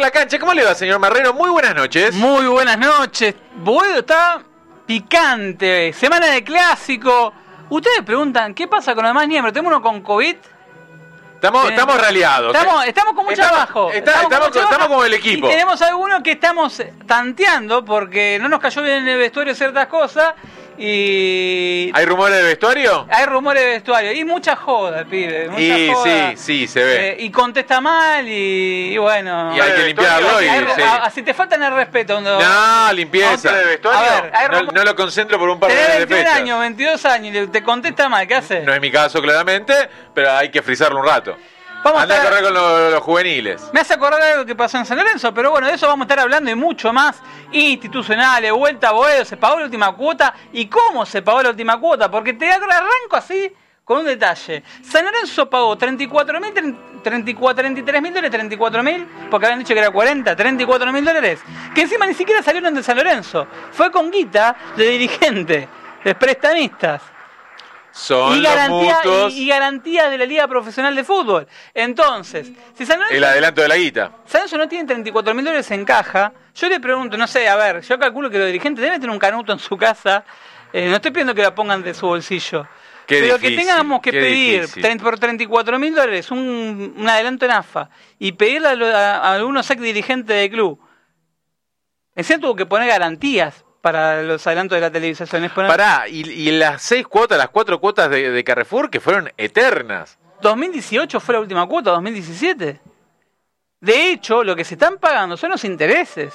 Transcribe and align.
La 0.00 0.10
cancha, 0.12 0.38
¿cómo 0.38 0.54
le 0.54 0.64
va, 0.64 0.74
señor 0.74 0.98
Marrero? 1.00 1.34
Muy 1.34 1.50
buenas 1.50 1.74
noches. 1.74 2.14
Muy 2.14 2.46
buenas 2.46 2.78
noches. 2.78 3.34
Boedo 3.56 3.98
está 3.98 4.40
picante. 4.86 5.92
Semana 5.92 6.28
de 6.28 6.44
clásico. 6.44 7.32
Ustedes 7.68 8.02
preguntan, 8.06 8.54
¿qué 8.54 8.68
pasa 8.68 8.94
con 8.94 9.02
los 9.04 9.10
demás 9.10 9.26
miembros? 9.26 9.52
¿Tenemos 9.52 9.72
uno 9.76 9.82
con 9.82 10.00
COVID? 10.00 10.36
Estamos, 11.34 11.62
Tenemos- 11.62 11.70
estamos 11.70 12.00
raleados. 12.00 12.54
Estamos, 12.56 12.86
estamos 12.86 13.14
con 13.14 13.24
mucho 13.24 13.34
Estamos- 13.42 13.56
trabajo. 13.66 13.90
está- 13.92 14.22
estamos 14.22 14.38
con 14.48 14.52
con- 14.52 14.62
estamos 14.62 14.86
como 14.88 15.04
el 15.04 15.14
equipo. 15.14 15.46
Y 15.46 15.50
tenemos 15.50 15.82
algunos 15.82 16.22
que 16.22 16.30
estamos 16.32 16.82
tanteando 17.06 17.84
porque 17.84 18.38
no 18.40 18.48
nos 18.48 18.60
cayó 18.60 18.82
bien 18.82 18.98
en 18.98 19.08
el 19.08 19.18
vestuario 19.18 19.54
ciertas 19.54 19.88
cosas. 19.88 20.34
Y 20.78 21.90
¿Hay 21.94 22.04
rumores 22.06 22.36
de 22.38 22.42
vestuario? 22.44 23.06
hay 23.10 23.26
rumores 23.26 23.62
de 23.62 23.68
vestuario. 23.70 24.12
Y 24.12 24.24
mucha 24.24 24.56
joda, 24.56 25.04
pibe. 25.04 25.48
Mucha 25.48 25.60
Y 25.60 25.92
joda. 25.92 26.30
sí, 26.30 26.36
sí, 26.36 26.66
se 26.68 26.82
ve. 26.84 27.08
Eh, 27.10 27.16
y 27.20 27.30
contesta 27.30 27.80
mal 27.80 28.26
y, 28.26 28.90
y 28.94 28.98
bueno. 28.98 29.54
y 29.56 29.60
hay 29.60 29.72
que 29.72 29.84
limpiarlo 29.86 30.42
y 30.42 30.48
Hay 30.48 30.60
ru- 30.60 30.74
sí. 30.74 30.82
a- 30.82 31.04
a- 31.04 31.10
si 31.10 31.22
te 31.22 31.34
faltan 31.34 31.62
el 31.62 31.72
respeto. 31.74 32.14
cuando- 32.14 32.40
No, 32.40 32.92
limpieza. 32.92 33.50
A 33.50 33.52
ver, 33.54 34.32
hay 34.34 34.66
no, 34.72 34.84
lo 34.84 34.94
concentro 34.96 35.38
por 35.38 35.48
un 35.48 35.58
par 35.58 35.70
de 35.70 35.76
de 35.76 35.88
21 35.98 36.18
fechas. 36.20 36.34
años, 36.36 36.60
22 36.60 37.04
años 37.06 37.36
y 37.36 37.46
te 37.48 37.62
contesta 37.62 38.08
mal, 38.08 38.26
¿qué 38.26 38.34
haces? 38.36 38.64
No 38.64 38.72
es 38.74 38.80
mi 38.80 38.90
caso, 38.90 39.20
claramente, 39.20 39.74
pero 40.14 40.32
hay 40.32 40.50
que 40.50 40.62
frizarlo 40.62 41.00
un 41.00 41.06
rato. 41.06 41.36
Vamos 41.84 42.02
Anda 42.02 42.14
a 42.14 42.18
estar- 42.18 42.30
correr 42.30 42.44
con 42.44 42.54
lo- 42.54 42.90
los 42.90 43.02
juveniles. 43.02 43.70
Me 43.72 43.80
hace 43.80 43.94
acordar 43.94 44.20
algo 44.20 44.44
que 44.44 44.54
pasó 44.56 44.78
en 44.78 44.84
San 44.86 44.98
Lorenzo, 44.98 45.32
pero 45.32 45.50
bueno, 45.52 45.66
de 45.68 45.74
eso 45.74 45.86
vamos 45.86 46.04
a 46.04 46.06
estar 46.06 46.20
hablando 46.20 46.50
y 46.50 46.54
mucho 46.54 46.92
más. 46.92 47.22
Institucionales, 47.52 48.52
vuelta 48.52 48.88
a 48.88 48.92
Boedo, 48.92 49.24
se 49.24 49.36
pagó 49.36 49.58
la 49.58 49.64
última 49.66 49.92
cuota 49.94 50.34
y 50.52 50.66
cómo 50.66 51.06
se 51.06 51.22
pagó 51.22 51.42
la 51.42 51.50
última 51.50 51.78
cuota, 51.78 52.10
porque 52.10 52.32
te 52.34 52.50
arranco 52.50 53.16
así 53.16 53.52
con 53.84 53.98
un 53.98 54.06
detalle. 54.06 54.62
San 54.82 55.04
Lorenzo 55.04 55.48
pagó 55.48 55.76
34 55.78 56.40
mil, 56.40 56.52
34, 57.02 57.54
33 57.62 58.02
mil 58.02 58.12
dólares, 58.12 58.30
34 58.30 58.82
mil, 58.82 59.06
porque 59.30 59.46
habían 59.46 59.60
dicho 59.60 59.72
que 59.72 59.80
era 59.80 59.90
40, 59.90 60.34
34 60.36 60.92
mil 60.92 61.04
dólares, 61.04 61.40
que 61.74 61.82
encima 61.82 62.06
ni 62.06 62.14
siquiera 62.14 62.42
salieron 62.42 62.74
de 62.74 62.82
San 62.82 62.96
Lorenzo. 62.96 63.46
Fue 63.72 63.90
con 63.90 64.10
guita 64.10 64.54
de 64.76 64.88
dirigente, 64.88 65.68
de 66.04 66.14
prestamistas. 66.14 67.02
Son 67.98 68.36
y 68.38 68.40
los 68.40 68.54
garantía, 68.54 68.96
mutuos. 69.02 69.32
y, 69.34 69.42
y 69.44 69.48
garantía 69.48 70.08
de 70.08 70.18
la 70.18 70.24
Liga 70.24 70.46
Profesional 70.46 70.94
de 70.94 71.02
Fútbol. 71.04 71.46
Entonces, 71.74 72.50
si 72.74 72.86
San 72.86 72.98
Lorenzo, 72.98 73.16
El 73.16 73.24
adelanto 73.24 73.60
de 73.62 73.68
la 73.68 73.76
guita. 73.76 74.12
San 74.24 74.40
Lorenzo 74.42 74.58
no 74.58 74.68
tiene 74.68 74.84
34 74.86 75.34
mil 75.34 75.44
dólares 75.44 75.70
en 75.72 75.84
caja, 75.84 76.32
yo 76.54 76.68
le 76.68 76.78
pregunto, 76.80 77.16
no 77.16 77.26
sé, 77.26 77.48
a 77.48 77.56
ver, 77.56 77.80
yo 77.82 77.98
calculo 77.98 78.30
que 78.30 78.38
los 78.38 78.46
dirigentes 78.46 78.82
deben 78.82 79.00
tener 79.00 79.12
un 79.12 79.18
canuto 79.18 79.52
en 79.52 79.58
su 79.58 79.76
casa. 79.76 80.24
eh, 80.72 80.88
no 80.88 80.96
estoy 80.96 81.10
pidiendo 81.10 81.34
que 81.34 81.42
la 81.42 81.54
pongan 81.54 81.82
de 81.82 81.92
su 81.94 82.06
bolsillo. 82.06 82.66
Qué 83.06 83.20
pero 83.20 83.38
difícil, 83.38 83.56
que 83.56 83.62
tengamos 83.64 84.00
que 84.02 84.12
pedir 84.12 84.60
difícil. 84.66 85.00
por 85.00 85.18
34 85.18 85.78
mil 85.78 85.94
dólares 85.94 86.30
un, 86.30 86.94
un 86.96 87.08
adelanto 87.08 87.46
en 87.46 87.52
AFA 87.52 87.88
y 88.18 88.32
pedirle 88.32 88.68
a, 88.68 88.72
a- 88.72 89.16
a 89.30 89.34
algunos 89.34 89.70
ex 89.70 89.80
dirigentes 89.80 90.36
del 90.36 90.50
club. 90.50 90.78
Encima 92.14 92.38
tuvo 92.40 92.54
que 92.56 92.66
poner 92.66 92.86
garantías 92.88 93.64
para 93.92 94.22
los 94.22 94.46
adelantos 94.46 94.76
de 94.76 94.80
la 94.82 94.90
televisación. 94.90 95.44
es 95.44 95.52
poner- 95.52 95.68
Pará, 95.68 96.04
y, 96.08 96.28
y 96.30 96.50
las 96.52 96.82
seis 96.82 97.06
cuotas, 97.06 97.38
las 97.38 97.48
cuatro 97.48 97.80
cuotas 97.80 98.10
de, 98.10 98.30
de 98.30 98.44
Carrefour 98.44 98.90
que 98.90 99.00
fueron 99.00 99.30
eternas. 99.36 100.18
2018 100.42 101.18
fue 101.20 101.34
la 101.34 101.40
última 101.40 101.66
cuota, 101.66 101.90
2017. 101.92 102.80
De 103.80 104.10
hecho, 104.10 104.44
lo 104.44 104.54
que 104.56 104.64
se 104.64 104.74
están 104.74 104.98
pagando 104.98 105.36
son 105.36 105.50
los 105.50 105.64
intereses. 105.64 106.34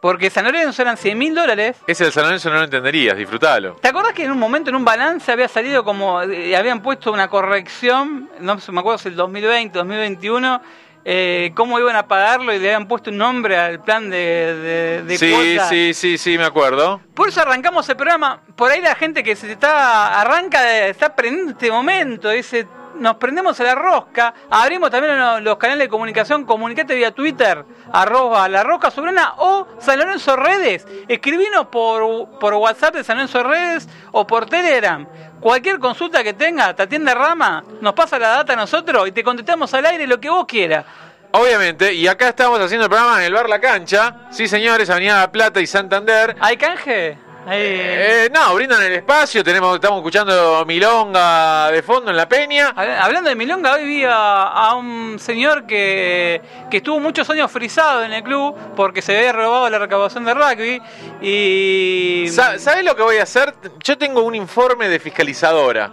Porque 0.00 0.30
San 0.30 0.44
Lorenzo 0.44 0.82
eran 0.82 0.96
100 0.96 1.16
mil 1.16 1.32
dólares. 1.34 1.76
Ese 1.86 2.02
del 2.04 2.12
San 2.12 2.24
Lorenzo 2.24 2.50
no 2.50 2.56
lo 2.56 2.64
entenderías, 2.64 3.16
disfrutalo. 3.16 3.76
¿Te 3.80 3.86
acordás 3.88 4.12
que 4.12 4.24
en 4.24 4.32
un 4.32 4.38
momento, 4.38 4.68
en 4.70 4.74
un 4.76 4.84
balance, 4.84 5.30
había 5.30 5.46
salido 5.46 5.84
como. 5.84 6.20
eh, 6.22 6.56
habían 6.56 6.82
puesto 6.82 7.12
una 7.12 7.28
corrección, 7.28 8.28
no 8.40 8.58
me 8.72 8.80
acuerdo 8.80 8.98
si 8.98 9.08
el 9.08 9.14
2020, 9.16 9.78
2021, 9.78 10.60
eh, 11.04 11.50
cómo 11.54 11.78
iban 11.80 11.96
a 11.96 12.06
pagarlo 12.06 12.52
y 12.54 12.58
le 12.58 12.68
habían 12.72 12.86
puesto 12.88 13.10
un 13.10 13.18
nombre 13.18 13.56
al 13.58 13.80
plan 13.82 14.08
de, 14.08 14.16
de, 14.18 15.02
de 15.02 15.18
Sí, 15.18 15.30
cuota? 15.32 15.68
sí, 15.68 15.94
sí, 15.94 16.16
sí, 16.18 16.38
me 16.38 16.44
acuerdo. 16.44 17.00
Por 17.14 17.28
eso 17.28 17.40
arrancamos 17.40 17.88
el 17.88 17.96
programa. 17.96 18.40
Por 18.56 18.70
ahí 18.70 18.80
la 18.80 18.94
gente 18.94 19.22
que 19.22 19.34
se 19.34 19.50
está 19.50 20.20
arranca, 20.20 20.86
está 20.86 21.06
aprendiendo 21.06 21.52
este 21.52 21.70
momento, 21.70 22.28
dice, 22.30 22.66
nos 22.96 23.16
prendemos 23.16 23.58
a 23.60 23.64
la 23.64 23.74
rosca, 23.74 24.34
abrimos 24.50 24.90
también 24.90 25.44
los, 25.44 25.56
canales 25.56 25.86
de 25.86 25.88
comunicación, 25.88 26.44
comunicate 26.44 26.94
vía 26.94 27.12
Twitter, 27.12 27.64
arroba 27.92 28.48
la 28.48 28.62
rosca 28.62 28.90
soberana 28.90 29.34
o 29.38 29.66
San 29.78 29.98
Lorenzo 29.98 30.36
Redes. 30.36 30.86
Escribinos 31.08 31.66
por, 31.66 32.38
por 32.38 32.54
WhatsApp 32.54 32.94
de 32.96 33.04
San 33.04 33.16
Lorenzo 33.16 33.42
Redes 33.42 33.88
o 34.12 34.26
por 34.26 34.46
Telegram. 34.46 35.06
Cualquier 35.40 35.78
consulta 35.78 36.22
que 36.22 36.34
tenga, 36.34 36.74
te 36.74 36.84
atiende 36.84 37.14
Rama, 37.14 37.64
nos 37.80 37.94
pasa 37.94 38.18
la 38.18 38.28
data 38.28 38.52
a 38.52 38.56
nosotros 38.56 39.08
y 39.08 39.12
te 39.12 39.24
contestamos 39.24 39.72
al 39.74 39.86
aire 39.86 40.06
lo 40.06 40.20
que 40.20 40.30
vos 40.30 40.46
quieras. 40.46 40.84
Obviamente, 41.32 41.94
y 41.94 42.06
acá 42.06 42.28
estamos 42.28 42.60
haciendo 42.60 42.84
el 42.84 42.90
programa 42.90 43.18
en 43.18 43.24
el 43.24 43.32
bar 43.32 43.48
La 43.48 43.58
Cancha. 43.58 44.28
Sí, 44.30 44.46
señores, 44.46 44.90
Avenida 44.90 45.18
La 45.18 45.32
Plata 45.32 45.60
y 45.60 45.66
Santander. 45.66 46.36
¿Hay 46.40 46.58
canje? 46.58 47.16
Hay- 47.44 47.58
Eh, 47.60 48.30
no, 48.32 48.54
brindan 48.54 48.80
el 48.82 48.92
espacio, 48.92 49.42
tenemos, 49.42 49.74
estamos 49.74 49.98
escuchando 49.98 50.64
Milonga 50.64 51.70
de 51.72 51.82
fondo 51.82 52.10
en 52.12 52.16
la 52.16 52.28
peña. 52.28 52.72
Habla- 52.76 53.02
Hablando 53.02 53.30
de 53.30 53.34
Milonga, 53.36 53.72
hoy 53.74 53.84
vi 53.84 54.04
a, 54.04 54.42
a 54.44 54.74
un 54.76 55.18
señor 55.18 55.66
que, 55.66 56.40
que 56.70 56.76
estuvo 56.76 57.00
muchos 57.00 57.28
años 57.30 57.50
frisado 57.50 58.04
en 58.04 58.12
el 58.12 58.22
club 58.22 58.56
porque 58.76 59.02
se 59.02 59.16
había 59.18 59.32
robado 59.32 59.68
la 59.70 59.78
recaudación 59.80 60.24
de 60.24 60.34
rugby 60.34 60.80
y... 61.20 62.28
Sa- 62.28 62.58
¿Sabes 62.60 62.84
lo 62.84 62.94
que 62.94 63.02
voy 63.02 63.16
a 63.18 63.24
hacer? 63.24 63.54
Yo 63.82 63.98
tengo 63.98 64.22
un 64.22 64.34
informe 64.36 64.88
de 64.88 65.00
fiscalizadora 65.00 65.90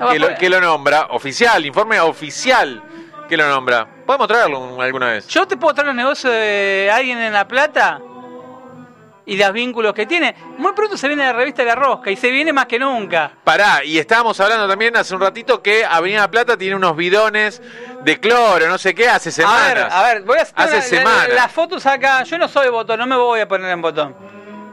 Ah, 0.00 0.08
que 0.10 0.18
lo, 0.18 0.26
pues, 0.26 0.38
que 0.40 0.50
lo 0.50 0.60
nombra, 0.60 1.06
oficial, 1.10 1.64
informe 1.64 2.00
oficial 2.00 2.82
que 3.28 3.36
lo 3.36 3.48
nombra. 3.48 3.86
¿Podemos 4.04 4.26
traerlo 4.26 4.58
un- 4.58 4.82
alguna 4.82 5.06
vez? 5.12 5.28
Yo 5.28 5.46
te 5.46 5.56
puedo 5.56 5.72
traer 5.72 5.86
los 5.86 5.94
negocios 5.96 6.32
de 6.32 6.90
alguien 6.92 7.16
en 7.18 7.32
La 7.32 7.46
Plata 7.46 8.00
y 9.26 9.36
los 9.36 9.52
vínculos 9.52 9.94
que 9.94 10.06
tiene. 10.06 10.34
Muy 10.58 10.72
pronto 10.72 10.96
se 10.96 11.08
viene 11.08 11.24
la 11.24 11.32
revista 11.32 11.62
La 11.64 11.74
Rosca 11.74 12.10
y 12.10 12.16
se 12.16 12.30
viene 12.30 12.52
más 12.52 12.66
que 12.66 12.78
nunca. 12.78 13.32
Pará, 13.44 13.82
y 13.84 13.98
estábamos 13.98 14.38
hablando 14.40 14.68
también 14.68 14.96
hace 14.96 15.14
un 15.14 15.20
ratito 15.20 15.62
que 15.62 15.84
Avenida 15.84 16.20
La 16.20 16.30
Plata 16.30 16.56
tiene 16.56 16.76
unos 16.76 16.94
bidones 16.96 17.62
de 18.02 18.20
cloro, 18.20 18.68
no 18.68 18.76
sé 18.78 18.94
qué, 18.94 19.08
hace 19.08 19.30
A 19.30 19.32
ver, 19.32 19.76
semanas. 19.76 19.92
a 19.94 20.02
ver, 20.04 20.22
voy 20.22 20.38
a 20.38 20.42
hacer 20.42 20.54
Hace 20.56 20.68
una- 20.70 20.76
la- 20.76 20.82
semanas. 20.82 21.28
las 21.34 21.52
fotos 21.52 21.86
acá. 21.86 22.22
Yo 22.24 22.36
no 22.38 22.48
soy 22.48 22.68
botón, 22.68 22.98
no 22.98 23.06
me 23.06 23.16
voy 23.16 23.40
a 23.40 23.48
poner 23.48 23.70
en 23.70 23.80
botón. 23.82 24.14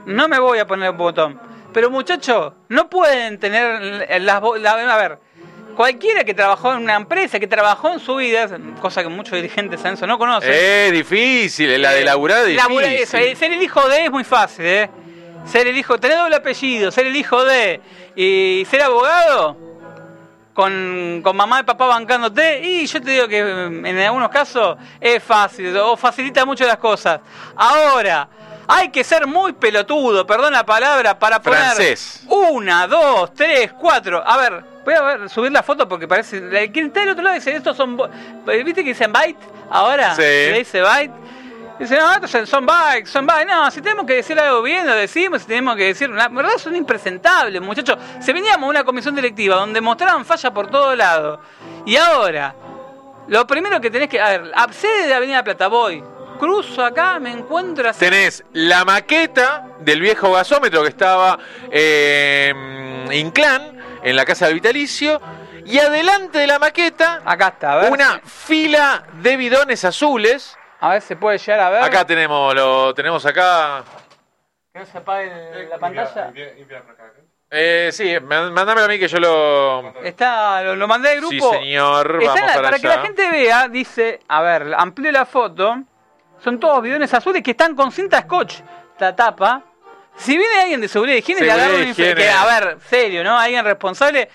No 0.06 0.28
me 0.28 0.40
voy 0.40 0.60
a 0.60 0.68
poner 0.68 0.90
en 0.90 0.98
botón. 0.98 1.40
Pero 1.74 1.90
muchachos, 1.90 2.52
no 2.68 2.90
pueden 2.90 3.40
tener 3.40 3.82
las... 4.22 4.42
la- 4.60 4.72
a 4.94 4.98
ver, 4.98 5.20
cualquiera 5.76 6.24
que 6.24 6.34
trabajó 6.34 6.72
en 6.74 6.80
una 6.84 6.96
empresa, 6.96 7.40
que 7.40 7.48
trabajó 7.48 7.90
en 7.92 8.00
su 8.00 8.16
vida, 8.16 8.48
cosa 8.82 9.02
que 9.04 9.09
muchos 9.09 9.34
dirigentes 9.34 9.84
en 9.86 9.94
eso 9.94 10.06
no 10.08 10.18
conocen. 10.18 10.50
Eh, 10.54 10.90
difícil, 10.92 11.82
la 11.82 11.92
de 11.92 12.04
laburar 12.04 12.48
es 12.48 12.56
Labura- 12.56 12.88
difícil. 12.88 13.04
eso, 13.04 13.18
eh, 13.18 13.36
ser 13.36 13.52
el 13.54 13.62
hijo 13.62 13.88
de 13.90 14.06
es 14.06 14.12
muy 14.12 14.24
fácil, 14.24 14.66
¿eh? 14.66 14.90
Ser 15.46 15.68
el 15.68 15.78
hijo, 15.78 16.00
tener 16.00 16.18
doble 16.18 16.36
apellido, 16.36 16.92
ser 16.92 17.08
el 17.08 17.16
hijo 17.16 17.44
de 17.44 17.82
y 18.16 18.64
ser 18.70 18.84
abogado 18.84 19.58
con, 20.54 21.22
con 21.24 21.36
mamá 21.36 21.62
y 21.62 21.64
papá 21.64 21.88
bancándote 21.88 22.59
y 22.62 22.86
yo 22.86 23.02
te 23.02 23.12
digo 23.12 23.28
que 23.28 23.44
mm, 23.44 23.86
en 23.86 24.00
algunos 24.00 24.30
casos 24.30 24.78
es 25.00 25.24
fácil 25.24 25.76
o 25.78 25.96
facilita 25.98 26.46
mucho 26.46 26.66
las 26.66 26.78
cosas. 26.78 27.22
Ahora, 27.56 28.28
hay 28.68 28.90
que 28.90 29.03
ser 29.03 29.26
muy 29.28 29.53
pelotudo, 29.53 30.28
perdón 30.28 30.53
la 30.53 30.66
palabra, 30.66 31.18
para 31.18 31.42
poner 31.42 31.59
Francés. 31.59 32.24
una, 32.28 32.86
dos, 32.88 33.34
tres, 33.34 33.72
cuatro. 33.74 34.22
A 34.26 34.38
ver, 34.38 34.64
voy 34.84 34.94
a 34.94 35.02
ver, 35.02 35.30
subir 35.30 35.52
la 35.52 35.64
foto 35.64 35.88
porque 35.88 36.08
parece. 36.08 36.38
El 36.38 36.72
que 36.72 36.81
está 36.81 37.02
del 37.02 37.09
otro 37.09 37.24
lado 37.24 37.36
dice, 37.36 37.56
estos 37.56 37.75
son. 37.78 37.97
bo- 37.97 38.09
¿Viste 38.46 38.84
que 38.84 38.90
dicen 38.90 39.12
byte? 39.12 39.40
Ahora, 39.69 40.16
Sí. 40.16 40.22
le 40.22 40.58
dice 40.59 40.81
byte. 40.81 41.14
Dice, 41.80 41.97
no, 41.97 42.14
estos 42.14 42.47
son- 42.50 42.66
bytes, 42.66 43.09
son 43.09 43.25
bytes. 43.25 43.47
No, 43.47 43.72
si 43.72 43.81
tenemos 43.81 44.06
que 44.06 44.14
decir 44.16 44.40
algo 44.40 44.62
bien, 44.62 44.86
lo 44.86 44.94
decimos. 44.94 45.41
Si 45.41 45.47
tenemos 45.47 45.75
que 45.75 45.86
decir. 45.86 46.09
La 46.09 46.28
verdad 46.28 46.52
son 46.58 46.75
impresentables, 46.75 47.59
muchachos. 47.62 47.97
Se 48.20 48.34
veníamos 48.34 48.68
a 48.68 48.70
una 48.70 48.84
comisión 48.84 49.16
directiva 49.16 49.56
donde 49.56 49.81
mostraban 49.81 50.24
falla 50.25 50.52
por 50.53 50.70
todos 50.70 50.96
lados. 50.96 51.40
Y 51.86 51.96
ahora, 51.96 52.53
lo 53.28 53.47
primero 53.47 53.81
que 53.81 53.90
tenés 53.90 54.09
que. 54.09 54.20
A 54.22 54.30
ver, 54.30 54.52
accede 54.56 55.08
de 55.08 55.14
Avenida 55.14 55.44
Plata, 55.44 55.68
voy. 55.68 56.03
Cruzo 56.40 56.84
acá, 56.84 57.20
me 57.20 57.32
encuentro 57.32 57.88
así. 57.90 58.00
Tenés 58.00 58.44
la 58.53 58.84
maqueta 58.84 59.67
del 59.79 60.02
viejo 60.02 60.32
gasómetro 60.34 60.82
que 60.82 60.90
estaba 60.90 61.38
eh, 61.70 62.53
Inclán 63.11 63.81
en 64.03 64.16
la 64.16 64.26
casa 64.26 64.46
del 64.46 64.56
vitalicio. 64.56 65.22
Y 65.66 65.78
adelante 65.78 66.40
de 66.40 66.48
la 66.48 66.58
maqueta, 66.59 67.22
Acá 67.24 67.50
está, 67.50 67.74
a 67.74 67.76
ver. 67.78 67.92
una 67.92 68.20
fila 68.26 69.03
de 69.14 69.38
bidones 69.38 69.86
azules. 69.86 70.58
A 70.80 70.90
ver, 70.90 71.02
se 71.02 71.16
puede 71.16 71.38
llegar 71.38 71.59
a 71.59 71.70
ver. 71.70 71.84
Acá 71.84 72.06
tenemos, 72.06 72.53
lo 72.56 72.94
tenemos 72.96 73.24
acá. 73.26 73.84
Que 74.74 74.80
no 74.80 74.86
se 74.86 74.98
apague 74.98 75.62
el- 75.62 75.70
la 75.70 75.78
pantalla. 75.78 76.32
Eh, 77.53 77.90
sí, 77.92 78.16
ma- 78.22 78.50
mándamelo 78.50 78.86
a 78.86 78.88
mí 78.88 78.98
que 78.98 79.08
yo 79.09 79.20
lo. 79.20 79.94
Está, 80.04 80.64
lo, 80.64 80.76
lo 80.76 80.88
mandé 80.88 81.09
al 81.12 81.20
Sí, 81.20 81.38
grupo. 81.38 81.54
señor, 81.54 82.18
Está 82.22 82.34
vamos 82.34 82.47
la- 82.47 82.54
para 82.56 82.62
para 82.70 82.80
que 82.80 82.88
allá. 82.88 82.96
la 82.97 83.02
gente 83.04 83.30
vea, 83.30 83.68
dice, 83.68 84.20
a 84.30 84.42
ver, 84.42 84.74
amplío 84.78 85.12
la 85.12 85.26
foto. 85.26 85.76
Son 86.40 86.59
todos 86.59 86.82
bidones 86.82 87.14
azules 87.14 87.44
que 87.44 87.52
están 87.52 87.76
con 87.76 87.92
cinta 87.92 88.22
scotch. 88.22 88.62
La 89.00 89.16
tapa. 89.16 89.64
Si 90.22 90.38
viene 90.38 90.59
alguien 90.62 90.82
de 90.82 90.88
seguridad 90.88 91.16
de 91.16 91.20
higiene, 91.20 91.41
le 91.41 91.52
agarra 91.52 91.76
un 91.76 91.82
infe- 91.84 92.16
que, 92.16 92.29
A 92.29 92.46
ver, 92.59 92.78
serio, 92.90 93.23
¿no? 93.23 93.38
Alguien 93.38 93.64
responsable. 93.66 94.29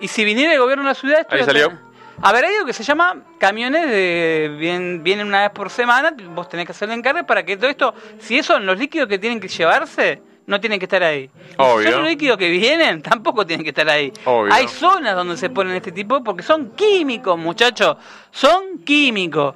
Y 0.00 0.08
si 0.08 0.24
viniera 0.24 0.52
el 0.52 0.58
gobierno 0.58 0.82
de 0.84 0.88
la 0.90 0.94
ciudad, 0.94 1.20
esto 1.20 1.34
Ahí 1.34 1.44
salió. 1.44 1.78
A 2.22 2.32
ver, 2.32 2.44
hay 2.44 2.54
algo 2.54 2.66
que 2.66 2.72
se 2.72 2.84
llama 2.84 3.22
camiones 3.38 3.88
de 3.88 4.54
vienen, 4.58 5.02
vienen 5.02 5.26
una 5.26 5.42
vez 5.42 5.50
por 5.50 5.68
semana, 5.70 6.14
vos 6.30 6.48
tenés 6.48 6.66
que 6.66 6.72
hacer 6.72 6.88
el 6.88 6.98
encargue 6.98 7.24
para 7.24 7.44
que 7.44 7.56
todo 7.56 7.68
esto, 7.68 7.94
si 8.20 8.38
esos 8.38 8.54
son 8.56 8.66
los 8.66 8.78
líquidos 8.78 9.08
que 9.08 9.18
tienen 9.18 9.40
que 9.40 9.48
llevarse, 9.48 10.22
no 10.46 10.60
tienen 10.60 10.78
que 10.78 10.84
estar 10.84 11.02
ahí. 11.02 11.24
Y 11.50 11.54
Obvio. 11.58 11.86
Si 11.86 11.92
son 11.92 12.02
los 12.02 12.10
líquidos 12.10 12.36
que 12.38 12.50
vienen, 12.50 13.02
tampoco 13.02 13.44
tienen 13.46 13.64
que 13.64 13.70
estar 13.70 13.88
ahí. 13.88 14.12
Obvio. 14.24 14.52
Hay 14.52 14.68
zonas 14.68 15.16
donde 15.16 15.36
se 15.36 15.50
ponen 15.50 15.74
este 15.74 15.90
tipo 15.92 16.22
porque 16.22 16.42
son 16.42 16.70
químicos, 16.76 17.36
muchachos. 17.38 17.96
Son 18.30 18.78
químicos. 18.84 19.54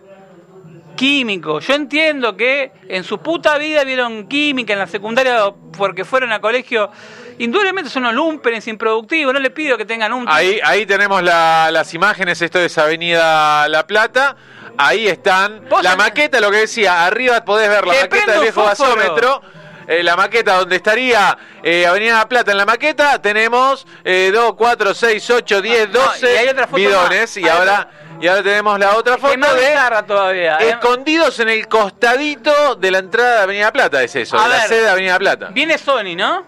Químicos. 0.99 1.65
Yo 1.67 1.75
entiendo 1.75 2.37
que 2.37 2.73
en 2.89 3.05
su 3.05 3.19
puta 3.19 3.57
vida 3.57 3.85
vieron 3.85 4.27
química 4.27 4.73
en 4.73 4.81
la 4.81 4.87
secundaria 4.89 5.45
porque 5.77 6.05
fueron 6.05 6.33
a 6.33 6.41
colegio. 6.41 6.91
Indudablemente 7.39 7.89
son 7.89 8.03
unos 8.03 8.15
lumpenes 8.15 8.67
improductivos. 8.67 9.33
No 9.33 9.39
les 9.39 9.53
pido 9.53 9.79
que 9.79 9.85
tengan 9.85 10.13
un. 10.13 10.25
Ahí, 10.29 10.59
ahí 10.65 10.85
tenemos 10.87 11.23
la- 11.23 11.71
las 11.73 11.95
imágenes, 11.95 12.43
esto 12.43 12.59
es 12.59 12.77
Avenida 12.79 13.69
La 13.69 13.87
Plata. 13.87 14.35
Ahí 14.77 15.07
están. 15.07 15.69
La 15.83 15.95
maqueta, 15.95 16.41
lo 16.41 16.51
que 16.51 16.59
decía, 16.59 17.07
arriba 17.07 17.45
podés 17.45 17.69
ver 17.69 17.87
la 17.87 17.93
Te 17.95 18.01
maqueta 18.09 18.33
del 18.33 18.41
viejo 18.43 18.65
gasómetro. 18.65 19.41
Eh, 19.87 20.03
la 20.03 20.17
maqueta 20.17 20.57
donde 20.59 20.77
estaría 20.77 21.39
eh, 21.63 21.87
Avenida 21.87 22.19
La 22.19 22.29
Plata 22.29 22.51
en 22.51 22.59
la 22.59 22.67
maqueta, 22.67 23.23
tenemos 23.23 23.87
eh, 24.05 24.31
2, 24.35 24.55
4, 24.55 24.93
6, 24.93 25.31
8, 25.31 25.63
10, 25.63 25.89
no, 25.91 26.01
12 26.01 26.35
y 26.35 26.37
hay 26.37 26.49
otra 26.49 26.67
foto 26.67 26.77
bidones. 26.77 27.21
más. 27.23 27.37
Y 27.39 27.49
ahora, 27.49 27.89
y 28.21 28.27
ahora 28.29 28.43
tenemos 28.43 28.79
la 28.79 28.97
otra 28.97 29.17
foto 29.19 29.37
de 29.55 29.61
bizarra 29.69 30.03
todavía. 30.05 30.59
eh. 30.61 30.71
escondidos 30.71 31.39
en 31.41 31.49
el 31.49 31.67
costadito 31.69 32.75
de 32.77 32.91
la 32.91 32.99
entrada 32.99 33.37
de 33.37 33.43
Avenida 33.43 33.73
Plata, 33.73 34.03
es 34.03 34.15
eso, 34.17 34.39
A 34.39 34.45
de 34.45 34.49
la 34.49 34.61
sede 34.67 34.83
de 34.83 34.89
Avenida 34.91 35.19
Plata. 35.19 35.49
Viene 35.53 35.79
Sony, 35.79 36.15
¿no? 36.17 36.45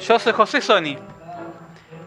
Yo 0.00 0.18
soy 0.18 0.32
José 0.32 0.60
Sony. 0.60 0.96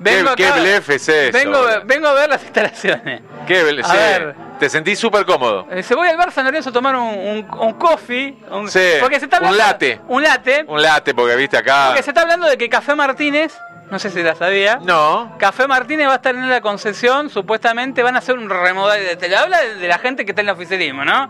¿Qué, 0.04 0.26
qué 0.36 0.48
acá- 0.48 0.60
blef 0.60 0.90
es 0.90 1.08
eso? 1.08 1.38
Vengo, 1.38 1.60
vengo 1.86 2.08
a 2.08 2.14
ver 2.14 2.30
las 2.30 2.44
instalaciones. 2.44 3.22
¿Qué 3.48 3.64
blef? 3.64 3.86
A 3.86 3.90
Sí, 3.90 3.96
ver. 3.98 4.36
Te 4.60 4.70
sentís 4.70 5.00
súper 5.00 5.26
cómodo. 5.26 5.66
Eh, 5.72 5.82
Se 5.84 5.96
voy 5.96 6.08
al 6.10 6.18
bar 6.18 6.32
San 6.32 6.44
Lorenzo 6.46 6.70
a 6.70 6.74
tomar 6.74 6.96
un, 6.96 7.04
un, 7.18 7.48
un 7.60 7.74
coffee. 7.74 8.38
Un, 8.52 8.70
Sí, 8.70 8.80
porque 9.00 9.20
se 9.20 9.26
está 9.26 9.40
un 9.40 9.58
latte. 9.58 10.02
Un 10.08 10.22
latte. 10.24 10.66
Un 10.68 10.82
late, 10.82 11.14
porque 11.14 11.36
viste 11.38 11.58
acá. 11.58 11.86
Porque 11.88 12.04
se 12.04 12.10
está 12.12 12.22
hablando 12.22 12.48
de 12.48 12.58
que 12.58 12.68
Café 12.70 12.96
Martínez, 12.96 13.54
no 13.94 14.00
sé 14.00 14.10
si 14.10 14.24
la 14.24 14.34
sabía. 14.34 14.80
No. 14.84 15.36
Café 15.38 15.68
Martínez 15.68 16.08
va 16.08 16.14
a 16.14 16.16
estar 16.16 16.34
en 16.34 16.50
la 16.50 16.62
concesión, 16.62 17.30
supuestamente 17.30 18.02
van 18.02 18.16
a 18.16 18.18
hacer 18.18 18.36
un 18.36 18.50
remodelaje. 18.50 19.16
Te 19.18 19.30
lo 19.30 19.38
habla 19.38 19.62
de, 19.62 19.88
la 19.88 20.00
gente 20.00 20.26
que 20.26 20.32
está 20.32 20.42
en 20.42 20.48
el 20.48 20.56
oficialismo, 20.56 21.06
¿no? 21.06 21.30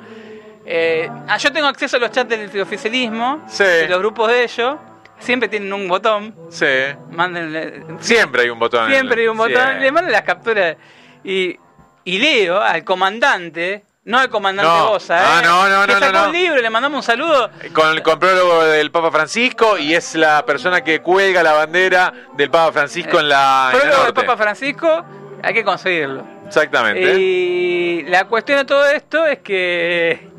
Eh, 0.65 1.09
ah, 1.27 1.35
yo 1.35 1.51
tengo 1.51 1.67
acceso 1.67 1.97
a 1.97 1.99
los 1.99 2.11
chats 2.11 2.29
del 2.29 2.61
oficialismo, 2.61 3.43
Sí. 3.49 3.65
de 3.65 3.89
los 3.89 3.99
grupos 3.99 4.29
de 4.29 4.45
ellos. 4.45 4.77
Siempre 5.19 5.49
tienen 5.49 5.73
un 5.73 5.89
botón. 5.89 6.33
Sí. 6.49 6.65
Mándenle, 7.11 7.83
Siempre 7.99 8.43
hay 8.43 8.49
un 8.49 8.59
botón. 8.59 8.89
Siempre 8.89 9.23
hay 9.23 9.27
un 9.27 9.37
botón. 9.37 9.73
Sí. 9.73 9.79
Le 9.81 9.91
mandan 9.91 10.13
las 10.13 10.21
capturas. 10.21 10.77
Y, 11.21 11.59
y 12.05 12.17
leo 12.17 12.61
al 12.61 12.85
comandante, 12.85 13.83
no 14.05 14.19
al 14.19 14.29
comandante 14.29 14.69
No. 14.69 14.89
Bosa, 14.89 15.17
¿eh? 15.17 15.25
Ah, 15.25 15.41
no, 15.43 15.69
no, 15.69 15.85
que 15.85 15.93
no, 15.93 15.99
sacó 15.99 16.17
no, 16.19 16.25
un 16.25 16.33
libro, 16.33 16.61
le 16.61 16.69
mandamos 16.69 16.97
un 16.97 17.03
saludo. 17.03 17.49
Con, 17.73 18.01
con 18.01 18.19
prólogo 18.19 18.63
del 18.65 18.91
Papa 18.91 19.11
Francisco 19.11 19.77
y 19.77 19.93
es 19.93 20.15
la 20.15 20.45
persona 20.45 20.83
que 20.83 21.01
cuelga 21.01 21.43
la 21.43 21.53
bandera 21.53 22.13
del 22.35 22.49
Papa 22.49 22.71
Francisco 22.71 23.19
en 23.19 23.29
la. 23.29 23.71
el 23.73 23.79
Prólogo 23.79 24.03
del. 24.05 24.13
Papa 24.13 24.37
Francisco, 24.37 25.05
hay 25.41 25.53
que 25.53 25.63
conseguirlo. 25.63 26.25
Exactamente. 26.45 27.15
Y 27.19 28.03
la 28.03 28.25
cuestión 28.25 28.59
de 28.59 28.65
todo 28.65 28.85
esto 28.87 29.25
es 29.25 29.39
que 29.39 30.32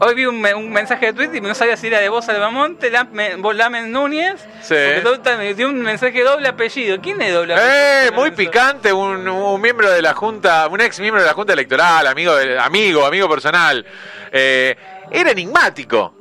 hoy 0.00 0.14
vi 0.14 0.26
un, 0.26 0.40
me- 0.40 0.54
un 0.54 0.70
mensaje 0.70 1.06
de 1.06 1.12
Twitter 1.12 1.36
y 1.36 1.40
no 1.40 1.54
sabía 1.54 1.76
si 1.76 1.86
era 1.88 1.98
de 2.00 2.08
vos 2.08 2.28
Albamonte, 2.28 2.90
Lamen, 2.90 3.42
Lamen 3.54 3.90
Núñez. 3.92 4.34
Sí. 4.62 4.74
Porque 5.02 5.54
dio 5.54 5.68
un 5.68 5.80
mensaje 5.82 6.22
doble 6.22 6.48
apellido. 6.48 7.00
¿Quién 7.00 7.20
es 7.22 7.32
doble 7.34 7.54
apellido? 7.54 7.74
Eh, 7.74 8.10
muy 8.14 8.30
picante, 8.32 8.92
un, 8.92 9.26
un 9.28 9.60
miembro 9.60 9.90
de 9.90 10.00
la 10.02 10.14
Junta, 10.14 10.68
un 10.68 10.80
ex 10.80 11.00
miembro 11.00 11.20
de 11.22 11.26
la 11.28 11.34
Junta 11.34 11.52
Electoral, 11.52 12.06
amigo, 12.06 12.34
de- 12.36 12.58
amigo, 12.58 13.04
amigo 13.04 13.28
personal. 13.28 13.84
Eh, 14.32 14.76
era 15.10 15.30
enigmático. 15.30 16.14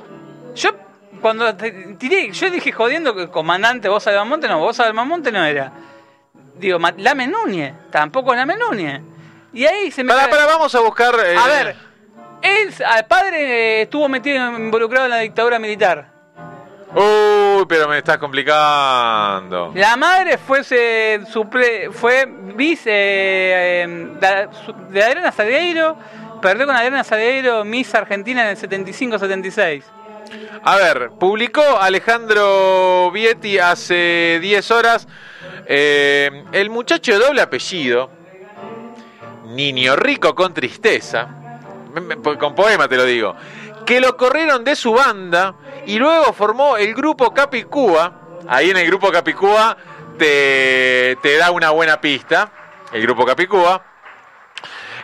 Yo, 0.56 0.72
cuando 1.22 1.56
te- 1.56 1.96
tiré, 2.00 2.32
yo 2.32 2.50
dije 2.50 2.72
jodiendo 2.72 3.16
que 3.16 3.30
comandante 3.30 3.90
vos 3.90 4.06
Albamonte, 4.08 4.48
no, 4.48 4.60
vos 4.60 4.80
Albamonte 4.80 5.32
no 5.32 5.44
era. 5.44 5.72
Digo, 6.56 6.80
Lamen 6.98 7.32
Núñez, 7.32 7.74
tampoco 7.92 8.34
Lamen 8.34 8.58
Núñez. 8.58 9.02
Y 9.54 9.66
ahí 9.66 9.92
se 9.92 10.04
me. 10.04 10.14
Para, 10.14 10.30
para, 10.30 10.46
vamos 10.46 10.74
a 10.76 10.80
buscar. 10.82 11.16
eh, 11.26 11.36
A 11.38 11.48
ver, 11.48 11.76
él, 12.42 12.74
al 12.86 13.06
padre 13.08 13.80
eh, 13.80 13.82
estuvo 13.84 14.08
metido, 14.10 14.38
involucrado 14.58 15.06
en 15.06 15.12
la 15.12 15.18
dictadura 15.20 15.60
militar. 15.60 16.08
Uy, 16.96 17.66
pero 17.68 17.88
me 17.88 17.98
estás 17.98 18.18
complicando. 18.18 19.72
La 19.76 19.98
madre 19.98 20.38
fue, 20.38 20.64
se, 20.64 21.20
suple- 21.32 21.92
fue 21.92 22.26
vice 22.56 22.90
eh, 22.92 24.08
da- 24.20 24.50
su- 24.54 24.74
de 24.90 25.04
Adriana 25.04 25.32
Salgueiro, 25.32 25.98
perdió 26.42 26.66
con 26.66 26.76
Adriana 26.76 27.04
Salgueiro 27.04 27.66
Miss 27.66 27.94
Argentina 27.94 28.44
en 28.44 28.50
el 28.50 28.58
75-76. 28.58 29.84
A 30.64 30.76
ver, 30.78 31.12
publicó 31.20 31.62
Alejandro 31.80 33.12
Vietti 33.12 33.60
hace 33.60 34.40
10 34.42 34.72
horas. 34.72 35.08
eh, 35.66 36.46
el 36.54 36.70
muchacho 36.70 37.14
de 37.14 37.20
doble 37.26 37.42
apellido, 37.42 38.10
niño 39.46 39.96
rico 39.96 40.34
con 40.36 40.54
tristeza, 40.54 41.28
con 42.38 42.56
poema 42.56 42.88
te 42.88 42.96
lo 42.98 43.04
digo, 43.06 43.36
que 43.86 44.00
lo 44.02 44.16
corrieron 44.18 44.64
de 44.64 44.76
su 44.76 44.94
banda 44.94 45.56
y 45.86 45.98
luego 45.98 46.34
formó 46.34 46.78
el 46.78 46.94
grupo 46.94 47.34
Capicúa. 47.34 48.22
Ahí 48.48 48.70
en 48.70 48.78
el 48.78 48.88
grupo 48.88 49.12
Capicúa 49.12 49.76
te, 50.18 51.18
te 51.22 51.38
da 51.38 51.52
una 51.52 51.72
buena 51.72 52.00
pista. 52.02 52.52
El 52.92 53.02
grupo 53.02 53.26
Capicúa. 53.26 53.84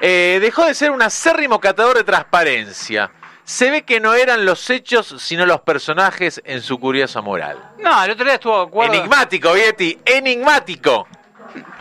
Eh, 0.01 0.40
dejó 0.42 0.66
de 0.66 0.74
ser 0.74 0.92
un 0.92 1.01
acérrimo 1.01 1.60
catador 1.60 1.95
de 1.98 2.04
transparencia. 2.04 3.12
Se 3.45 3.69
ve 3.72 3.84
que 3.84 4.00
no 4.00 4.13
eran 4.13 4.45
los 4.45 4.69
hechos, 4.69 5.16
sino 5.19 5.45
los 5.45 5.62
personajes 5.62 6.42
en 6.45 6.62
su 6.62 6.80
curiosa 6.80 7.22
moral. 7.22 7.72
No, 7.80 8.04
el 8.04 8.12
otro 8.12 8.25
día 8.25 8.36
estuvo 8.36 8.57
de 8.57 8.68
acuerdo. 8.68 8.94
Enigmático, 8.94 9.54
Vietti, 9.54 10.00
enigmático. 10.06 11.07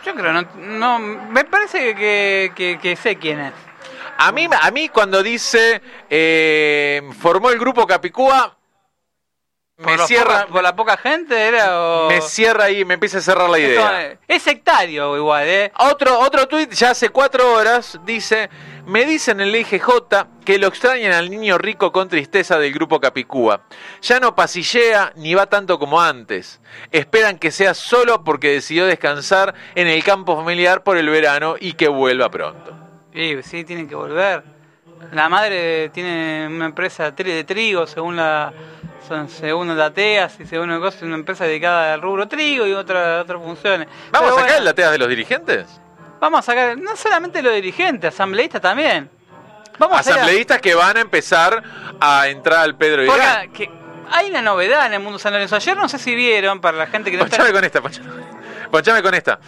Yo 0.05 0.13
creo, 0.13 0.33
no, 0.33 0.43
no 0.57 0.99
me 0.99 1.45
parece 1.45 1.95
que, 1.95 2.51
que- 2.55 2.77
que 2.81 2.95
sé 2.95 3.15
quién 3.17 3.39
es. 3.39 3.53
A 4.17 4.31
mí, 4.31 4.47
a 4.51 4.71
mí 4.71 4.89
cuando 4.89 5.21
dice 5.23 5.81
eh, 6.09 7.01
formó 7.19 7.49
el 7.49 7.59
grupo 7.59 7.85
Capicúa, 7.87 8.57
me 9.77 9.97
cierra, 9.99 10.41
poca- 10.41 10.47
por 10.53 10.63
la 10.63 10.75
poca 10.75 10.97
gente 10.97 11.35
era 11.47 11.81
o... 11.81 12.07
me 12.07 12.21
cierra 12.21 12.65
ahí, 12.65 12.85
me 12.85 12.93
empieza 12.93 13.17
a 13.17 13.21
cerrar 13.21 13.49
la 13.49 13.59
idea. 13.59 14.03
eh, 14.11 14.17
es 14.27 14.41
sectario 14.43 15.17
igual, 15.17 15.47
¿eh? 15.47 15.71
Otro, 15.79 16.19
otro 16.19 16.47
tuit, 16.47 16.71
ya 16.71 16.91
hace 16.91 17.09
cuatro 17.09 17.51
horas, 17.53 17.99
dice, 18.05 18.49
me 18.85 19.03
dicen 19.03 19.41
en 19.41 19.47
el 19.49 19.55
IGJ 19.55 19.89
que 20.45 20.59
lo 20.59 20.67
extrañan 20.67 21.13
al 21.13 21.29
niño 21.29 21.57
rico 21.57 21.91
con 21.91 22.07
tristeza 22.07 22.59
del 22.59 22.71
grupo 22.71 22.99
Capicúa. 23.01 23.61
Ya 24.03 24.19
no 24.19 24.35
pasillea 24.35 25.11
ni 25.15 25.33
va 25.33 25.47
tanto 25.47 25.79
como 25.79 25.99
antes. 25.99 26.61
Esperan 26.91 27.39
que 27.39 27.49
sea 27.51 27.73
solo 27.73 28.23
porque 28.23 28.51
decidió 28.51 28.85
descansar 28.85 29.53
en 29.75 29.87
el 29.87 30.03
campo 30.03 30.35
familiar 30.37 30.83
por 30.83 30.97
el 30.97 31.09
verano 31.09 31.55
y 31.59 31.73
que 31.73 31.87
vuelva 31.87 32.29
pronto. 32.29 32.72
Sí, 33.13 33.43
sí, 33.43 33.63
tienen 33.63 33.87
que 33.87 33.95
volver. 33.95 34.43
La 35.11 35.29
madre 35.29 35.89
tiene 35.89 36.47
una 36.47 36.65
empresa 36.65 37.11
de 37.11 37.43
trigo, 37.43 37.85
según 37.87 38.15
la 38.15 38.53
según 39.27 39.75
Dateas 39.75 40.39
y 40.39 40.45
según 40.45 40.71
el 40.71 40.79
cosa, 40.79 41.05
una 41.05 41.15
empresa 41.15 41.45
dedicada 41.45 41.93
al 41.93 42.01
rubro 42.01 42.27
trigo 42.27 42.65
y 42.65 42.73
otra, 42.73 43.21
otras 43.21 43.41
funciones. 43.41 43.87
¿Vamos 44.11 44.11
Pero 44.11 44.25
a 44.25 44.29
sacar 44.29 44.43
bueno, 44.43 44.57
el 44.57 44.65
lateas 44.65 44.91
de 44.91 44.97
los 44.97 45.09
dirigentes? 45.09 45.65
Vamos 46.19 46.39
a 46.39 46.41
sacar, 46.43 46.77
no 46.77 46.95
solamente 46.95 47.41
los 47.41 47.53
dirigentes, 47.53 48.13
asambleístas 48.13 48.61
también. 48.61 49.09
Vamos 49.77 49.97
a 49.97 49.99
Asambleístas 49.99 50.61
que 50.61 50.73
van 50.73 50.97
a 50.97 51.01
empezar 51.01 51.61
a 51.99 52.27
entrar 52.29 52.59
al 52.59 52.75
Pedro 52.75 53.03
que 53.53 53.69
hay 54.09 54.29
una 54.29 54.41
novedad 54.41 54.85
en 54.85 54.93
el 54.93 54.99
mundo 54.99 55.17
San 55.17 55.33
Lorenzo. 55.33 55.55
Ayer 55.55 55.75
no 55.75 55.89
sé 55.89 55.97
si 55.97 56.15
vieron, 56.15 56.61
para 56.61 56.77
la 56.77 56.87
gente 56.87 57.09
que 57.09 57.17
no 57.17 57.23
está... 57.25 57.37
Ponchame 57.37 57.53
con 57.53 57.65
esta, 57.65 57.81
ponchame, 57.81 58.09
ponchame 58.71 59.03
con 59.03 59.13
esta. 59.15 59.39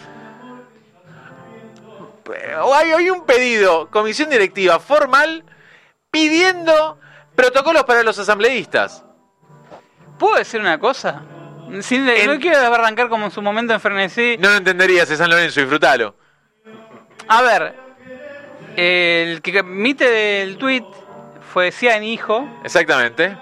Hay, 2.74 2.92
hay 2.92 3.10
un 3.10 3.24
pedido, 3.24 3.88
comisión 3.90 4.30
directiva 4.30 4.78
formal, 4.80 5.44
pidiendo 6.10 6.98
protocolos 7.34 7.84
para 7.84 8.02
los 8.02 8.18
asambleístas. 8.18 9.04
¿Puedo 10.18 10.36
decir 10.36 10.60
una 10.60 10.78
cosa? 10.78 11.22
Sin, 11.80 12.08
En- 12.08 12.32
No 12.32 12.40
quiero 12.40 12.58
arrancar 12.58 13.08
como 13.08 13.26
en 13.26 13.30
su 13.30 13.42
momento 13.42 13.74
en 13.74 13.80
Frenesí. 13.80 14.36
No 14.38 14.50
lo 14.50 14.56
entenderías, 14.56 15.10
es 15.10 15.18
San 15.18 15.28
Lorenzo, 15.30 15.60
disfrutalo. 15.60 16.14
A 17.28 17.42
ver, 17.42 17.74
el 18.76 19.42
que 19.42 19.58
emite 19.58 20.42
el 20.42 20.58
tweet 20.58 20.84
fue 21.52 21.72
Cian 21.72 22.02
Hijo. 22.04 22.48
Exactamente. 22.64 23.36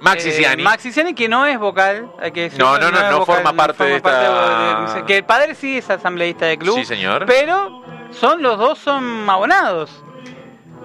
Maxi 0.00 0.30
Eh, 0.30 0.32
Ciani. 0.32 0.62
Maxi 0.64 0.90
Ciani, 0.92 1.14
que 1.14 1.28
no 1.28 1.46
es 1.46 1.56
vocal. 1.58 2.10
Hay 2.20 2.32
que 2.32 2.42
decirlo, 2.42 2.66
No, 2.66 2.78
no, 2.78 2.90
no, 2.90 3.10
no 3.10 3.24
forma 3.24 3.52
parte 3.52 3.84
de 3.84 3.96
esta- 3.96 4.94
de- 4.94 5.04
que 5.04 5.18
el 5.18 5.24
padre 5.24 5.54
sí 5.54 5.78
es 5.78 5.88
asambleísta 5.88 6.46
de 6.46 6.58
club. 6.58 6.76
Sí, 6.76 6.84
señor. 6.84 7.24
Pero 7.26 7.82
son 8.12 8.42
los 8.42 8.58
dos 8.58 8.78
son 8.78 9.28
abonados. 9.28 9.90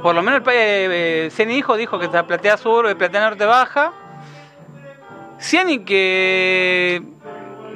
Por 0.02 0.16
lo 0.16 0.22
menos 0.22 0.38
el 0.38 0.44
padre, 0.44 1.26
eh, 1.26 1.30
Ciani 1.32 1.56
Hijo 1.56 1.76
dijo 1.76 2.00
que 2.00 2.08
la 2.08 2.26
platea 2.28 2.58
sur, 2.58 2.96
platea 2.98 3.22
norte 3.22 3.46
baja. 3.46 3.94
Ciani 5.40 5.84
que 5.86 6.77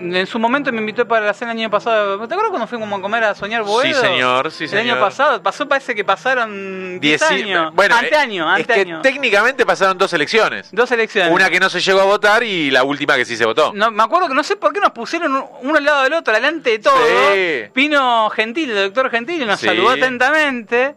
En 0.01 0.25
su 0.27 0.39
momento 0.39 0.71
me 0.71 0.79
invitó 0.79 1.07
para 1.07 1.25
la 1.25 1.33
cena 1.33 1.51
el 1.51 1.59
año 1.59 1.69
pasado. 1.69 2.17
¿Te 2.27 2.33
acuerdas 2.33 2.49
cuando 2.49 2.65
fuimos 2.67 2.91
a 2.97 3.01
comer 3.01 3.23
a 3.23 3.35
Soñar 3.35 3.61
Boedo? 3.63 3.83
Sí, 3.83 3.93
señor, 3.93 4.51
sí, 4.51 4.63
El 4.63 4.69
señor. 4.71 4.93
año 4.97 4.99
pasado. 4.99 5.43
Pasó, 5.43 5.67
parece 5.67 5.93
que 5.93 6.03
pasaron 6.03 6.99
10 6.99 7.21
Dieci- 7.21 7.43
años. 7.43 7.73
Bueno, 7.75 7.95
ante 7.95 8.13
eh, 8.13 8.17
año, 8.17 8.55
es 8.55 8.61
ante 8.61 8.73
que 8.73 8.79
año. 8.81 9.01
técnicamente 9.01 9.65
pasaron 9.65 9.97
dos 9.97 10.11
elecciones. 10.13 10.69
Dos 10.71 10.91
elecciones. 10.91 11.31
Una 11.33 11.49
que 11.49 11.59
no 11.59 11.69
se 11.69 11.79
llegó 11.81 12.01
a 12.01 12.05
votar 12.05 12.41
y 12.43 12.71
la 12.71 12.83
última 12.83 13.15
que 13.15 13.25
sí 13.25 13.37
se 13.37 13.45
votó. 13.45 13.71
No, 13.75 13.91
me 13.91 14.01
acuerdo 14.03 14.27
que 14.27 14.33
no 14.33 14.43
sé 14.43 14.55
por 14.55 14.73
qué 14.73 14.79
nos 14.79 14.91
pusieron 14.91 15.35
un- 15.35 15.45
uno 15.61 15.77
al 15.77 15.83
lado 15.83 16.03
del 16.03 16.13
otro, 16.13 16.33
delante 16.33 16.71
de 16.71 16.79
todo. 16.79 16.97
Sí. 17.33 17.71
Vino 17.75 18.29
Gentil, 18.31 18.71
el 18.71 18.85
doctor 18.85 19.11
Gentil, 19.11 19.45
nos 19.45 19.59
Sí. 19.59 19.67
saludó 19.67 19.91
atentamente. 19.91 20.95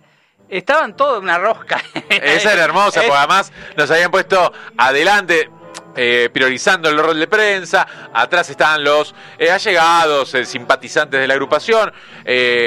Estaban 0.49 0.95
todos 0.95 1.19
en 1.19 1.25
una 1.25 1.39
rosca. 1.39 1.83
Esa 2.09 2.53
era 2.53 2.65
hermosa, 2.65 3.01
Es- 3.01 3.07
porque 3.07 3.19
además 3.19 3.53
nos 3.77 3.91
habían 3.91 4.11
puesto 4.11 4.53
adelante, 4.77 5.49
eh, 5.97 6.29
priorizando 6.33 6.89
el 6.89 6.99
rol 6.99 7.19
de 7.19 7.27
prensa. 7.27 7.87
Atrás 8.13 8.49
estaban 8.51 8.83
los 8.85 9.15
eh, 9.39 9.51
allegados, 9.51 10.35
eh, 10.35 10.45
simpatizantes 10.45 11.21
de 11.21 11.27
la 11.27 11.35
agrupación. 11.35 11.93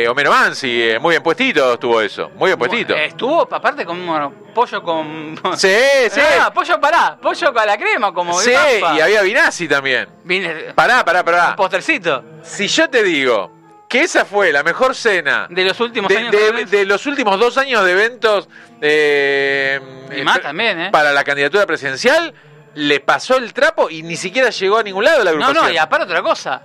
Homero 0.10 0.32
Mansi, 0.32 0.94
muy 1.02 1.12
bien 1.14 1.24
puestito 1.24 1.74
estuvo 1.74 2.02
eso, 2.02 2.30
muy 2.36 2.50
bien 2.50 2.60
puestito. 2.60 2.96
Estuvo, 2.96 3.42
aparte, 3.54 3.86
con 3.86 3.98
un 4.00 4.34
pollo 4.54 4.82
con. 4.84 5.36
Sí, 5.58 5.76
sí. 6.12 6.22
Ah, 6.40 6.52
pollo 6.54 6.80
pará, 6.80 7.18
pollo 7.22 7.54
con 7.54 7.66
la 7.66 7.78
crema, 7.78 8.14
como 8.14 8.40
Sí, 8.40 8.52
y 8.52 9.00
había 9.00 9.22
Vinazzi 9.22 9.68
también. 9.68 10.08
Vine, 10.24 10.74
Pará, 10.76 11.04
pará, 11.06 11.20
un 11.20 11.26
pará. 11.26 11.56
postercito 11.56 12.24
Si 12.44 12.68
yo 12.68 12.90
te 12.90 13.02
digo 13.04 13.52
que 13.90 14.02
esa 14.02 14.26
fue 14.26 14.52
la 14.52 14.64
mejor 14.64 14.94
cena 14.96 15.48
de 15.50 15.64
los 15.64 15.80
últimos 15.80 16.10
de, 16.10 16.18
años. 16.18 16.32
de- 16.32 16.38
tal 16.40 16.54
vez. 16.58 16.72
de 16.72 16.86
los 16.86 17.06
últimos 17.06 17.40
dos 17.40 17.58
años 17.58 17.86
de 17.86 17.92
eventos 17.94 18.50
eh, 18.82 19.80
Y 20.16 20.22
más 20.24 20.42
también, 20.42 20.80
¿eh? 20.82 20.90
para 20.92 21.12
la 21.14 21.24
candidatura 21.24 21.66
presidencial, 21.66 22.34
le 22.78 23.00
pasó 23.00 23.38
el 23.38 23.54
trapo 23.54 23.90
y 23.90 24.04
ni 24.04 24.16
siquiera 24.16 24.50
llegó 24.50 24.78
a 24.78 24.84
ningún 24.84 25.04
lado 25.04 25.24
la 25.24 25.32
No, 25.32 25.38
agrupación. 25.46 25.66
no, 25.66 25.72
y 25.74 25.78
aparte 25.78 26.06
otra 26.06 26.22
cosa. 26.22 26.62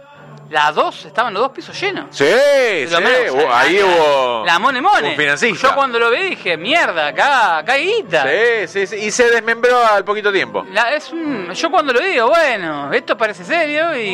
Las 0.51 0.75
dos, 0.75 1.07
estaban 1.07 1.33
los 1.33 1.45
dos 1.45 1.53
pisos 1.53 1.81
llenos. 1.81 2.09
Sí, 2.11 2.27
sí, 2.27 2.95
menos, 3.03 3.35
o 3.35 3.41
sea, 3.41 3.59
ahí 3.61 3.79
la- 3.79 3.87
hubo 3.87 4.43
La 4.45 4.59
mone 4.59 4.83
mone. 4.83 5.17
un. 5.17 5.55
Yo 5.57 5.75
cuando 5.75 5.99
lo 5.99 6.11
vi 6.11 6.19
dije, 6.25 6.59
mierda, 6.59 7.07
acá, 7.07 7.57
acá 7.57 7.73
hay 7.73 7.87
guita. 7.87 8.25
Sí, 8.25 8.69
sí, 8.69 8.87
sí, 8.87 8.97
y 9.07 9.11
se 9.11 9.31
desmembró 9.31 9.83
al 9.83 10.05
poquito 10.05 10.31
tiempo. 10.31 10.67
La- 10.71 10.93
es 10.93 11.11
un- 11.11 11.51
yo 11.55 11.71
cuando 11.71 11.95
lo 11.95 12.01
digo, 12.01 12.29
bueno, 12.29 12.93
esto 12.93 13.17
parece 13.17 13.45
serio 13.47 13.97
y, 13.97 14.09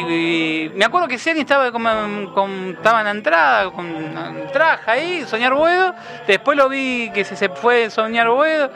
y 0.69 0.73
me 0.77 0.85
acuerdo 0.85 1.09
que 1.09 1.19
Sergi 1.19 1.41
estaba 1.41 1.73
como 1.73 1.91
en- 1.91 2.27
con, 2.33 2.77
estaba 2.79 3.01
en 3.01 3.05
la 3.07 3.11
entrada, 3.11 3.71
con 3.73 4.49
traje 4.53 4.89
ahí, 4.93 5.25
Soñar 5.27 5.55
Boedo, 5.55 5.93
después 6.29 6.57
lo 6.57 6.69
vi 6.69 7.11
que 7.13 7.25
se, 7.25 7.35
se 7.35 7.49
fue 7.49 7.91
Soñar 7.91 8.29
Boedo, 8.29 8.71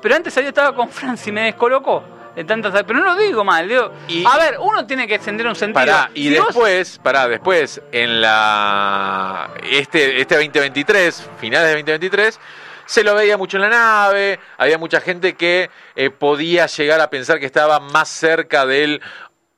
pero 0.00 0.14
antes 0.14 0.36
ahí 0.36 0.46
estaba 0.46 0.76
con 0.76 0.88
Franci 0.88 1.30
y 1.30 1.32
me 1.32 1.40
descolocó 1.46 2.04
de 2.34 2.44
tantas, 2.44 2.72
pero 2.84 2.98
no 3.00 3.04
lo 3.06 3.16
digo 3.16 3.44
mal, 3.44 3.68
digo, 3.68 3.92
Y- 4.08 4.24
a 4.26 4.36
ver, 4.38 4.56
uno 4.60 4.86
tiene 4.86 5.06
que 5.08 5.14
extender 5.16 5.46
un 5.46 5.54
sentido. 5.56 5.74
Pará, 5.84 6.10
y 6.14 6.28
Si 6.30 6.36
vos- 6.38 6.46
después, 6.48 6.98
pará, 7.02 7.28
después, 7.28 7.80
en 7.92 8.20
la 8.20 9.50
este, 9.70 10.20
este 10.20 10.36
2023, 10.36 11.28
finales 11.40 11.68
de 11.68 11.74
2023, 11.74 12.40
se 12.86 13.04
lo 13.04 13.14
veía 13.14 13.36
mucho 13.36 13.56
en 13.56 13.62
la 13.62 13.68
nave, 13.68 14.38
había 14.58 14.78
mucha 14.78 15.00
gente 15.00 15.34
que 15.34 15.70
eh, 15.96 16.10
podía 16.10 16.66
llegar 16.66 17.00
a 17.00 17.10
pensar 17.10 17.38
que 17.38 17.46
estaba 17.46 17.78
más 17.80 18.08
cerca 18.08 18.66
del 18.66 19.00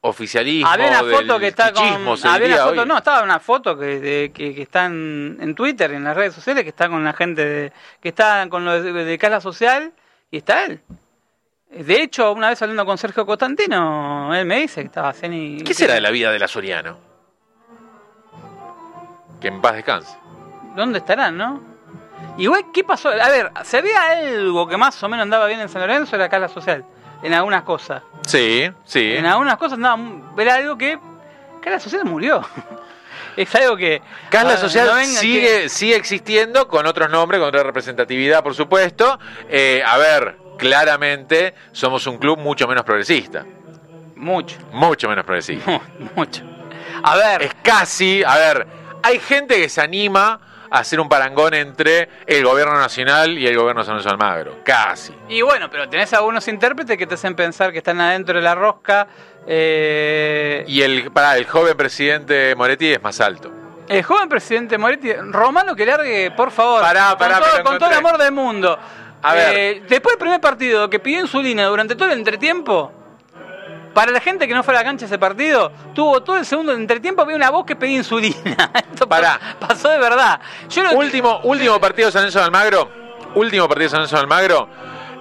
oficialismo, 0.02 0.68
Había 0.68 0.88
una 0.88 1.02
del 1.02 1.14
foto 1.14 1.38
que 1.38 1.46
está 1.48 1.72
con. 1.72 1.84
Había 1.84 2.46
una 2.48 2.56
foto, 2.64 2.80
hoy. 2.82 2.88
no, 2.88 2.98
estaba 2.98 3.22
una 3.22 3.38
foto 3.38 3.78
que, 3.78 4.00
de- 4.00 4.32
que, 4.34 4.54
que 4.54 4.62
está 4.62 4.86
en, 4.86 5.38
en 5.40 5.54
Twitter, 5.54 5.92
en 5.92 6.04
las 6.04 6.16
redes 6.16 6.34
sociales, 6.34 6.64
que 6.64 6.70
está 6.70 6.88
con 6.88 7.04
la 7.04 7.12
gente 7.12 7.44
de, 7.44 7.72
que 8.00 8.08
está 8.08 8.46
con 8.48 8.64
lo 8.64 8.82
de, 8.82 8.92
de 8.92 9.18
Cala 9.18 9.40
Social 9.40 9.92
y 10.30 10.38
está 10.38 10.64
él. 10.64 10.80
De 11.72 12.02
hecho, 12.02 12.32
una 12.32 12.50
vez 12.50 12.60
hablando 12.60 12.84
con 12.84 12.98
Sergio 12.98 13.24
Constantino, 13.24 14.34
él 14.34 14.44
me 14.44 14.60
dice 14.60 14.82
que 14.82 14.86
estaba 14.88 15.12
Ceni. 15.14 15.62
¿Qué 15.62 15.72
será 15.72 15.94
de 15.94 16.02
la 16.02 16.10
vida 16.10 16.30
de 16.30 16.38
la 16.38 16.46
Soriano? 16.46 16.98
Que 19.40 19.48
en 19.48 19.60
paz 19.62 19.74
descanse. 19.74 20.16
¿Dónde 20.76 20.98
estarán, 20.98 21.36
no? 21.36 21.62
Igual, 22.36 22.66
¿qué 22.72 22.84
pasó? 22.84 23.08
A 23.08 23.28
ver, 23.28 23.50
se 23.64 23.78
había 23.78 24.02
algo 24.10 24.68
que 24.68 24.76
más 24.76 25.02
o 25.02 25.08
menos 25.08 25.22
andaba 25.24 25.46
bien 25.46 25.60
en 25.60 25.68
San 25.68 25.80
Lorenzo, 25.80 26.16
era 26.16 26.28
Cala 26.28 26.48
Social, 26.48 26.84
en 27.22 27.32
algunas 27.32 27.62
cosas. 27.62 28.02
Sí, 28.26 28.70
sí. 28.84 29.14
En 29.14 29.24
algunas 29.24 29.56
cosas 29.56 29.74
andaba. 29.74 29.98
Era 30.38 30.56
algo 30.56 30.76
que. 30.76 30.98
Cala 31.62 31.80
Social 31.80 32.04
murió. 32.04 32.46
es 33.36 33.54
algo 33.54 33.76
que. 33.76 34.02
Casla 34.30 34.54
ah, 34.54 34.56
Social 34.58 34.88
no 34.88 35.04
sigue, 35.04 35.68
sigue 35.68 35.96
existiendo 35.96 36.68
con 36.68 36.86
otros 36.86 37.10
nombres, 37.10 37.38
con 37.38 37.48
otra 37.48 37.62
representatividad, 37.62 38.42
por 38.42 38.54
supuesto. 38.54 39.18
Eh, 39.48 39.82
a 39.86 39.98
ver, 39.98 40.36
claramente 40.62 41.54
somos 41.72 42.06
un 42.06 42.18
club 42.18 42.38
mucho 42.38 42.66
menos 42.68 42.84
progresista. 42.84 43.44
Mucho. 44.16 44.56
Mucho 44.72 45.08
menos 45.08 45.24
progresista. 45.24 45.70
Mu- 45.70 45.80
Mucho. 46.14 46.42
A 47.02 47.16
ver, 47.16 47.42
Es 47.42 47.54
casi, 47.62 48.22
a 48.24 48.36
ver, 48.36 48.66
hay 49.02 49.18
gente 49.18 49.56
que 49.56 49.68
se 49.68 49.80
anima 49.80 50.40
a 50.70 50.78
hacer 50.78 51.00
un 51.00 51.08
parangón 51.08 51.52
entre 51.54 52.08
el 52.26 52.44
gobierno 52.44 52.78
nacional 52.78 53.36
y 53.36 53.46
el 53.46 53.56
gobierno 53.56 53.82
de 53.82 53.86
San 53.86 53.98
de 54.02 54.08
Almagro. 54.08 54.58
Casi. 54.64 55.12
y 55.28 55.42
bueno, 55.42 55.68
pero 55.70 55.88
tenés 55.88 56.12
algunos 56.14 56.46
intérpretes 56.48 56.96
que 56.96 57.06
te 57.06 57.14
hacen 57.14 57.34
pensar 57.34 57.72
que 57.72 57.78
están 57.78 58.00
adentro 58.00 58.36
de 58.36 58.42
la 58.42 58.54
rosca. 58.54 59.06
eh, 59.46 60.64
Y 60.68 60.80
el, 60.82 61.10
para 61.10 61.36
el 61.36 61.46
joven 61.46 61.76
presidente 61.76 62.54
Moretti 62.54 62.92
es 62.92 63.02
más 63.02 63.20
alto. 63.20 63.50
el 63.88 64.02
joven 64.02 64.28
presidente 64.28 64.78
Moretti, 64.78 65.12
Romano 65.12 65.74
que 65.76 65.84
largue, 65.84 66.30
por 66.30 66.50
favor. 66.50 66.80
Pará, 66.80 67.16
pará, 67.18 67.40
con, 67.40 67.50
todo, 67.50 67.64
con 67.64 67.78
todo 67.78 67.90
el 67.90 67.96
amor 67.96 68.16
del 68.18 68.32
mundo. 68.32 68.78
A 69.22 69.34
ver. 69.34 69.56
Eh, 69.56 69.82
después 69.88 70.14
del 70.14 70.18
primer 70.18 70.40
partido 70.40 70.88
que 70.90 70.98
pidió 70.98 71.20
insulina 71.20 71.66
durante 71.66 71.94
todo 71.94 72.10
el 72.10 72.18
entretiempo. 72.18 72.92
Para 73.94 74.10
la 74.10 74.20
gente 74.20 74.48
que 74.48 74.54
no 74.54 74.62
fue 74.62 74.72
a 74.74 74.78
la 74.78 74.84
cancha 74.84 75.04
ese 75.04 75.18
partido, 75.18 75.70
tuvo 75.94 76.22
todo 76.22 76.38
el 76.38 76.46
segundo 76.46 76.72
entretiempo, 76.72 77.20
había 77.22 77.36
una 77.36 77.50
voz 77.50 77.66
que 77.66 77.76
pedía 77.76 77.98
insulina. 77.98 78.70
Esto 78.90 79.06
Pará. 79.06 79.38
pa- 79.60 79.68
pasó 79.68 79.90
de 79.90 79.98
verdad. 79.98 80.40
Yo 80.70 80.82
Último, 80.96 81.40
último 81.44 81.78
partido 81.78 82.06
de 82.08 82.12
San 82.12 82.30
de 82.30 82.40
Almagro. 82.40 82.90
Último 83.34 83.68
partido 83.68 83.90
de 83.90 84.06
San 84.06 84.06
de 84.06 84.16
Almagro. 84.18 84.68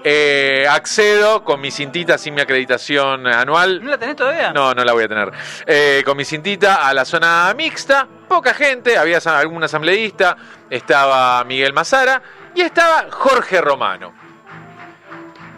Eh, 0.06 0.66
accedo 0.70 1.44
con 1.44 1.60
mi 1.60 1.70
cintita 1.70 2.18
sin 2.18 2.34
mi 2.34 2.42
acreditación 2.42 3.28
anual. 3.28 3.84
¿No 3.84 3.90
la 3.92 3.98
tenés 3.98 4.16
todavía? 4.16 4.52
No, 4.54 4.74
no 4.74 4.84
la 4.86 4.94
voy 4.94 5.04
a 5.04 5.08
tener. 5.10 5.32
Eh, 5.68 6.02
con 6.06 6.16
mi 6.16 6.24
cintita 6.24 6.88
a 6.88 6.94
la 6.94 7.04
zona 7.06 7.54
mixta, 7.56 8.08
poca 8.32 8.54
gente, 8.54 8.98
había 8.98 9.18
algún 9.18 9.62
asambleísta, 9.62 10.38
estaba 10.70 11.44
Miguel 11.44 11.74
Mazara 11.74 12.22
y 12.56 12.62
estaba 12.62 13.08
Jorge 13.12 13.60
Romano. 13.60 14.14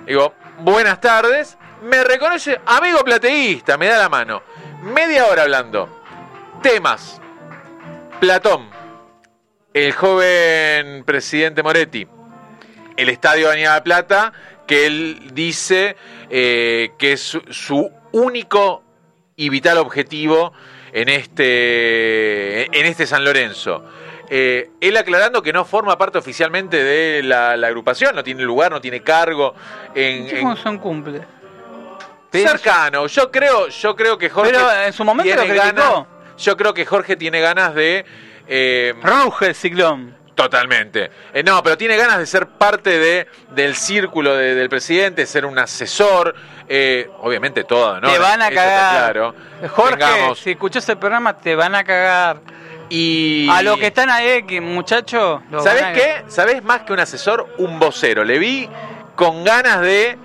Digo, 0.07 0.33
buenas 0.57 0.99
tardes, 0.99 1.55
me 1.83 2.03
reconoce, 2.03 2.59
amigo 2.65 3.03
plateísta, 3.03 3.77
me 3.77 3.85
da 3.85 3.99
la 3.99 4.09
mano. 4.09 4.41
Media 4.81 5.27
hora 5.27 5.43
hablando. 5.43 6.01
Temas. 6.63 7.21
Platón, 8.19 8.71
el 9.71 9.91
joven 9.93 11.03
presidente 11.03 11.61
Moretti, 11.61 12.07
el 12.97 13.09
estadio 13.09 13.51
de 13.51 13.81
Plata, 13.83 14.33
que 14.65 14.87
él 14.87 15.29
dice 15.33 15.95
eh, 16.31 16.93
que 16.97 17.13
es 17.13 17.37
su 17.51 17.91
único 18.13 18.81
y 19.35 19.49
vital 19.49 19.77
objetivo 19.77 20.53
en 20.93 21.09
este, 21.09 22.65
en 22.79 22.85
este 22.85 23.05
San 23.07 23.23
Lorenzo. 23.25 23.83
Eh, 24.29 24.69
él 24.79 24.95
aclarando 24.97 25.41
que 25.41 25.51
no 25.51 25.65
forma 25.65 25.97
parte 25.97 26.17
oficialmente 26.17 26.81
de 26.83 27.21
la, 27.23 27.57
la 27.57 27.67
agrupación, 27.67 28.15
no 28.15 28.23
tiene 28.23 28.43
lugar, 28.43 28.71
no 28.71 28.79
tiene 28.79 29.01
cargo 29.01 29.53
en, 29.93 30.27
¿Qué 30.27 30.39
en- 30.39 30.41
función 30.47 30.77
cumple? 30.79 31.21
cercano. 32.31 33.05
Yo 33.07 33.29
creo, 33.31 33.67
yo 33.67 33.95
creo 33.95 34.17
que 34.17 34.29
Jorge 34.29 34.51
Pero 34.51 34.71
en 34.71 34.93
su 34.93 35.03
momento 35.03 35.35
tiene 35.35 35.53
lo 35.53 35.61
ganas. 35.61 36.05
Yo 36.37 36.57
creo 36.57 36.73
que 36.73 36.83
Jorge 36.85 37.15
tiene 37.15 37.39
ganas 37.41 37.75
de 37.75 38.05
eh, 38.47 38.93
Ruge 39.03 39.47
el 39.47 39.55
ciclón. 39.55 40.15
Totalmente. 40.35 41.11
Eh, 41.33 41.43
no, 41.43 41.61
pero 41.61 41.77
tiene 41.77 41.95
ganas 41.95 42.17
de 42.17 42.25
ser 42.25 42.47
parte 42.47 42.97
de, 42.97 43.27
del 43.51 43.75
círculo 43.75 44.35
de- 44.35 44.55
del 44.55 44.67
presidente, 44.69 45.25
ser 45.25 45.45
un 45.45 45.57
asesor. 45.59 46.33
eh, 46.69 47.09
obviamente 47.19 47.65
todo, 47.65 47.99
¿no? 47.99 48.09
te 48.11 48.17
van 48.17 48.41
a 48.41 48.47
Eso 48.47 48.55
cagar. 48.55 49.11
Claro. 49.13 49.35
Jorge, 49.69 49.97
Tengamos- 49.97 50.39
si 50.39 50.51
escuchás 50.51 50.87
el 50.89 50.97
programa, 50.97 51.37
te 51.37 51.55
van 51.55 51.75
a 51.75 51.83
cagar. 51.83 52.37
y 52.89 53.47
A 53.51 53.61
los 53.61 53.77
que 53.77 53.87
están 53.87 54.09
ahí, 54.09 54.43
muchachos. 54.61 55.41
los 55.51 55.63
¿Sabes 55.63 55.81
van 55.81 55.91
a- 55.91 55.93
qué? 55.95 56.23
¿Sabes 56.27 56.63
más 56.63 56.81
que 56.83 56.93
un 56.93 56.99
asesor? 56.99 57.47
Un 57.57 57.79
vocero. 57.79 58.23
Le 58.23 58.39
vi 58.39 58.69
con 59.15 59.43
ganas 59.43 59.81
de 59.81 60.17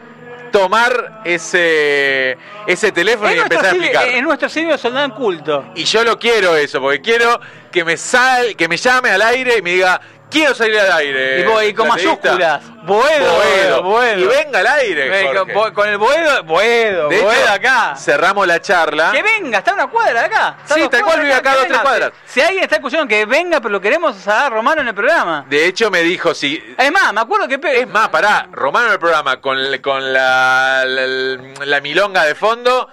tomar 0.50 1.23
ese, 1.25 2.37
ese 2.67 2.93
teléfono 2.93 3.28
Es 3.31 3.37
y 3.37 3.38
empezar 3.40 3.67
a 3.67 3.71
explicar. 3.71 4.09
es 4.09 4.23
nuestro 4.23 4.49
Silvio 4.49 4.76
Soldado 4.78 5.07
en 5.07 5.11
culto. 5.12 5.64
Y 5.75 5.85
yo 5.85 6.05
lo 6.05 6.19
quiero 6.19 6.57
eso, 6.57 6.81
porque 6.81 7.00
quiero 7.00 7.40
que 7.71 7.85
me 7.85 7.97
sal, 7.97 8.57
que 8.57 8.69
me 8.69 8.76
llame 8.76 9.11
al 9.11 9.23
aire 9.23 9.59
y 9.59 9.62
me 9.62 9.73
diga, 9.73 10.00
quiero 10.31 10.55
salir 10.55 10.79
al 10.79 10.93
aire. 10.93 11.41
y, 11.41 11.45
bo- 11.45 11.63
y 11.63 11.75
con 11.75 11.87
plateísta". 11.87 12.31
mayúsculas. 12.33 12.63
Boedo, 12.85 13.35
Boedo. 13.35 13.83
Boedo. 13.83 14.21
Y 14.21 14.25
venga 14.27 14.61
al 14.61 14.67
aire. 14.67 15.27
Jorge. 15.35 15.73
con, 15.75 15.89
el 15.89 15.99
Boedo, 15.99 16.43
Boedo, 16.45 17.09
De 17.09 17.21
Boedo 17.21 17.43
hecho, 17.43 17.53
acá. 17.53 17.95
cerramos 17.97 18.47
la 18.47 18.61
charla. 18.63 19.11
Que 19.13 19.23
venga, 19.23 19.59
está 19.59 19.73
a 19.73 19.75
una 19.75 19.87
cuadra 19.89 20.21
de 20.21 20.27
acá. 20.27 20.57
Está 20.63 20.75
Sí, 20.75 20.89
tal 20.89 21.03
cual 21.03 21.21
vive 21.21 21.35
acá, 21.35 21.51
dos, 21.51 21.59
tres 21.61 21.71
venga. 21.71 21.83
cuadras. 21.83 22.13
Si 22.25 22.41
alguien 22.41 22.63
está 22.65 22.77
escuchando 22.77 23.07
que 23.07 23.27
venga, 23.27 23.61
pero 23.61 23.73
lo 23.73 23.81
queremos 23.81 24.27
a 24.27 24.49
Romano 24.49 24.81
en 24.81 24.89
el 24.89 24.95
programa. 24.95 25.45
De 25.49 25.67
hecho, 25.67 25.91
me 25.91 26.01
dijo, 26.03 26.35
si... 26.35 26.75
Es 26.79 26.93
más, 26.93 27.13
me 27.13 27.21
acuerdo 27.21 27.47
que... 27.47 27.59
Es 27.81 27.89
más, 27.89 28.09
pará, 28.09 28.49
Romano 28.53 28.87
en 28.87 28.93
el 28.95 28.99
programa 28.99 29.41
con, 29.41 29.59
con 29.83 30.13
la, 30.13 30.85
la, 30.87 31.07
la 31.67 31.81
milonga 31.81 32.25
de 32.25 32.35
fondo, 32.35 32.89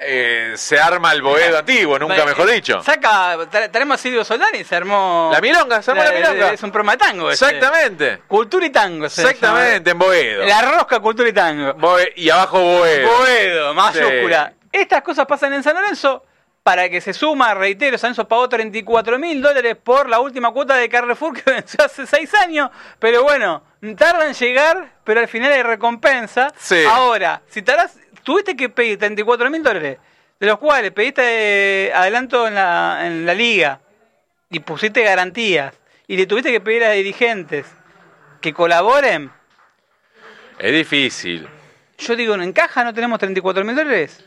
eh, 0.00 0.52
se 0.56 0.78
arma 0.78 1.12
el 1.12 1.22
Boedo 1.22 1.58
antiguo, 1.58 1.98
nunca 1.98 2.24
mejor 2.24 2.50
dicho. 2.50 2.82
Saca, 2.82 3.36
tenemos 3.70 3.96
a 3.96 3.98
Silvio 4.02 4.24
Soldani, 4.24 4.64
se 4.64 4.76
armó. 4.76 5.30
La 5.32 5.40
milonga, 5.40 5.82
se 5.82 5.90
armó 5.90 6.02
la 6.04 6.12
milonga. 6.12 6.52
Es 6.52 6.62
un 6.62 6.70
programa 6.72 6.92
de 6.92 6.98
tango. 6.98 7.30
Exactamente. 7.30 8.18
Cultura 8.26 8.66
y 8.66 8.70
tango. 8.70 9.08
se 9.08 9.22
Exactamente, 9.22 9.90
en 9.90 9.98
Boedo. 9.98 10.44
La 10.44 10.62
rosca, 10.62 11.00
cultura 11.00 11.28
y 11.28 11.32
tango. 11.32 11.74
Boe- 11.74 12.12
y 12.16 12.30
abajo 12.30 12.58
Boedo. 12.60 13.08
Boedo, 13.18 13.74
mayúscula. 13.74 14.52
Sí. 14.54 14.68
Estas 14.72 15.02
cosas 15.02 15.26
pasan 15.26 15.52
en 15.52 15.62
San 15.62 15.74
Lorenzo. 15.74 16.24
Para 16.62 16.90
que 16.90 17.00
se 17.00 17.14
suma, 17.14 17.54
reitero, 17.54 17.96
San 17.96 18.08
Lorenzo 18.10 18.28
pagó 18.28 18.46
34 18.46 19.18
mil 19.18 19.40
dólares 19.40 19.76
por 19.82 20.10
la 20.10 20.20
última 20.20 20.52
cuota 20.52 20.74
de 20.76 20.90
Carrefour 20.90 21.32
que 21.42 21.50
venció 21.50 21.82
hace 21.82 22.06
6 22.06 22.34
años. 22.34 22.68
Pero 22.98 23.22
bueno, 23.22 23.64
tarda 23.96 24.26
en 24.26 24.34
llegar, 24.34 24.90
pero 25.02 25.20
al 25.20 25.28
final 25.28 25.50
hay 25.52 25.62
recompensa. 25.62 26.52
Sí. 26.58 26.84
Ahora, 26.86 27.40
si 27.48 27.62
tardas, 27.62 27.96
tuviste 28.30 28.54
que 28.54 28.68
pedir 28.68 28.96
34 28.96 29.50
mil 29.50 29.60
dólares, 29.60 29.98
de 30.38 30.46
los 30.46 30.56
cuales 30.58 30.92
pediste 30.92 31.22
eh, 31.88 31.92
adelanto 31.92 32.46
en 32.46 32.54
la, 32.54 33.00
en 33.04 33.26
la 33.26 33.34
liga 33.34 33.80
y 34.50 34.60
pusiste 34.60 35.02
garantías 35.02 35.74
y 36.06 36.16
le 36.16 36.26
tuviste 36.26 36.52
que 36.52 36.60
pedir 36.60 36.84
a 36.84 36.92
dirigentes 36.92 37.66
que 38.40 38.52
colaboren. 38.52 39.32
Es 40.60 40.72
difícil. 40.72 41.48
Yo 41.98 42.14
digo, 42.14 42.34
¿en 42.36 42.52
caja 42.52 42.84
no 42.84 42.94
tenemos 42.94 43.18
34 43.18 43.64
mil 43.64 43.74
dólares? 43.74 44.24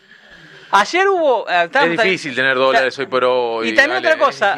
Ayer 0.75 1.07
hubo... 1.07 1.47
eh, 1.47 1.69
Es 1.71 1.91
difícil 1.91 2.33
tener 2.35 2.55
dólares 2.55 2.97
hoy 2.97 3.05
por 3.05 3.23
hoy. 3.23 3.69
Y 3.69 3.75
también 3.75 3.99
otra 3.99 4.17
cosa. 4.17 4.55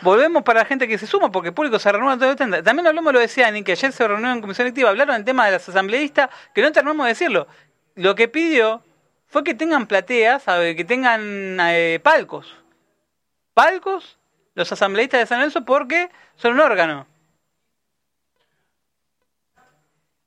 Volvemos 0.00 0.42
para 0.42 0.60
la 0.60 0.64
gente 0.64 0.88
que 0.88 0.96
se 0.96 1.06
suma, 1.06 1.30
porque 1.30 1.48
el 1.48 1.54
público 1.54 1.78
se 1.78 1.92
renueva 1.92 2.16
todo 2.16 2.30
el 2.30 2.36
tiempo. 2.36 2.62
También 2.62 2.86
hablamos 2.86 3.12
lo 3.12 3.20
de 3.20 3.28
Ciani, 3.28 3.62
que 3.62 3.72
ayer 3.72 3.92
se 3.92 4.08
reunió 4.08 4.32
en 4.32 4.40
comisión 4.40 4.66
electiva, 4.66 4.88
hablaron 4.88 5.16
del 5.16 5.24
tema 5.26 5.44
de 5.44 5.52
las 5.52 5.68
asambleístas, 5.68 6.30
que 6.54 6.62
no 6.62 6.72
terminamos 6.72 7.04
de 7.04 7.08
decirlo. 7.10 7.46
Lo 7.94 8.14
que 8.14 8.28
pidió 8.28 8.82
fue 9.26 9.44
que 9.44 9.54
tengan 9.54 9.86
plateas, 9.86 10.42
sabe, 10.42 10.76
que 10.76 10.84
tengan 10.84 11.58
eh, 11.60 12.00
palcos. 12.02 12.54
Palcos, 13.52 14.18
los 14.54 14.70
asambleístas 14.70 15.20
de 15.20 15.26
San 15.26 15.38
Lorenzo, 15.38 15.64
porque 15.64 16.10
son 16.36 16.54
un 16.54 16.60
órgano. 16.60 17.06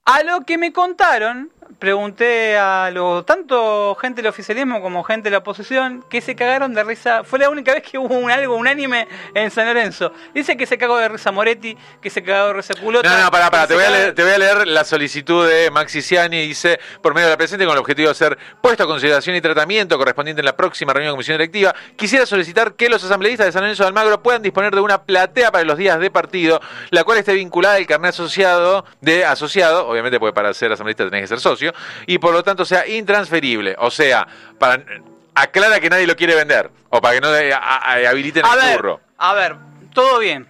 A 0.06 0.24
lo 0.24 0.42
que 0.46 0.58
me 0.58 0.72
contaron, 0.72 1.52
pregunté 1.80 2.58
a 2.58 2.90
lo, 2.92 3.24
tanto 3.24 3.96
gente 4.02 4.22
del 4.22 4.30
oficialismo 4.30 4.82
como 4.82 5.04
gente 5.04 5.26
de 5.26 5.32
la 5.32 5.38
oposición 5.40 6.04
que 6.10 6.22
se 6.22 6.36
cagaron 6.36 6.74
de 6.74 6.84
risa. 6.84 7.24
Fue 7.24 7.40
la 7.40 7.50
única 7.50 7.74
vez 7.74 7.84
que 7.84 7.98
hubo 7.98 8.16
un 8.18 8.30
algo 8.32 8.56
unánime 8.56 9.08
en 9.34 9.52
San 9.52 9.66
Lorenzo. 9.68 10.12
Dice 10.34 10.58
que 10.58 10.66
se 10.66 10.78
cagó 10.78 10.98
de 10.98 11.08
risa 11.10 11.32
Moretti, 11.32 11.78
que 12.02 12.10
se 12.10 12.24
cagó 12.24 12.48
de 12.48 12.54
risa 12.54 12.74
Culota. 12.76 13.10
No, 13.10 13.24
no, 13.24 13.32
pará, 13.32 13.50
pará. 13.52 13.68
que 13.68 13.74
Te 13.74 13.74
se 13.74 13.76
voy, 13.76 13.84
a 13.84 13.88
cagó- 13.88 13.98
leer, 14.02 14.16
te 14.16 14.24
voy 14.24 14.32
a 14.32 14.38
leer 14.38 14.68
la 14.68 14.84
solicitud 14.84 15.48
de 15.48 15.72
Maxi 15.72 16.02
Ciani. 16.02 16.48
Dice, 16.48 16.80
por 17.02 17.14
medio 17.14 17.28
de 17.28 17.34
la 17.34 17.38
presente, 17.38 17.66
con 17.66 17.74
el 17.74 17.80
objetivo 17.80 18.10
de 18.10 18.16
ser 18.16 18.38
puesto 18.62 18.84
a 18.84 18.88
consideración 18.88 19.36
y 19.36 19.42
tratamiento 19.42 19.98
correspondiente 19.98 20.42
en 20.42 20.46
la 20.46 20.56
próxima 20.56 20.94
reunión 20.94 21.12
de 21.12 21.16
comisión 21.16 21.38
directiva, 21.38 21.74
quisiera 21.96 22.26
solicitar 22.26 22.74
que 22.74 22.90
los 22.90 23.04
asambleístas 23.04 23.46
de 23.48 23.52
San 23.52 23.62
Lorenzo 23.62 23.84
de 23.84 23.88
Almagro 23.88 24.22
puedan 24.22 24.42
disponer 24.42 24.74
de 24.74 24.82
una 24.82 25.04
platea 25.04 25.52
para 25.52 25.64
los 25.64 25.78
días 25.78 26.00
de 26.00 26.12
partido, 26.12 26.62
la 26.92 27.04
cual 27.04 27.18
esté 27.18 27.34
vinculada 27.34 27.76
al 27.76 27.86
carnet 27.88 28.10
asociado 28.10 28.86
de 29.02 29.26
asociado, 29.26 29.88
obviamente 29.88 30.20
porque 30.20 30.34
para 30.34 30.54
ser 30.54 30.72
asambleísta 30.72 31.06
tenés 31.06 31.22
que 31.22 31.28
ser 31.28 31.40
socio, 31.40 31.57
y 32.06 32.18
por 32.18 32.34
lo 32.34 32.44
tanto 32.44 32.66
sea 32.66 32.88
intransferible. 32.88 33.76
O 33.80 33.90
sea, 33.92 34.28
para 34.60 34.84
aclara 35.36 35.80
que 35.80 35.90
nadie 35.90 36.08
lo 36.08 36.16
quiere 36.16 36.36
vender, 36.36 36.70
o 36.90 37.00
para 37.02 37.16
que 37.16 37.22
no 37.22 37.36
eh, 37.36 37.54
a- 37.54 37.58
a- 37.58 38.10
habiliten 38.10 38.46
a 38.46 38.54
el 38.54 38.60
ver, 38.60 38.78
curro. 38.78 39.02
a 39.18 39.34
ver, 39.34 39.56
todo 39.94 40.20
bien. 40.20 40.48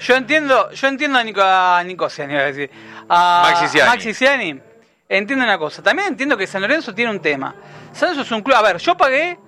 Yo 0.00 0.16
entiendo, 0.16 0.70
yo 0.72 0.88
entiendo 0.88 1.18
a 1.18 1.24
Nico, 1.24 1.40
a 1.42 1.82
Nico 1.84 2.08
Ciani, 2.10 2.34
a 2.34 2.44
decir. 2.44 2.70
A 3.08 3.48
Maxi 3.50 3.68
Ciani. 3.68 3.90
Maxi 3.90 4.14
Ciani. 4.14 4.60
Entiendo 5.08 5.44
una 5.44 5.58
cosa. 5.58 5.82
También 5.82 6.08
entiendo 6.08 6.36
que 6.36 6.46
San 6.46 6.62
Lorenzo 6.62 6.94
tiene 6.94 7.10
un 7.10 7.20
tema. 7.20 7.54
San 7.92 8.08
Lorenzo 8.08 8.22
es 8.22 8.30
un 8.32 8.42
club. 8.42 8.56
A 8.56 8.62
ver, 8.62 8.78
yo 8.78 8.96
pagué 8.96 9.38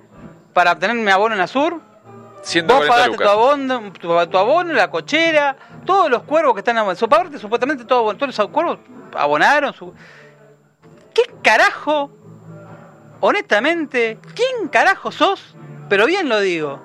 para 0.52 0.72
obtener 0.72 0.94
mi 0.96 1.10
abono 1.10 1.34
en 1.34 1.40
Azur. 1.40 1.74
Vos 1.74 2.50
140 2.50 2.86
pagaste 2.94 3.16
tu 3.16 3.28
abono, 3.28 3.92
tu, 3.92 4.26
tu 4.28 4.38
abono, 4.38 4.72
la 4.74 4.90
cochera, 4.90 5.56
todos 5.86 6.10
los 6.10 6.22
cuervos 6.24 6.52
que 6.54 6.60
están 6.60 6.76
abonados. 6.76 6.98
Supuestamente 7.40 7.84
todo- 7.86 8.14
todos 8.14 8.36
los 8.38 8.48
cuervos 8.50 8.78
abonaron. 9.16 9.72
Su... 9.72 9.94
¿Qué 11.14 11.22
carajo? 11.42 12.10
Honestamente, 13.20 14.18
¿quién 14.34 14.68
carajo 14.68 15.10
sos? 15.12 15.54
Pero 15.88 16.06
bien 16.06 16.28
lo 16.28 16.40
digo. 16.40 16.80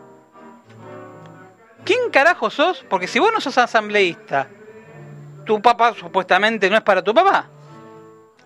¿Quién 1.84 2.10
carajo 2.12 2.50
sos? 2.50 2.86
Porque 2.90 3.08
si 3.08 3.20
vos 3.20 3.32
no 3.34 3.42
sos 3.42 3.58
asambleísta, 3.58 4.48
tu 5.46 5.62
papá 5.62 5.94
supuestamente 5.94 6.70
no 6.70 6.78
es 6.78 6.84
para 6.84 7.04
tu 7.04 7.14
papá. 7.14 7.48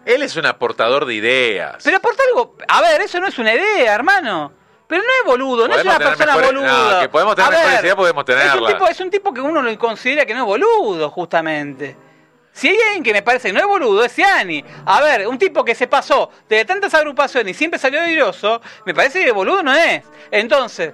Él 0.06 0.22
es 0.22 0.36
un 0.36 0.46
aportador 0.46 1.06
de 1.06 1.13
ideas. 1.15 1.78
Pero 1.84 1.98
aporta 1.98 2.24
algo. 2.30 2.56
A 2.67 2.82
ver, 2.82 3.02
eso 3.02 3.19
no 3.19 3.28
es 3.28 3.38
una 3.39 3.54
idea, 3.54 3.93
hermano. 3.93 4.52
Pero 4.88 5.02
no 5.02 5.08
es 5.22 5.26
boludo, 5.26 5.67
no 5.67 5.76
es 5.76 5.84
una 5.84 5.98
persona 5.98 6.36
mejores- 6.36 6.48
boluda. 6.54 6.93
no, 6.96 7.00
que 7.02 7.10
podemos 7.10 7.36
tener 7.36 7.52
mejores 7.52 7.72
ver, 7.74 7.84
ideas, 7.84 7.96
podemos 7.96 8.30
Es 8.30 8.56
un, 8.56 8.67
tipo, 8.67 8.88
es 8.88 9.00
un 9.00 9.10
tipo 9.10 9.34
que 9.34 9.41
uno 9.41 9.62
lo 9.62 9.78
considera 9.80 10.26
que 10.26 10.34
no 10.34 10.41
es 10.41 10.46
boludo, 10.46 11.10
justamente. 11.10 11.96
Si 12.54 12.68
hay 12.68 12.78
alguien 12.88 13.04
que 13.04 13.13
me 13.13 13.24
parece 13.24 13.50
que 13.50 13.54
no 13.54 13.60
es 13.60 13.66
boludo, 13.66 14.06
es 14.06 14.13
Ciani. 14.13 14.63
A 14.86 15.02
ver, 15.02 15.28
un 15.28 15.39
tipo 15.39 15.66
que 15.66 15.74
se 15.74 15.88
pasó 15.88 16.30
de 16.48 16.63
tantas 16.66 16.94
agrupaciones 16.94 17.56
y 17.56 17.58
siempre 17.58 17.80
salió 17.80 18.00
airoso, 18.00 18.62
me 18.86 18.94
parece 18.94 19.26
que 19.26 19.32
boludo 19.32 19.63
no 19.63 19.74
es. 19.74 20.04
Entonces, 20.30 20.94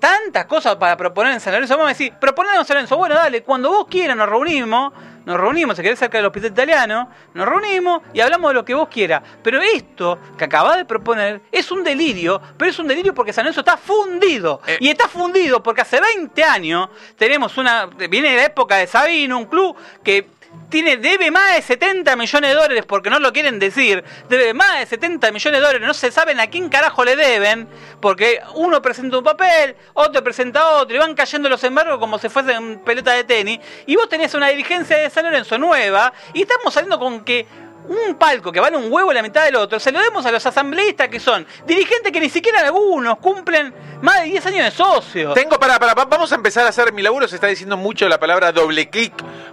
tantas 0.00 0.46
cosas 0.46 0.76
para 0.76 0.96
proponer 0.96 1.32
en 1.32 1.40
San 1.40 1.52
Lorenzo. 1.52 1.74
Vamos 1.74 1.86
a 1.86 1.94
decir, 1.94 2.12
proponer 2.20 2.56
en 2.56 2.64
San 2.64 2.74
Lorenzo. 2.74 2.96
Bueno, 2.96 3.14
dale, 3.14 3.42
cuando 3.42 3.70
vos 3.70 3.86
quieras 3.88 4.16
nos 4.16 4.28
reunimos, 4.28 4.92
nos 5.24 5.40
reunimos, 5.40 5.76
si 5.76 5.82
querés 5.82 5.98
cerca 5.98 6.18
del 6.18 6.26
hospital 6.26 6.52
italiano, 6.52 7.10
nos 7.34 7.48
reunimos 7.48 8.02
y 8.12 8.20
hablamos 8.20 8.50
de 8.50 8.54
lo 8.54 8.64
que 8.64 8.74
vos 8.74 8.88
quieras. 8.88 9.22
Pero 9.42 9.60
esto 9.60 10.18
que 10.38 10.44
acabás 10.44 10.76
de 10.76 10.84
proponer 10.84 11.40
es 11.50 11.70
un 11.72 11.82
delirio, 11.82 12.40
pero 12.56 12.70
es 12.70 12.78
un 12.78 12.86
delirio 12.86 13.12
porque 13.12 13.32
San 13.32 13.44
Lorenzo 13.44 13.60
está 13.60 13.76
fundido. 13.76 14.60
Eh. 14.66 14.78
Y 14.80 14.88
está 14.88 15.08
fundido 15.08 15.62
porque 15.62 15.80
hace 15.80 16.00
20 16.00 16.44
años 16.44 16.88
tenemos 17.16 17.56
una. 17.58 17.86
Viene 17.86 18.30
de 18.30 18.36
la 18.36 18.44
época 18.44 18.76
de 18.76 18.86
Sabino, 18.86 19.38
un 19.38 19.46
club 19.46 19.76
que 20.04 20.35
tiene, 20.68 20.96
debe 20.96 21.30
más 21.30 21.54
de 21.54 21.62
70 21.62 22.16
millones 22.16 22.50
de 22.50 22.56
dólares, 22.56 22.84
porque 22.86 23.10
no 23.10 23.18
lo 23.18 23.32
quieren 23.32 23.58
decir, 23.58 24.02
debe 24.28 24.52
más 24.54 24.80
de 24.80 24.86
70 24.86 25.30
millones 25.30 25.60
de 25.60 25.66
dólares, 25.66 25.86
no 25.86 25.94
se 25.94 26.10
saben 26.10 26.40
a 26.40 26.48
quién 26.48 26.68
carajo 26.68 27.04
le 27.04 27.16
deben, 27.16 27.68
porque 28.00 28.40
uno 28.54 28.82
presenta 28.82 29.18
un 29.18 29.24
papel, 29.24 29.76
otro 29.94 30.22
presenta 30.24 30.76
otro, 30.76 30.96
y 30.96 30.98
van 30.98 31.14
cayendo 31.14 31.48
los 31.48 31.62
embargos 31.64 31.98
como 31.98 32.18
si 32.18 32.28
fuesen 32.28 32.80
pelota 32.80 33.12
de 33.12 33.24
tenis, 33.24 33.60
y 33.86 33.96
vos 33.96 34.08
tenés 34.08 34.34
una 34.34 34.48
dirigencia 34.48 34.96
de 34.96 35.10
San 35.10 35.24
Lorenzo 35.24 35.58
nueva, 35.58 36.12
y 36.34 36.42
estamos 36.42 36.74
saliendo 36.74 36.98
con 36.98 37.24
que 37.24 37.46
un 37.88 38.16
palco 38.16 38.50
que 38.52 38.60
vale 38.60 38.76
un 38.76 38.90
huevo 38.92 39.12
la 39.12 39.22
mitad 39.22 39.44
del 39.44 39.56
otro, 39.56 39.78
se 39.80 39.92
lo 39.92 40.00
demos 40.00 40.24
a 40.26 40.30
los 40.32 40.44
asambleístas 40.44 41.08
que 41.08 41.20
son 41.20 41.46
dirigentes 41.66 42.12
que 42.12 42.20
ni 42.20 42.28
siquiera 42.28 42.60
algunos 42.60 43.18
cumplen 43.18 43.74
más 44.02 44.20
de 44.22 44.26
10 44.30 44.46
años 44.46 44.64
de 44.64 44.70
socio. 44.70 45.32
Tengo 45.32 45.58
para, 45.58 45.78
para, 45.78 45.94
va- 45.94 46.04
vamos 46.04 46.30
a 46.32 46.34
empezar 46.34 46.66
a 46.66 46.70
hacer 46.70 46.92
mi 46.92 47.02
laburo. 47.02 47.26
Se 47.28 47.36
está 47.36 47.46
diciendo 47.46 47.76
mucho 47.76 48.08
la 48.08 48.18
palabra 48.20 48.52
doble 48.52 48.90
clic 48.90 49.12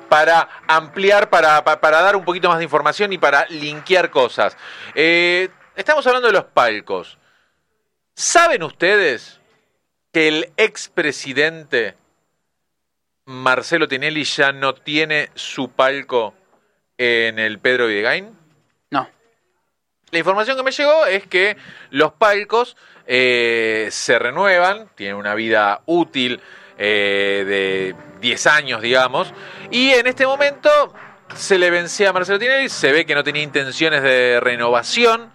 para 0.10 0.48
ampliar, 0.68 1.30
para, 1.30 1.64
pa- 1.64 1.80
para 1.80 2.02
dar 2.02 2.16
un 2.16 2.26
poquito 2.26 2.50
más 2.50 2.58
de 2.58 2.64
información 2.66 3.14
y 3.14 3.18
para 3.18 3.46
linkear 3.50 4.10
cosas. 4.10 4.58
Eh, 4.96 5.50
estamos 5.76 6.06
hablando 6.08 6.28
de 6.28 6.34
los 6.34 6.46
palcos. 6.46 7.18
¿Saben 8.16 8.62
ustedes 8.64 9.40
que 10.12 10.28
el 10.28 10.54
expresidente 10.58 11.96
Marcelo 13.26 13.88
Tinelli 13.88 14.24
ya 14.26 14.52
no 14.52 14.74
tiene 14.76 15.30
su 15.34 15.70
palco 15.70 16.34
en 16.98 17.40
el 17.40 17.60
Pedro 17.60 17.88
Videgain? 17.88 18.38
No. 18.92 19.08
La 20.12 20.18
información 20.20 20.58
que 20.58 20.64
me 20.64 20.72
llegó 20.72 21.06
es 21.06 21.26
que 21.28 21.58
los 21.90 22.14
palcos 22.14 22.78
eh, 23.08 23.88
se 23.92 24.20
renuevan, 24.20 24.90
tienen 24.96 25.16
una 25.16 25.34
vida 25.36 25.82
útil 25.86 26.40
eh, 26.78 27.44
de 27.48 27.96
10 28.22 28.48
años, 28.48 28.82
digamos, 28.82 29.34
y 29.72 29.90
en 29.92 30.08
este 30.08 30.26
momento 30.26 30.70
se 31.36 31.58
le 31.58 31.70
vencía 31.72 32.10
a 32.10 32.14
Marcelo 32.14 32.40
Tinelli, 32.40 32.70
se 32.70 32.92
ve 32.92 33.06
que 33.06 33.16
no 33.16 33.24
tenía 33.24 33.42
intenciones 33.44 34.04
de 34.04 34.40
renovación 34.40 35.32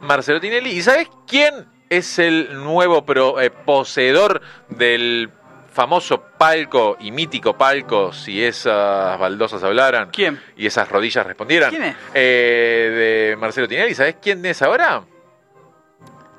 Marcelo 0.00 0.40
Tinelli, 0.40 0.70
¿y 0.70 0.82
sabes 0.82 1.08
quién 1.26 1.66
es 1.90 2.18
el 2.18 2.54
nuevo 2.64 3.04
pro- 3.04 3.40
eh, 3.40 3.50
poseedor 3.50 4.40
del 4.70 5.30
famoso 5.74 6.22
palco 6.38 6.96
y 7.00 7.10
mítico 7.10 7.58
palco, 7.58 8.12
si 8.12 8.42
esas 8.42 9.18
baldosas 9.18 9.62
hablaran? 9.62 10.10
¿Quién? 10.10 10.40
y 10.56 10.66
esas 10.66 10.88
rodillas 10.88 11.26
respondieran. 11.26 11.70
¿Quién 11.70 11.84
es? 11.84 11.96
Eh, 12.14 13.30
de 13.30 13.36
Marcelo 13.36 13.68
Tinelli. 13.68 13.94
¿Sabes 13.94 14.16
quién 14.22 14.44
es 14.46 14.62
ahora? 14.62 15.02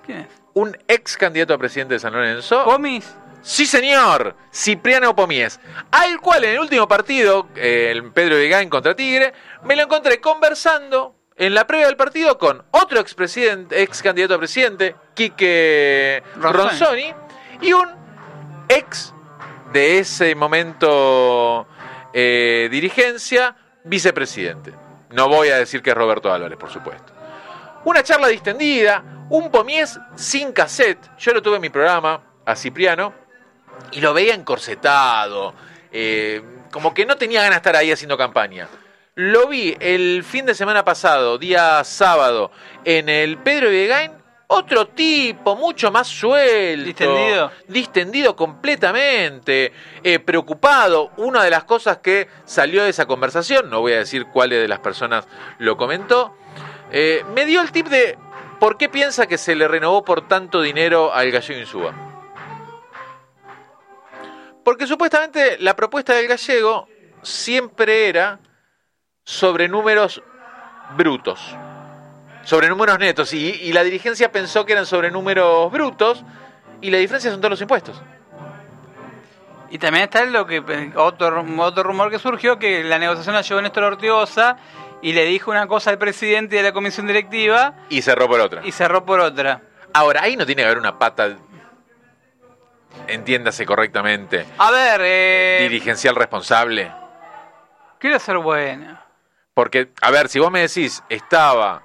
¿Quién 0.05 0.19
es? 0.19 0.27
Un 0.53 0.77
ex 0.87 1.17
candidato 1.17 1.53
a 1.53 1.57
presidente 1.57 1.95
de 1.95 1.99
San 1.99 2.13
Lorenzo. 2.13 2.63
¿Comis? 2.63 3.13
Sí, 3.41 3.65
señor. 3.65 4.35
Cipriano 4.51 5.15
Pomies. 5.15 5.59
Al 5.91 6.19
cual 6.19 6.45
en 6.45 6.53
el 6.53 6.59
último 6.59 6.87
partido, 6.87 7.49
eh, 7.55 7.89
el 7.91 8.11
Pedro 8.11 8.37
Vigain 8.37 8.69
contra 8.69 8.95
Tigre, 8.95 9.33
me 9.65 9.75
lo 9.75 9.83
encontré 9.83 10.19
conversando 10.19 11.15
en 11.35 11.53
la 11.53 11.67
previa 11.67 11.87
del 11.87 11.97
partido 11.97 12.37
con 12.37 12.63
otro 12.71 12.99
ex, 13.01 13.15
ex 13.37 14.01
candidato 14.01 14.35
a 14.35 14.37
presidente, 14.39 14.95
Quique. 15.13 16.23
Ronzoni, 16.37 17.13
y 17.61 17.73
un 17.73 17.89
ex 18.69 19.13
de 19.75 19.99
ese 19.99 20.33
momento 20.35 21.67
eh, 22.13 22.69
dirigencia, 22.71 23.53
vicepresidente. 23.83 24.73
No 25.09 25.27
voy 25.27 25.49
a 25.49 25.57
decir 25.57 25.81
que 25.81 25.89
es 25.89 25.95
Roberto 25.97 26.31
Álvarez, 26.31 26.57
por 26.57 26.71
supuesto. 26.71 27.11
Una 27.83 28.01
charla 28.01 28.29
distendida, 28.29 29.03
Un 29.29 29.51
pomies 29.51 29.99
sin 30.15 30.53
cassette. 30.53 31.09
Yo 31.17 31.33
lo 31.33 31.41
tuve 31.41 31.55
en 31.57 31.61
mi 31.63 31.69
programa, 31.69 32.21
a 32.45 32.55
Cipriano, 32.55 33.13
y 33.91 33.99
lo 33.99 34.13
veía 34.13 34.33
encorsetado. 34.33 35.53
eh, 35.91 36.41
como 36.71 36.93
que 36.93 37.05
no 37.05 37.17
tenía 37.17 37.41
ganas 37.41 37.55
de 37.55 37.57
estar 37.57 37.75
ahí 37.75 37.91
haciendo 37.91 38.17
campaña. 38.17 38.67
Lo 39.15 39.47
vi 39.47 39.75
el 39.79 40.23
fin 40.23 40.45
de 40.45 40.55
semana 40.55 40.85
pasado, 40.85 41.37
día 41.37 41.83
sábado, 41.83 42.51
en 42.85 43.09
el 43.09 43.37
Pedro 43.39 43.69
Viegain. 43.69 44.11
Otro 44.47 44.87
tipo, 44.87 45.55
mucho 45.55 45.91
más 45.91 46.07
suelto. 46.07 46.85
Distendido. 46.85 47.51
Distendido 47.67 48.35
completamente. 48.35 49.73
eh, 50.03 50.19
preocupado. 50.19 51.11
Una 51.17 51.43
de 51.43 51.49
las 51.49 51.63
cosas 51.63 51.97
que 51.97 52.27
salió 52.45 52.83
de 52.83 52.89
esa 52.89 53.05
conversación, 53.05 53.69
no 53.69 53.81
voy 53.81 53.93
a 53.93 53.97
decir 53.97 54.27
cuáles 54.27 54.61
de 54.61 54.67
las 54.67 54.79
personas 54.79 55.27
lo 55.57 55.77
comentó, 55.77 56.35
eh, 56.91 57.23
me 57.33 57.45
dio 57.45 57.61
el 57.61 57.71
tip 57.71 57.87
de 57.87 58.17
por 58.59 58.77
qué 58.77 58.89
piensa 58.89 59.27
que 59.27 59.37
se 59.37 59.55
le 59.55 59.67
renovó 59.67 60.03
por 60.03 60.27
tanto 60.27 60.61
dinero 60.61 61.13
al 61.13 61.31
gallego 61.31 61.59
Insúa. 61.59 61.93
Porque 64.63 64.87
supuestamente 64.87 65.57
la 65.59 65.75
propuesta 65.75 66.13
del 66.13 66.27
gallego 66.27 66.87
siempre 67.21 68.09
era 68.09 68.39
sobre 69.23 69.67
números 69.67 70.21
brutos, 70.95 71.55
sobre 72.45 72.69
números 72.69 72.97
netos, 72.99 73.33
y, 73.33 73.49
y 73.49 73.73
la 73.73 73.83
dirigencia 73.83 74.31
pensó 74.31 74.65
que 74.65 74.71
eran 74.71 74.85
sobre 74.85 75.11
números 75.11 75.69
brutos, 75.71 76.23
y 76.79 76.89
la 76.91 76.97
diferencia 76.99 77.29
son 77.31 77.41
todos 77.41 77.51
los 77.51 77.61
impuestos. 77.61 78.01
Y 79.69 79.77
también 79.77 80.05
está 80.05 80.23
lo 80.25 80.45
que 80.45 80.59
otro, 80.95 81.43
otro 81.57 81.83
rumor 81.83 82.09
que 82.09 82.19
surgió, 82.19 82.57
que 82.57 82.83
la 82.83 82.97
negociación 82.99 83.35
la 83.35 83.41
llevó 83.41 83.61
Néstor 83.61 83.83
Ortigosa 83.83 84.55
y 85.01 85.11
le 85.11 85.25
dijo 85.25 85.51
una 85.51 85.67
cosa 85.67 85.89
al 85.89 85.97
presidente 85.97 86.55
de 86.55 86.63
la 86.63 86.71
comisión 86.71 87.07
directiva 87.07 87.73
Y 87.89 88.01
cerró 88.01 88.27
por 88.29 88.39
otra. 88.39 88.61
y 88.63 88.71
cerró 88.71 89.03
por 89.05 89.19
otra. 89.19 89.61
Ahora, 89.93 90.21
ahí 90.23 90.37
no 90.37 90.45
tiene 90.45 90.61
que 90.61 90.65
haber 90.67 90.77
una 90.77 90.97
pata, 90.97 91.35
entiéndase 93.07 93.65
correctamente, 93.65 94.45
A 94.57 94.71
ver, 94.71 95.01
eh, 95.03 95.57
dirigencial 95.63 96.15
responsable. 96.15 96.91
quiero 97.99 98.19
ser 98.19 98.37
bueno. 98.37 98.97
Porque, 99.53 99.89
a 100.01 100.11
ver, 100.11 100.27
si 100.29 100.39
vos 100.39 100.51
me 100.51 100.61
decís, 100.61 101.01
estaba 101.09 101.81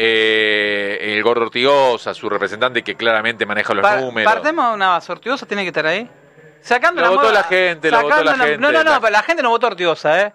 eh, 0.00 0.96
el 1.16 1.22
gordo 1.24 1.42
Ortigosa, 1.46 2.14
su 2.14 2.28
representante 2.28 2.84
que 2.84 2.94
claramente 2.94 3.44
maneja 3.44 3.74
los 3.74 3.82
Pa- 3.82 4.00
números. 4.00 4.32
Partemos 4.32 4.68
de 4.68 4.74
una 4.74 4.88
base, 4.90 5.10
Ortigosa 5.10 5.44
tiene 5.44 5.62
que 5.64 5.68
estar 5.68 5.86
ahí. 5.86 6.08
Sacando 6.60 7.00
Lo 7.00 7.08
la 7.10 7.16
votó 7.16 7.32
la 7.32 7.42
gente, 7.42 7.90
lo 7.90 8.02
votó 8.02 8.22
la 8.22 8.36
gente. 8.36 8.58
No, 8.58 8.70
no, 8.70 8.84
no, 8.84 8.90
La- 8.92 9.00
pero 9.00 9.10
la 9.10 9.22
gente 9.24 9.42
no 9.42 9.50
votó 9.50 9.66
Ortigosa, 9.66 10.22
¿eh? 10.22 10.32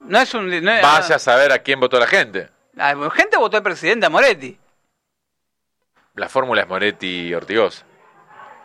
No 0.00 0.18
es 0.20 0.34
un... 0.34 0.48
No 0.64 0.72
es- 0.72 0.82
Vaya 0.82 1.14
a 1.14 1.18
saber 1.20 1.52
a 1.52 1.60
quién 1.60 1.78
votó 1.78 2.00
la 2.00 2.06
gente. 2.08 2.48
Ah, 2.76 2.94
gente 3.14 3.36
votó 3.36 3.56
al 3.56 3.62
presidente, 3.62 4.06
a 4.06 4.10
Moretti. 4.10 4.58
La 6.16 6.28
fórmula 6.28 6.62
es 6.62 6.68
Moretti 6.68 7.32
Ortigosa. 7.34 7.84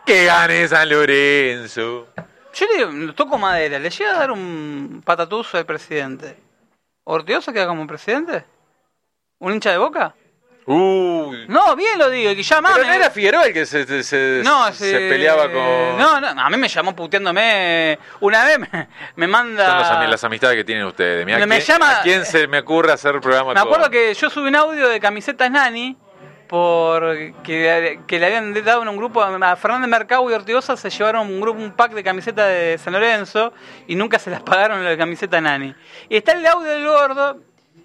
Que 0.04 0.24
gane 0.24 0.66
San 0.66 0.88
Lorenzo. 0.88 2.08
Yo 2.54 2.66
le 2.66 2.86
digo, 2.86 3.14
toco 3.14 3.38
madera, 3.38 3.78
¿le 3.78 3.90
llega 3.90 4.16
a 4.16 4.18
dar 4.18 4.30
un 4.32 5.02
patatuzo 5.04 5.58
al 5.58 5.66
presidente? 5.66 6.36
¿Ortigosa 7.04 7.52
queda 7.52 7.66
como 7.66 7.86
presidente? 7.86 8.44
¿Un 9.38 9.54
hincha 9.54 9.70
de 9.70 9.78
boca? 9.78 10.14
Uy. 10.70 11.46
No, 11.48 11.74
bien 11.76 11.98
lo 11.98 12.10
digo, 12.10 12.34
que 12.34 12.42
ya 12.42 12.60
Pero 12.60 12.84
no 12.84 12.92
era 12.92 13.08
Figueroa 13.10 13.46
el 13.46 13.54
que 13.54 13.64
se, 13.64 13.86
se, 13.86 14.02
se- 14.02 14.42
No, 14.44 14.66
se 14.70 14.90
se- 14.90 15.08
peleaba 15.08 15.44
con. 15.50 15.96
No, 15.98 16.20
no, 16.20 16.28
a 16.42 16.50
mí 16.50 16.56
me 16.58 16.68
llamó 16.68 16.94
puteándome. 16.94 17.98
Una 18.20 18.44
vez 18.44 18.58
me, 18.58 18.88
me 19.16 19.26
manda. 19.26 19.84
Son 19.88 20.00
los 20.02 20.10
las 20.10 20.24
amistades 20.24 20.56
que 20.56 20.64
tienen 20.64 20.84
ustedes. 20.84 21.24
Mirá, 21.24 21.38
Me 21.46 21.54
¿a 21.56 21.58
quién, 21.58 21.60
llama- 21.66 21.98
¿A 22.00 22.02
quién 22.02 22.26
se 22.26 22.46
me 22.48 22.58
ocurre 22.58 22.92
hacer 22.92 23.18
programa 23.20 23.54
Me 23.54 23.60
acuerdo 23.60 23.84
con- 23.84 23.92
que 23.92 24.12
yo 24.12 24.28
subí 24.28 24.48
un 24.48 24.56
audio 24.56 24.88
de 24.88 25.00
camisetas 25.00 25.50
Nani 25.50 25.96
por 26.48 27.14
que, 27.42 28.00
que 28.06 28.18
le 28.18 28.26
habían 28.26 28.52
dado 28.64 28.82
en 28.82 28.88
un 28.88 28.96
grupo 28.98 29.22
a 29.22 29.56
Fernández 29.56 29.88
Mercado 29.88 30.30
y 30.30 30.34
Ortigosa 30.34 30.76
se 30.76 30.90
llevaron 30.90 31.28
un 31.28 31.40
grupo 31.40 31.60
un 31.60 31.72
pack 31.72 31.92
de 31.92 32.02
camisetas 32.04 32.46
de 32.46 32.78
San 32.82 32.92
Lorenzo 32.94 33.52
y 33.86 33.94
nunca 33.94 34.18
se 34.18 34.30
las 34.30 34.42
pagaron 34.42 34.84
la 34.84 34.96
camiseta 34.98 35.40
Nani. 35.40 35.74
Y 36.10 36.16
está 36.16 36.32
el 36.32 36.44
audio 36.46 36.70
del 36.70 36.84
gordo 36.86 37.38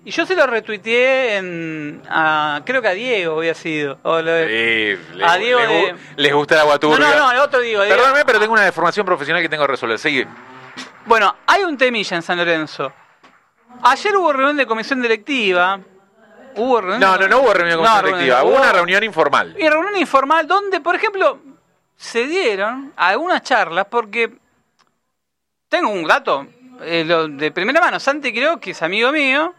y 0.05 0.11
yo 0.11 0.25
se 0.25 0.35
lo 0.35 0.45
retuiteé 0.47 1.37
en 1.37 2.01
a- 2.09 2.61
creo 2.65 2.81
que 2.81 2.87
a 2.89 2.93
Diego 2.93 3.37
había 3.37 3.53
sido. 3.53 3.99
O 4.03 4.21
lo- 4.21 4.37
Sí, 4.47 4.97
le- 5.15 5.25
A 5.25 5.37
Diego 5.37 5.59
de- 5.59 5.95
les 6.17 6.33
gusta 6.33 6.55
el 6.55 6.61
agua 6.61 6.73
no, 6.75 6.79
turbia. 6.79 6.99
no, 7.09 7.15
no, 7.17 7.31
el 7.31 7.39
otro 7.39 7.59
Diego. 7.61 7.83
Diego. 7.83 7.95
Perdóname, 7.97 8.25
pero 8.25 8.39
tengo 8.39 8.53
una 8.53 8.63
deformación 8.63 9.05
profesional 9.05 9.41
que 9.41 9.49
tengo 9.49 9.63
que 9.65 9.71
resolver. 9.71 9.97
Sigue. 9.99 10.27
Bueno, 11.05 11.35
hay 11.47 11.63
un 11.63 11.77
temilla 11.77 12.15
en 12.17 12.21
San 12.23 12.37
Lorenzo. 12.37 12.91
Ayer 13.81 14.15
hubo 14.15 14.31
reunión 14.33 14.57
de 14.57 14.65
comisión 14.65 15.01
directiva. 15.01 15.79
Hubo 16.55 16.81
reunión 16.81 16.99
No, 16.99 17.13
de- 17.17 17.19
no, 17.19 17.27
no 17.27 17.41
hubo 17.41 17.53
reunión 17.53 17.79
con 17.79 17.85
No, 17.87 17.95
colectiva. 18.01 18.37
reunión- 18.37 18.47
Hubo 18.53 18.61
una 18.61 18.71
reunión 18.71 19.03
informal. 19.03 19.55
Y 19.59 19.67
reunión 19.67 19.97
informal 19.97 20.47
donde, 20.47 20.79
por 20.81 20.95
ejemplo, 20.95 21.39
se 21.95 22.27
dieron 22.27 22.93
algunas 22.95 23.41
charlas 23.41 23.85
porque 23.89 24.31
tengo 25.69 25.89
un 25.89 26.03
dato 26.05 26.45
eh, 26.81 27.03
lo 27.05 27.27
de 27.27 27.51
primera 27.51 27.79
mano. 27.79 27.99
Santi 27.99 28.33
creo 28.33 28.59
que 28.59 28.71
es 28.71 28.81
amigo 28.81 29.11
mío. 29.11 29.53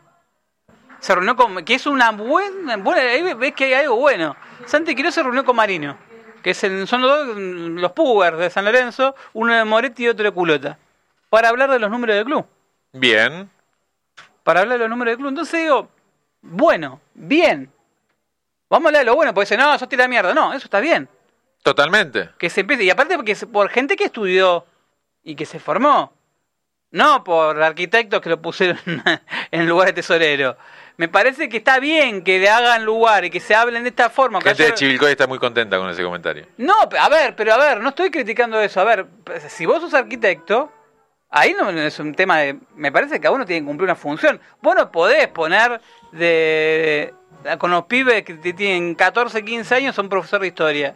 Se 1.05 1.15
reunió 1.15 1.37
con... 1.37 1.63
que 1.67 1.75
es 1.75 1.87
una 1.87 2.13
buena... 2.13 2.79
buena 2.79 3.03
ahí 3.03 3.35
ves 3.35 3.53
que 3.53 3.65
hay 3.67 3.75
algo 3.75 3.97
bueno. 3.97 4.35
Santi 4.65 4.95
Quiró 4.95 5.13
se 5.13 5.23
reunió 5.23 5.45
con 5.45 5.55
Marino. 5.55 5.99
Que 6.43 6.53
es 6.53 6.65
el- 6.65 6.89
son 6.89 7.03
los 7.03 7.27
dos, 7.27 7.37
mm, 7.37 7.77
los 7.79 8.39
de 8.39 8.49
San 8.49 8.65
Lorenzo. 8.65 9.15
Uno 9.35 9.53
de 9.55 9.67
Moretti 9.67 10.05
y 10.05 10.09
otro 10.09 10.25
de 10.25 10.31
Culota. 10.31 10.79
Para 11.29 11.51
hablar 11.51 11.71
de 11.71 11.79
los 11.79 11.91
números 11.91 12.17
del 12.17 12.25
club. 12.25 12.47
Bien. 12.95 13.51
Para 14.45 14.61
hablar 14.61 14.79
de 14.79 14.85
los 14.85 14.89
números 14.89 15.13
del 15.13 15.19
club. 15.19 15.29
Entonces 15.29 15.61
digo, 15.61 15.91
bueno, 16.41 17.03
bien. 17.13 17.71
Vamos 18.71 18.87
a 18.87 18.89
hablar 18.89 19.01
de 19.01 19.05
lo 19.05 19.15
bueno, 19.15 19.35
porque 19.35 19.45
dice, 19.45 19.59
no, 19.59 19.75
eso 19.75 19.87
tira 19.87 20.09
mierda. 20.09 20.33
No, 20.33 20.55
eso 20.55 20.65
está 20.65 20.81
bien. 20.81 21.07
Totalmente. 21.63 22.31
Que 22.39 22.49
se 22.49 22.63
empiece. 22.63 22.83
Y 22.83 22.89
aparte 22.89 23.17
porque 23.17 23.33
es 23.33 23.45
por 23.45 23.69
gente 23.69 23.95
que 23.95 24.05
estudió 24.05 24.65
y 25.23 25.37
que 25.37 25.45
se 25.45 25.61
formó. 25.61 26.15
No 26.93 27.25
por 27.25 27.63
arquitectos 27.63 28.23
que 28.23 28.31
lo 28.31 28.41
pusieron 28.41 28.79
en 29.51 29.69
lugar 29.69 29.89
de 29.89 29.93
tesorero. 29.93 30.57
Me 30.97 31.09
parece 31.09 31.49
que 31.49 31.57
está 31.57 31.81
bien 31.81 32.23
que 32.23 32.39
le 32.39 32.49
hagan 32.49 32.85
lugar 32.85 33.25
y 33.25 33.31
que 33.31 33.41
se 33.41 33.55
hablen 33.55 33.83
de 33.83 33.89
esta 33.89 34.11
forma. 34.11 34.41
Gente 34.41 34.63
de 34.63 34.75
Chivilcoy 34.75 35.11
está 35.11 35.27
muy 35.27 35.41
contenta 35.41 35.77
con 35.77 35.89
ese 35.91 36.05
comentario. 36.05 36.47
No, 36.57 36.75
a 36.99 37.09
ver, 37.09 37.35
pero 37.35 37.53
a 37.53 37.59
ver, 37.59 37.81
no 37.81 37.89
estoy 37.89 38.11
criticando 38.11 38.61
eso. 38.61 38.81
A 38.81 38.85
ver, 38.85 39.07
si 39.49 39.67
vos 39.67 39.81
sos 39.81 39.93
arquitecto, 39.93 40.71
ahí 41.31 41.53
no 41.59 41.69
es 41.71 41.99
un 41.99 42.15
tema 42.15 42.39
de... 42.39 42.61
Me 42.77 42.93
parece 42.93 43.15
que 43.15 43.23
cada 43.23 43.35
uno 43.35 43.45
tiene 43.45 43.63
que 43.63 43.67
cumplir 43.67 43.87
una 43.87 43.97
función. 43.97 44.41
Vos 44.63 44.77
no 44.77 44.93
podés 44.93 45.27
poner 45.29 45.81
de... 46.13 47.13
Con 47.59 47.73
los 47.73 47.85
pibes 47.87 48.23
que 48.23 48.35
tienen 48.37 48.95
14, 48.95 49.45
15 49.45 49.75
años 49.75 49.95
son 49.97 50.09
profesor 50.09 50.41
de 50.41 50.47
historia. 50.47 50.95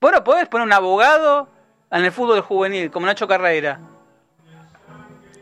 Vos 0.00 0.10
no 0.10 0.24
podés 0.24 0.48
poner 0.48 0.66
un 0.66 0.72
abogado 0.72 1.48
en 1.92 2.04
el 2.04 2.10
fútbol 2.10 2.40
juvenil, 2.40 2.90
como 2.90 3.06
Nacho 3.06 3.28
Carreira. 3.28 3.80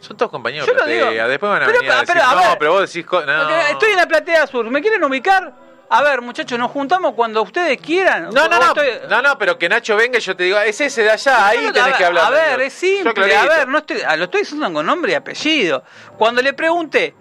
Son 0.00 0.16
todos 0.16 0.30
compañeros 0.30 0.66
Yo 0.66 0.72
de 0.74 0.78
lo 0.80 0.86
digo. 0.86 1.06
platea. 1.06 1.28
Después 1.28 1.50
van 1.50 1.62
a 1.62 1.66
Pero, 1.66 1.78
venir 1.78 1.92
a 1.92 2.00
decir, 2.00 2.14
pero, 2.14 2.26
a 2.26 2.34
no, 2.34 2.48
ver. 2.48 2.58
pero 2.58 2.72
vos 2.72 2.92
decís... 2.92 3.06
No. 3.10 3.50
Estoy 3.68 3.90
en 3.90 3.96
la 3.96 4.06
platea 4.06 4.46
sur. 4.46 4.64
¿Me 4.70 4.80
quieren 4.80 5.04
ubicar? 5.04 5.52
A 5.92 6.02
ver, 6.02 6.22
muchachos, 6.22 6.56
nos 6.58 6.70
juntamos 6.70 7.14
cuando 7.14 7.42
ustedes 7.42 7.76
quieran. 7.80 8.30
No, 8.32 8.46
no, 8.48 8.58
no, 8.60 8.66
estoy- 8.66 9.08
no, 9.08 9.20
no, 9.22 9.36
pero 9.36 9.58
que 9.58 9.68
Nacho 9.68 9.96
venga 9.96 10.18
y 10.18 10.20
yo 10.20 10.36
te 10.36 10.44
digo, 10.44 10.56
es 10.60 10.80
ese 10.80 11.02
de 11.02 11.10
allá, 11.10 11.48
ahí 11.48 11.66
No, 11.66 11.72
tenés 11.72 11.94
que 11.94 12.04
ver, 12.04 12.06
hablar. 12.06 12.24
A 12.26 12.30
ver, 12.30 12.60
es 12.60 12.72
simple. 12.72 13.34
A 13.36 13.44
ver, 13.46 13.66
no 13.68 13.78
estoy, 13.78 13.98
ah, 14.06 14.16
lo 14.16 14.24
estoy 14.26 14.42
diciendo 14.42 14.72
con 14.72 14.86
nombre 14.86 15.10
y 15.12 15.14
apellido. 15.16 15.82
Cuando 16.16 16.42
le 16.42 16.52
pregunté, 16.52 17.12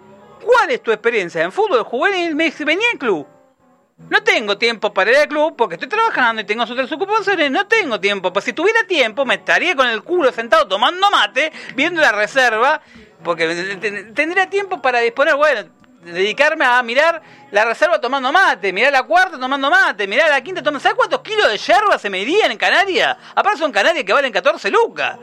¿cuál 0.44 0.70
es 0.70 0.82
tu 0.84 0.92
experiencia 0.92 1.42
en 1.42 1.50
fútbol 1.50 1.82
juvenil? 1.82 2.36
Me 2.36 2.44
dice, 2.44 2.64
venía 2.64 2.86
al 2.92 2.98
club. 2.98 3.26
No 4.08 4.22
tengo 4.24 4.58
tiempo 4.58 4.92
para 4.92 5.10
ir 5.10 5.16
al 5.18 5.28
club 5.28 5.54
porque 5.56 5.74
estoy 5.76 5.88
trabajando 5.88 6.42
y 6.42 6.44
tengo 6.44 6.64
otras 6.64 6.90
ocupaciones. 6.90 7.50
No 7.50 7.66
tengo 7.66 8.00
tiempo. 8.00 8.32
Pues 8.32 8.44
si 8.44 8.52
tuviera 8.52 8.82
tiempo, 8.84 9.24
me 9.24 9.34
estaría 9.34 9.76
con 9.76 9.88
el 9.88 10.02
culo 10.02 10.32
sentado 10.32 10.66
tomando 10.66 11.08
mate, 11.10 11.52
viendo 11.76 12.00
la 12.00 12.10
reserva. 12.12 12.80
Porque 13.22 13.76
ten- 13.80 14.14
tendría 14.14 14.48
tiempo 14.48 14.80
para 14.82 14.98
disponer, 15.00 15.36
bueno, 15.36 15.68
dedicarme 16.02 16.64
a 16.64 16.82
mirar 16.82 17.20
la 17.50 17.64
reserva 17.66 18.00
tomando 18.00 18.32
mate, 18.32 18.72
mirar 18.72 18.90
la 18.92 19.02
cuarta 19.02 19.38
tomando 19.38 19.70
mate, 19.70 20.06
mirar 20.08 20.30
la 20.30 20.40
quinta 20.40 20.62
tomando. 20.62 20.80
¿Sabes 20.80 20.96
cuántos 20.96 21.20
kilos 21.20 21.48
de 21.48 21.58
yerba 21.58 21.98
se 21.98 22.08
me 22.10 22.18
irían 22.20 22.50
en 22.50 22.58
Canarias? 22.58 23.16
Aparte 23.34 23.58
son 23.58 23.70
Canarias 23.70 24.04
que 24.04 24.12
valen 24.12 24.32
14 24.32 24.70
lucas. 24.70 25.18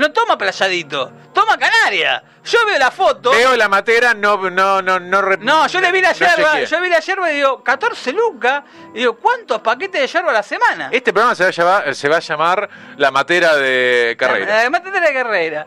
No 0.00 0.12
toma 0.12 0.38
playadito, 0.38 1.12
toma 1.34 1.58
Canaria. 1.58 2.22
Yo 2.42 2.58
veo 2.64 2.78
la 2.78 2.90
foto. 2.90 3.32
Veo 3.32 3.54
la 3.54 3.68
matera, 3.68 4.14
no, 4.14 4.38
no, 4.48 4.80
no, 4.80 4.98
no. 4.98 5.20
rep- 5.20 5.40
No, 5.40 5.66
yo 5.66 5.78
le 5.78 5.92
vi 5.92 6.00
la 6.00 6.12
yerba, 6.12 6.58
yo 6.62 6.80
vi 6.80 6.88
la 6.88 7.00
yerba 7.00 7.30
y 7.30 7.34
digo, 7.34 7.62
14 7.62 8.12
lucas. 8.14 8.62
Y 8.94 9.00
digo, 9.00 9.16
¿cuántos 9.18 9.60
paquetes 9.60 10.00
de 10.00 10.06
yerba 10.06 10.30
a 10.30 10.32
la 10.34 10.42
semana? 10.42 10.88
Este 10.90 11.12
programa 11.12 11.34
se 11.34 11.42
va, 11.44 11.48
a 11.48 11.52
llamar, 11.52 11.94
se 11.94 12.08
va 12.08 12.16
a 12.16 12.20
llamar 12.20 12.70
La 12.96 13.10
Matera 13.10 13.56
de 13.56 14.16
Carrera. 14.18 14.62
La, 14.62 14.70
mate 14.70 14.90
de 14.90 15.12
carrera. 15.12 15.66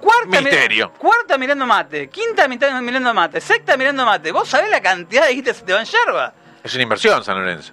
Cuarta, 0.00 0.40
mi- 0.40 0.42
Misterio. 0.42 0.92
cuarta 0.94 1.38
mirando 1.38 1.64
mate, 1.64 2.08
quinta 2.10 2.48
mirando 2.48 3.14
mate, 3.14 3.40
sexta 3.40 3.76
mirando 3.76 4.04
mate. 4.04 4.32
¿Vos 4.32 4.48
sabés 4.48 4.68
la 4.70 4.80
cantidad 4.80 5.26
de 5.26 5.34
guitas 5.34 5.58
que 5.58 5.62
te 5.66 5.72
van 5.74 5.84
yerba? 5.84 6.34
Es 6.64 6.74
una 6.74 6.82
inversión, 6.82 7.22
San 7.22 7.38
Lorenzo. 7.38 7.72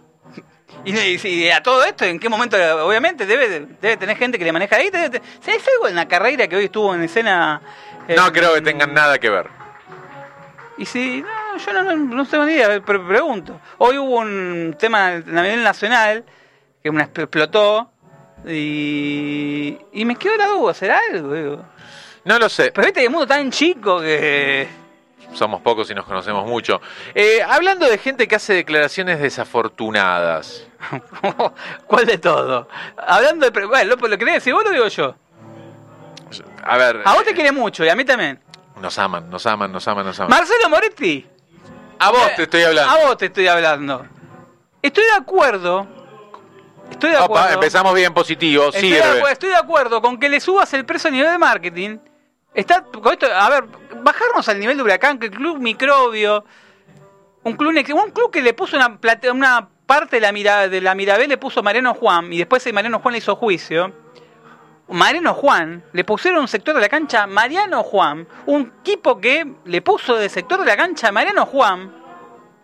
Y, 0.84 0.96
y- 0.98 1.20
y 1.28 1.50
a 1.50 1.64
todo 1.64 1.84
esto, 1.84 2.06
¿en 2.06 2.20
qué 2.20 2.30
momento? 2.30 2.58
Obviamente 2.86 3.26
debe, 3.26 3.66
debe 3.82 3.98
tener 3.98 4.18
gente 4.18 4.38
que 4.38 4.46
le 4.46 4.52
maneja 4.52 4.76
ahí. 4.76 4.90
Debe, 4.90 5.22
¿Sabés 5.42 5.64
algo 5.74 5.88
en 5.88 5.96
la 5.96 6.08
carrera 6.08 6.48
que 6.48 6.56
hoy 6.58 6.66
estuvo 6.66 6.94
en 6.94 7.02
escena? 7.04 7.62
eh, 8.08 8.16
No 8.16 8.32
creo 8.32 8.54
que 8.54 8.62
tengan 8.62 8.94
nada 8.94 9.18
que 9.18 9.30
ver. 9.30 9.48
Y 10.78 10.86
si, 10.86 11.22
no, 11.22 11.58
yo 11.58 11.74
no, 11.74 11.84
no, 11.84 11.96
no 11.96 12.26
tengo 12.26 12.46
ni 12.46 12.54
idea, 12.54 12.68
pero 12.86 13.08
pregunto. 13.08 13.60
Hoy 13.78 13.98
hubo 13.98 14.18
un 14.20 14.76
tema 14.78 15.08
a 15.08 15.20
nivel 15.20 15.64
nacional 15.64 16.24
que 16.84 16.90
una 16.90 17.04
explotó 17.06 17.92
y, 18.46 19.78
y 19.94 20.06
me 20.06 20.16
quedó 20.18 20.36
la 20.38 20.48
duda, 20.48 20.74
¿será 20.74 21.00
algo? 21.12 21.34
Digo. 21.34 21.66
No 22.26 22.38
lo 22.40 22.50
sé. 22.50 22.72
Pero 22.74 22.86
viste 22.86 23.00
que 23.00 23.06
el 23.06 23.12
mundo 23.12 23.26
tan 23.28 23.50
chico 23.52 24.02
que... 24.02 24.68
Somos 25.36 25.62
pocos 25.62 25.90
y 25.92 25.94
nos 25.94 26.06
conocemos 26.06 26.46
mucho. 26.48 26.80
Eh, 27.14 27.42
hablando 27.46 27.86
de 27.90 27.98
gente 27.98 28.28
que 28.28 28.36
hace 28.36 28.54
declaraciones 28.54 29.20
desafortunadas. 29.20 30.66
¿Cuál 31.88 32.06
de 32.06 32.18
todo? 32.18 32.68
Hablando 32.98 33.50
de... 33.50 33.66
Bueno, 33.66 33.96
¿lo, 33.96 34.08
lo 34.08 34.18
querés 34.18 34.36
decir 34.36 34.54
vos 34.54 34.64
o 34.64 34.68
lo 34.70 34.72
digo 34.72 34.88
yo? 34.88 35.16
A 36.64 36.78
ver. 36.78 37.02
A 37.06 37.14
vos 37.14 37.24
te 37.26 37.34
quiere 37.34 37.52
mucho 37.52 37.84
y 37.86 37.90
a 37.90 37.96
mí 37.96 38.06
también. 38.06 38.40
Nos 38.82 38.98
aman, 38.98 39.30
nos 39.30 39.46
aman, 39.46 39.72
nos 39.72 39.88
aman, 39.88 40.06
nos 40.06 40.20
aman. 40.20 40.30
Marcelo 40.30 40.70
Moretti. 40.70 41.28
a 42.00 42.12
vos 42.12 42.36
te 42.36 42.44
estoy 42.44 42.64
hablando. 42.64 42.92
A 42.94 43.06
vos 43.06 43.18
te 43.18 43.26
estoy 43.26 43.48
hablando. 43.48 44.06
Estoy 44.82 45.04
de 45.04 45.14
acuerdo. 45.14 45.88
Estoy 46.92 47.10
de 47.12 47.18
Opa, 47.18 47.26
acuerdo. 47.26 47.54
empezamos 47.56 47.94
bien 47.96 48.14
positivo, 48.14 48.66
Estoy 48.70 48.90
de, 48.90 48.96
sirve. 48.98 49.08
acuerdo, 49.10 49.28
estoy 49.30 49.50
de 49.50 49.56
acuerdo 49.56 50.02
con 50.02 50.20
que 50.20 50.30
le 50.30 50.40
subas 50.40 50.72
el 50.76 50.86
precio 50.86 51.08
a 51.08 51.12
nivel 51.12 51.32
de 51.32 51.38
marketing. 51.40 51.98
Está 52.56 52.84
con 52.84 53.12
esto, 53.14 53.28
a 53.34 53.50
ver, 53.50 53.66
bajarnos 54.02 54.48
al 54.50 54.60
nivel 54.60 54.78
de 54.78 54.84
Huracán, 54.84 55.20
que 55.20 55.26
el 55.28 55.32
club 55.34 55.60
microbio, 55.60 56.46
un 57.44 57.54
club, 57.58 57.74
un 57.76 58.12
club 58.12 58.32
que 58.32 58.42
le 58.42 58.54
puso 58.54 58.78
una 58.78 58.98
plate- 59.00 59.30
una 59.30 59.68
parte 59.86 60.16
de 60.16 60.22
la 60.22 60.32
mira, 60.32 60.68
de 60.68 60.82
la 60.82 60.96
Mirabel 60.96 61.30
le 61.30 61.38
puso 61.38 61.62
Mariano 61.62 61.94
Juan 61.94 62.32
y 62.34 62.38
después 62.40 62.66
Mariano 62.74 63.00
Juan 63.00 63.12
le 63.12 63.18
hizo 63.20 63.36
juicio. 63.36 63.94
Mariano 64.88 65.34
Juan, 65.34 65.84
le 65.94 66.04
pusieron 66.04 66.42
un 66.42 66.48
sector 66.48 66.76
de 66.76 66.82
la 66.82 66.90
cancha 66.90 67.26
Mariano 67.28 67.84
Juan, 67.84 68.28
un 68.46 68.72
equipo 68.82 69.20
que 69.20 69.46
le 69.66 69.82
puso 69.82 70.16
de 70.16 70.30
sector 70.30 70.60
de 70.60 70.66
la 70.66 70.78
cancha 70.78 71.12
Mariano 71.12 71.46
Juan. 71.46 71.92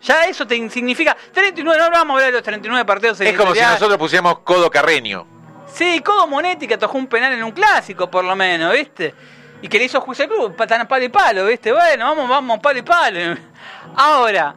Ya 0.00 0.24
eso 0.24 0.46
te 0.46 0.56
significa 0.70 1.16
39, 1.32 1.78
no 1.80 1.90
vamos 1.90 2.10
a 2.10 2.14
hablar 2.14 2.26
de 2.30 2.32
los 2.38 2.42
39 2.42 2.84
partidos 2.84 3.20
en 3.20 3.28
Es 3.28 3.36
como 3.36 3.54
si 3.54 3.60
nosotros 3.60 3.98
pusiéramos 3.98 4.38
codo 4.40 4.70
carreño. 4.70 5.26
Sí, 5.72 6.00
Codo 6.00 6.26
Monetti 6.26 6.66
que 6.66 6.74
atajó 6.74 6.98
un 6.98 7.06
penal 7.06 7.32
en 7.32 7.42
un 7.44 7.52
clásico, 7.52 8.10
por 8.10 8.24
lo 8.24 8.34
menos, 8.36 8.72
¿viste? 8.72 9.14
Y 9.62 9.68
que 9.68 9.78
le 9.78 9.84
hizo 9.84 10.00
juicio 10.00 10.24
al 10.24 10.30
club, 10.30 10.66
tan 10.66 10.86
palo 10.88 11.04
y 11.04 11.08
palo, 11.08 11.46
¿viste? 11.46 11.72
Bueno, 11.72 12.04
vamos, 12.04 12.28
vamos, 12.28 12.58
palo 12.60 12.78
y 12.78 12.82
palo. 12.82 13.36
Ahora, 13.96 14.54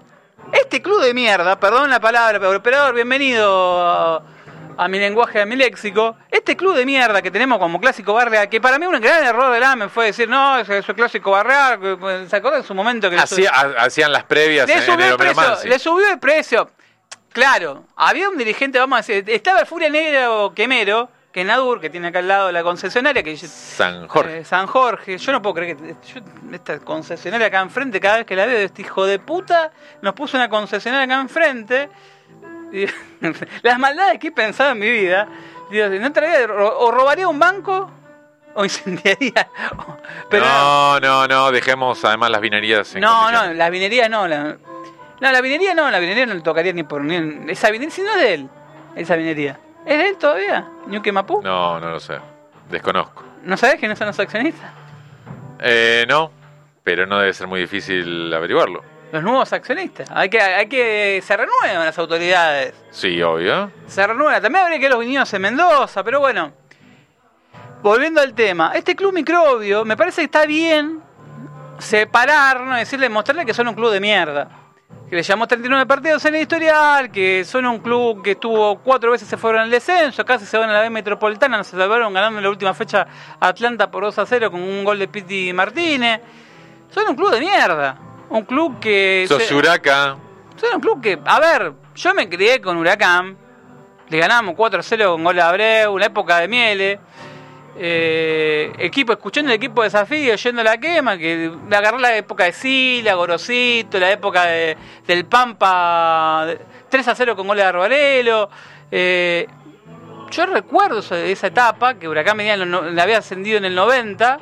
este 0.51 0.81
club 0.81 1.01
de 1.01 1.13
mierda, 1.13 1.59
perdón 1.59 1.89
la 1.89 1.99
palabra, 1.99 2.39
pero 2.39 2.55
operador, 2.57 2.93
bienvenido 2.95 4.23
a, 4.77 4.87
mi 4.87 4.99
lenguaje, 4.99 5.41
a 5.41 5.45
mi 5.45 5.55
léxico. 5.55 6.17
Este 6.29 6.57
club 6.57 6.75
de 6.75 6.85
mierda 6.85 7.21
que 7.21 7.29
tenemos 7.31 7.59
como 7.59 7.79
clásico 7.79 8.13
barrial, 8.13 8.49
que 8.49 8.59
para 8.59 8.79
mí 8.79 8.85
un 8.87 8.99
gran 8.99 9.23
error 9.23 9.53
del 9.53 9.63
AME 9.63 9.89
fue 9.89 10.05
decir, 10.07 10.27
no, 10.27 10.57
es 10.57 10.67
es 10.69 10.85
clásico 10.95 11.31
barrial, 11.31 11.79
que- 11.79 12.25
¿se 12.27 12.35
acuerdan 12.35 12.61
en 12.61 12.67
su 12.67 12.73
momento 12.73 13.09
que... 13.09 13.17
Hacía- 13.17 13.51
ha- 13.53 13.83
hacían 13.85 14.11
las 14.11 14.23
previas 14.23 14.67
Le 14.67 14.73
en 14.73 14.81
subió 14.83 15.05
el 15.05 15.11
el 15.11 15.17
precio, 15.17 15.57
le 15.65 15.79
subió 15.79 16.09
el 16.11 16.19
precio. 16.19 16.69
Claro, 17.31 17.83
había 17.95 18.29
un 18.29 18.37
dirigente, 18.37 18.79
vamos 18.79 18.97
a 18.97 19.01
decir, 19.01 19.23
estaba 19.29 19.59
el 19.59 19.65
Furia 19.67 19.89
Negro 19.89 20.53
Quemero, 20.55 21.09
que 21.35 21.43
Nadur, 21.43 21.81
que 21.81 21.89
tiene 21.89 22.07
acá 22.07 22.19
al 22.19 22.29
lado 22.29 22.49
la 22.49 22.63
concesionaria, 22.63 23.21
que 23.21 23.35
San 23.35 24.07
Jorge. 24.07 24.37
eh, 24.37 24.45
San 24.45 24.67
Jorge. 24.67 25.17
Yo 25.17 25.33
no 25.33 25.41
puedo 25.41 25.55
creer 25.55 25.75
que 25.75 25.95
yo- 26.13 26.21
esta 26.53 26.79
concesionaria 26.79 27.47
acá 27.47 27.59
enfrente, 27.59 27.99
cada 27.99 28.15
vez 28.15 28.25
que 28.25 28.37
la 28.37 28.45
veo, 28.45 28.59
este 28.59 28.83
hijo 28.83 29.05
de 29.05 29.19
puta 29.19 29.69
nos 30.01 30.13
puso 30.13 30.37
una 30.37 30.47
concesionaria 30.47 31.03
acá 31.13 31.19
enfrente. 31.21 31.89
Y- 32.71 32.85
las 33.63 33.77
maldades 33.77 34.17
que 34.17 34.27
he 34.27 34.31
pensado 34.31 34.71
en 34.71 34.79
mi 34.79 34.89
vida. 34.89 35.27
Digo, 35.69 35.89
no 35.89 36.13
traería, 36.13 36.45
o 36.55 36.89
robaría 36.91 37.27
un 37.27 37.37
banco 37.37 37.91
o 38.53 38.63
incendiaría. 38.63 39.49
Pero 40.29 40.45
no, 40.45 40.99
no, 41.01 41.27
no, 41.27 41.51
dejemos 41.51 42.01
además 42.05 42.29
las 42.29 42.39
vinerías 42.39 42.95
en 42.95 43.01
no, 43.01 43.09
no, 43.09 43.23
condiciones. 43.25 43.57
la 43.57 43.69
vinería 43.69 44.07
no. 44.07 44.25
La, 44.29 44.43
no, 45.19 45.31
la 45.33 45.41
vinería 45.41 45.73
no, 45.73 45.91
la 45.91 45.99
vinería 45.99 46.25
no 46.27 46.33
le 46.33 46.39
tocaría 46.39 46.71
ni 46.71 46.83
por 46.83 47.03
ni 47.03 47.15
en- 47.17 47.49
Esa 47.49 47.71
vinería, 47.71 47.93
si 47.93 48.03
no 48.03 48.11
es 48.11 48.19
de 48.21 48.33
él, 48.35 48.49
esa 48.95 49.17
vinería. 49.17 49.59
¿Es 49.85 49.97
de 49.97 50.09
él 50.09 50.17
todavía? 50.17 50.67
¿Ñuque 50.87 51.11
Mapú? 51.11 51.41
No. 51.41 51.75
No, 51.75 51.79
no 51.79 51.91
lo 51.91 51.99
sé. 51.99 52.19
Desconozco. 52.69 53.23
sabes 53.55 53.79
que 53.79 53.87
no 53.87 53.95
son 53.95 54.07
los 54.07 54.19
accionistas? 54.19 54.71
Eh, 55.59 56.05
no, 56.07 56.31
pero 56.83 57.05
no 57.05 57.19
debe 57.19 57.33
ser 57.33 57.47
muy 57.47 57.61
difícil 57.61 58.33
averiguarlo. 58.33 58.83
Los 59.11 59.23
nuevos 59.23 59.53
accionistas. 59.53 60.09
Hay 60.11 60.29
que, 60.29 60.41
hay 60.41 60.67
que. 60.67 61.21
Se 61.23 61.37
renuevan 61.37 61.85
las 61.85 61.97
autoridades. 61.97 62.73
Sí, 62.91 63.21
obvio. 63.21 63.71
Se 63.87 64.05
renueva. 64.05 64.41
También 64.41 64.63
habría 64.63 64.79
que 64.79 64.89
los 64.89 64.99
niños 64.99 65.31
en 65.33 65.41
Mendoza, 65.41 66.03
pero 66.03 66.19
bueno. 66.19 66.51
Volviendo 67.81 68.19
al 68.19 68.33
tema. 68.33 68.71
Este 68.73 68.95
club 68.95 69.13
microbio, 69.13 69.85
me 69.85 69.95
parece 69.95 70.21
que 70.21 70.25
está 70.25 70.45
bien 70.45 71.01
separar, 71.77 72.61
¿no? 72.61 72.75
decirle, 72.75 73.09
mostrarle 73.09 73.45
que 73.45 73.53
son 73.53 73.67
un 73.67 73.75
club 73.75 73.91
de 73.91 73.99
mierda. 73.99 74.49
Que 75.09 75.15
le 75.17 75.21
llamó 75.23 75.47
39 75.47 75.85
partidos 75.85 76.25
en 76.25 76.35
el 76.35 76.41
historial, 76.41 77.11
que 77.11 77.43
son 77.45 77.65
un 77.67 77.77
club 77.79 78.23
que 78.23 78.31
estuvo 78.31 78.79
cuatro 78.79 79.11
veces 79.11 79.27
se 79.27 79.37
fueron 79.37 79.61
al 79.61 79.69
descenso, 79.69 80.25
casi 80.25 80.45
se 80.47 80.57
van 80.57 80.69
a 80.69 80.73
la 80.73 80.81
B 80.81 80.89
metropolitana, 80.89 81.63
se 81.63 81.77
salvaron 81.77 82.11
ganando 82.11 82.39
en 82.39 82.43
la 82.43 82.49
última 82.49 82.73
fecha 82.73 83.05
a 83.39 83.47
Atlanta 83.49 83.91
por 83.91 84.03
2 84.03 84.17
a 84.17 84.25
0 84.25 84.49
con 84.49 84.61
un 84.61 84.83
gol 84.83 84.97
de 84.97 85.07
Piti 85.07 85.53
Martínez. 85.53 86.21
Son 86.89 87.07
un 87.07 87.15
club 87.15 87.31
de 87.31 87.39
mierda. 87.39 87.97
Un 88.29 88.43
club 88.45 88.79
que. 88.79 89.25
Sos 89.27 89.43
se- 89.43 89.53
Huraca. 89.53 90.17
son 90.55 90.69
un 90.75 90.81
club 90.81 90.99
que, 91.01 91.19
a 91.23 91.39
ver, 91.39 91.73
yo 91.93 92.13
me 92.15 92.27
crié 92.27 92.59
con 92.59 92.75
Huracán, 92.77 93.37
le 94.09 94.17
ganamos 94.17 94.55
4-0 94.55 95.11
con 95.11 95.23
gol 95.23 95.35
de 95.35 95.41
Abreu, 95.43 95.99
la 95.99 96.07
época 96.07 96.39
de 96.39 96.47
Miele, 96.47 96.99
eh, 97.77 98.71
equipo, 98.79 99.11
escuchando 99.13 99.51
el 99.51 99.57
equipo 99.57 99.81
de 99.81 99.87
desafío, 99.87 100.35
yendo 100.35 100.61
a 100.61 100.63
la 100.63 100.77
quema, 100.77 101.17
que 101.17 101.51
me 101.67 101.75
agarré 101.75 101.99
la 101.99 102.15
época 102.15 102.45
de 102.45 102.53
Sila, 102.53 103.13
Gorosito, 103.15 103.99
la 103.99 104.11
época 104.11 104.45
de- 104.45 104.77
del 105.05 105.25
Pampa, 105.25 106.47
3-0 106.89 107.35
con 107.35 107.47
gol 107.47 107.57
de 107.57 107.63
Arbarelo, 107.63 108.49
eh, 108.91 109.47
yo 110.31 110.45
recuerdo 110.45 110.99
esa, 110.99 111.47
etapa, 111.47 111.95
que 111.95 112.07
Huracán 112.07 112.37
no- 112.69 112.81
le 112.83 113.01
había 113.01 113.17
ascendido 113.19 113.57
en 113.57 113.65
el 113.65 113.75
90, 113.75 114.39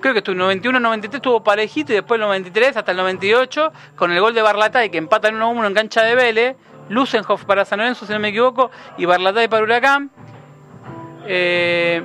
creo 0.00 0.12
que 0.12 0.18
estuvo 0.18 0.32
en 0.32 0.38
91, 0.38 0.80
93 0.80 1.18
estuvo 1.18 1.42
parejito 1.42 1.92
y 1.92 1.96
después 1.96 2.18
el 2.20 2.26
93 2.26 2.76
hasta 2.76 2.92
el 2.92 2.96
98 2.98 3.72
con 3.96 4.12
el 4.12 4.20
gol 4.20 4.34
de 4.34 4.42
Barlatay 4.42 4.90
que 4.90 4.98
empatan 4.98 5.34
1-1 5.36 5.66
en 5.66 5.74
cancha 5.74 6.02
de 6.02 6.14
Vélez, 6.14 6.56
Lusenhoff 6.90 7.44
para 7.44 7.64
San 7.64 7.80
Lorenzo 7.80 8.06
si 8.06 8.12
no 8.12 8.18
me 8.20 8.28
equivoco 8.28 8.70
y 8.96 9.04
Barlatay 9.04 9.48
para 9.48 9.62
Huracán. 9.62 10.10
Eh, 11.26 12.02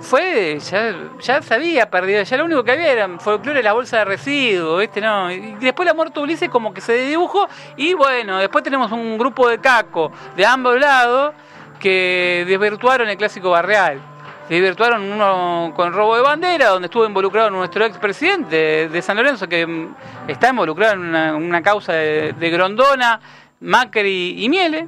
fue, 0.00 0.58
ya, 0.58 0.94
ya 1.20 1.42
se 1.42 1.54
había 1.54 1.90
perdido, 1.90 2.22
ya 2.22 2.36
lo 2.36 2.44
único 2.44 2.62
que 2.62 2.72
había 2.72 2.92
era 2.92 3.08
folclore 3.18 3.62
la 3.62 3.72
bolsa 3.72 3.98
de 3.98 4.04
residuos, 4.04 4.80
¿viste? 4.80 5.00
No, 5.00 5.30
y 5.30 5.54
después 5.60 5.86
la 5.86 5.94
muerte 5.94 6.14
de 6.14 6.24
Ulises 6.24 6.48
como 6.48 6.72
que 6.72 6.80
se 6.80 6.94
dibujó 6.94 7.48
y 7.76 7.94
bueno, 7.94 8.38
después 8.38 8.62
tenemos 8.62 8.92
un 8.92 9.18
grupo 9.18 9.48
de 9.48 9.58
caco 9.58 10.12
de 10.36 10.44
ambos 10.44 10.78
lados 10.78 11.34
que 11.80 12.44
desvirtuaron 12.46 13.08
el 13.08 13.16
clásico 13.16 13.50
barrial. 13.50 14.00
Desvirtuaron 14.48 15.02
uno 15.02 15.72
con 15.74 15.92
robo 15.92 16.14
de 16.14 16.22
bandera, 16.22 16.68
donde 16.68 16.86
estuvo 16.86 17.04
involucrado 17.04 17.50
nuestro 17.50 17.84
expresidente 17.84 18.88
de 18.88 19.02
San 19.02 19.16
Lorenzo, 19.16 19.48
que 19.48 19.66
mm, 19.66 19.94
está 20.28 20.50
involucrado 20.50 20.94
en 20.94 21.00
una, 21.00 21.34
una 21.34 21.62
causa 21.62 21.94
de, 21.94 22.32
de 22.32 22.50
Grondona, 22.50 23.18
Macri 23.58 24.44
y 24.44 24.48
Miele, 24.48 24.86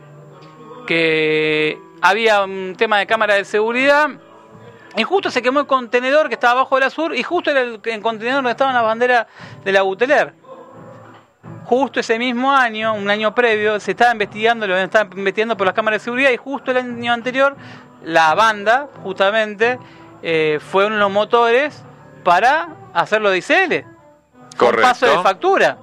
que 0.87 1.77
había 2.01 2.45
un 2.45 2.77
tema 2.79 2.99
de 2.99 3.07
cámara 3.09 3.35
de 3.35 3.45
seguridad 3.45 4.09
y 4.97 5.03
justo 5.03 5.31
se 5.31 5.43
quemó 5.43 5.61
el 5.61 5.67
contenedor 5.67 6.29
que 6.29 6.35
estaba 6.35 6.61
abajo 6.61 6.77
de 6.77 6.81
la 6.83 6.91
sur 6.91 7.15
y 7.15 7.23
justo 7.23 7.51
era 7.51 7.61
el, 7.61 7.81
el 7.83 8.01
contenedor 8.03 8.37
donde 8.39 8.51
estaban 8.53 8.75
las 8.75 8.83
banderas 8.85 9.27
de 9.65 9.73
la 9.73 9.83
Buteler. 9.83 10.35
Justo 11.65 12.01
ese 12.01 12.19
mismo 12.19 12.51
año, 12.51 12.95
un 12.95 13.11
año 13.11 13.35
previo, 13.35 13.79
se 13.79 13.91
estaba 13.91 14.13
investigando, 14.13 14.67
lo 14.67 14.77
estaban 14.77 15.11
investigando 15.19 15.57
por 15.57 15.67
las 15.67 15.75
cámaras 15.75 16.01
de 16.01 16.05
seguridad 16.05 16.31
y 16.31 16.37
justo 16.39 16.71
el 16.71 16.79
año 16.79 17.13
anterior 17.13 17.57
la 18.05 18.35
banda, 18.35 18.89
justamente, 19.03 19.79
eh, 20.23 20.59
fue 20.61 20.87
uno 20.87 20.95
de 20.95 21.01
los 21.01 21.11
motores 21.11 21.83
para 22.25 22.69
hacerlo 22.95 23.31
de 23.31 23.39
ICL. 23.39 23.85
Fue 24.57 24.69
Un 24.69 24.77
paso 24.77 25.05
de 25.07 25.13
Correcto. 25.13 25.23
factura. 25.23 25.79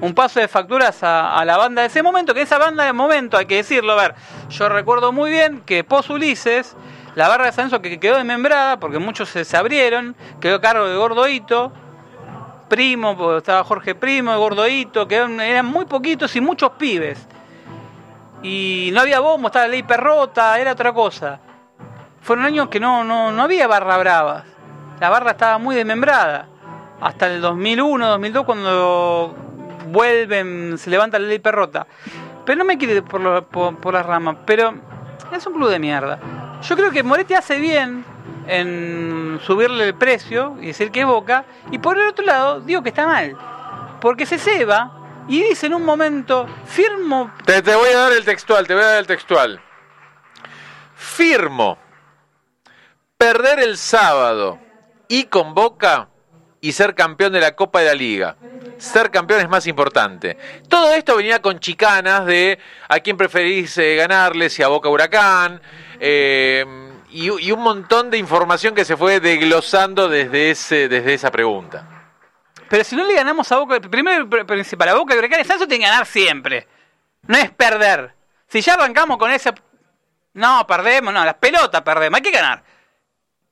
Un 0.00 0.14
paso 0.14 0.38
de 0.38 0.46
facturas 0.46 1.02
a, 1.02 1.36
a 1.36 1.44
la 1.44 1.56
banda 1.56 1.82
de 1.82 1.88
ese 1.88 2.02
momento, 2.02 2.32
que 2.32 2.42
esa 2.42 2.58
banda 2.58 2.84
de 2.84 2.92
momento, 2.92 3.36
hay 3.36 3.46
que 3.46 3.56
decirlo, 3.56 3.94
a 3.94 3.96
ver, 3.96 4.14
yo 4.48 4.68
recuerdo 4.68 5.10
muy 5.12 5.30
bien 5.30 5.62
que 5.66 5.82
pos 5.82 6.08
Ulises, 6.08 6.76
la 7.14 7.28
barra 7.28 7.46
de 7.46 7.52
Sanso 7.52 7.82
que 7.82 7.98
quedó 7.98 8.16
desmembrada, 8.16 8.78
porque 8.78 8.98
muchos 8.98 9.28
se, 9.28 9.44
se 9.44 9.56
abrieron, 9.56 10.14
quedó 10.40 10.56
a 10.56 10.60
cargo 10.60 10.86
de 10.86 10.96
Gordoito, 10.96 11.72
Primo, 12.70 13.16
porque 13.16 13.38
estaba 13.38 13.64
Jorge 13.64 13.96
Primo, 13.96 14.38
Gordoito, 14.38 15.08
que 15.08 15.16
eran, 15.16 15.66
muy 15.66 15.86
poquitos 15.86 16.34
y 16.36 16.40
muchos 16.40 16.70
pibes. 16.78 17.26
Y 18.42 18.90
no 18.94 19.00
había 19.00 19.18
bombo, 19.18 19.48
estaba 19.48 19.66
la 19.66 19.72
ley 19.72 19.82
perrota, 19.82 20.58
era 20.58 20.72
otra 20.72 20.92
cosa. 20.92 21.40
Fueron 22.22 22.44
años 22.44 22.68
que 22.68 22.78
no, 22.78 23.02
no, 23.02 23.32
no 23.32 23.42
había 23.42 23.66
barra 23.66 23.98
bravas. 23.98 24.44
La 25.00 25.10
barra 25.10 25.32
estaba 25.32 25.58
muy 25.58 25.74
desmembrada. 25.74 26.46
Hasta 27.00 27.26
el 27.26 27.40
2001, 27.40 28.06
2002, 28.06 28.44
cuando 28.44 29.34
vuelven, 29.88 30.78
se 30.78 30.90
levanta 30.90 31.18
la 31.18 31.26
ley 31.26 31.40
perrota. 31.40 31.86
Pero 32.46 32.58
no 32.58 32.64
me 32.64 32.78
quiere 32.78 33.02
por 33.02 33.92
las 33.94 34.06
ramas. 34.06 34.36
Pero 34.46 34.74
es 35.32 35.44
un 35.46 35.54
club 35.54 35.70
de 35.70 35.78
mierda. 35.80 36.20
Yo 36.62 36.76
creo 36.76 36.90
que 36.90 37.02
Moretti 37.02 37.34
hace 37.34 37.58
bien 37.58 38.04
en 38.46 39.40
subirle 39.44 39.86
el 39.86 39.94
precio 39.94 40.56
y 40.60 40.66
decir 40.66 40.90
que 40.90 41.00
es 41.00 41.06
Boca. 41.06 41.44
Y 41.70 41.78
por 41.78 41.98
el 41.98 42.08
otro 42.08 42.24
lado, 42.24 42.60
digo 42.60 42.82
que 42.82 42.90
está 42.90 43.06
mal. 43.06 43.36
Porque 44.00 44.26
se 44.26 44.38
ceba 44.38 45.24
y 45.28 45.42
dice 45.42 45.66
en 45.66 45.74
un 45.74 45.84
momento, 45.84 46.46
firmo... 46.66 47.32
Te, 47.44 47.62
te 47.62 47.74
voy 47.74 47.90
a 47.90 47.98
dar 47.98 48.12
el 48.12 48.24
textual, 48.24 48.66
te 48.66 48.74
voy 48.74 48.82
a 48.82 48.86
dar 48.86 48.98
el 48.98 49.06
textual. 49.06 49.60
Firmo 50.94 51.78
perder 53.20 53.58
el 53.60 53.76
sábado 53.76 54.58
y 55.06 55.24
con 55.24 55.52
Boca 55.52 56.08
y 56.62 56.72
ser 56.72 56.94
campeón 56.94 57.34
de 57.34 57.40
la 57.40 57.54
Copa 57.54 57.80
de 57.80 57.86
la 57.86 57.94
Liga. 57.94 58.36
Ser 58.80 59.10
campeón 59.10 59.40
es 59.40 59.48
más 59.48 59.66
importante. 59.66 60.38
Todo 60.68 60.94
esto 60.94 61.16
venía 61.16 61.42
con 61.42 61.60
chicanas 61.60 62.24
de 62.24 62.58
a 62.88 62.98
quién 63.00 63.16
preferís 63.16 63.76
eh, 63.76 63.94
ganarle, 63.96 64.48
si 64.48 64.62
a 64.62 64.68
Boca 64.68 64.88
Huracán, 64.88 65.60
eh, 66.00 66.64
y, 67.10 67.28
un 67.28 67.60
montón 67.60 68.10
de 68.10 68.16
información 68.16 68.74
que 68.74 68.86
se 68.86 68.96
fue 68.96 69.20
desglosando 69.20 70.08
desde, 70.08 70.50
ese, 70.50 70.88
desde 70.88 71.12
esa 71.12 71.30
pregunta. 71.30 71.86
Pero 72.70 72.82
si 72.82 72.96
no 72.96 73.04
le 73.04 73.14
ganamos 73.14 73.52
a 73.52 73.58
Boca, 73.58 73.80
primero 73.80 74.28
principal, 74.46 74.88
a 74.88 74.94
Boca 74.94 75.14
Huracán, 75.14 75.44
Santos 75.44 75.68
tiene 75.68 75.84
que 75.84 75.90
ganar 75.90 76.06
siempre. 76.06 76.66
No 77.26 77.36
es 77.36 77.50
perder. 77.50 78.14
Si 78.48 78.62
ya 78.62 78.74
arrancamos 78.74 79.18
con 79.18 79.30
ese... 79.30 79.52
No, 80.32 80.66
perdemos, 80.66 81.12
no, 81.12 81.22
las 81.22 81.34
pelotas 81.34 81.82
perdemos, 81.82 82.16
hay 82.16 82.22
que 82.22 82.30
ganar. 82.30 82.62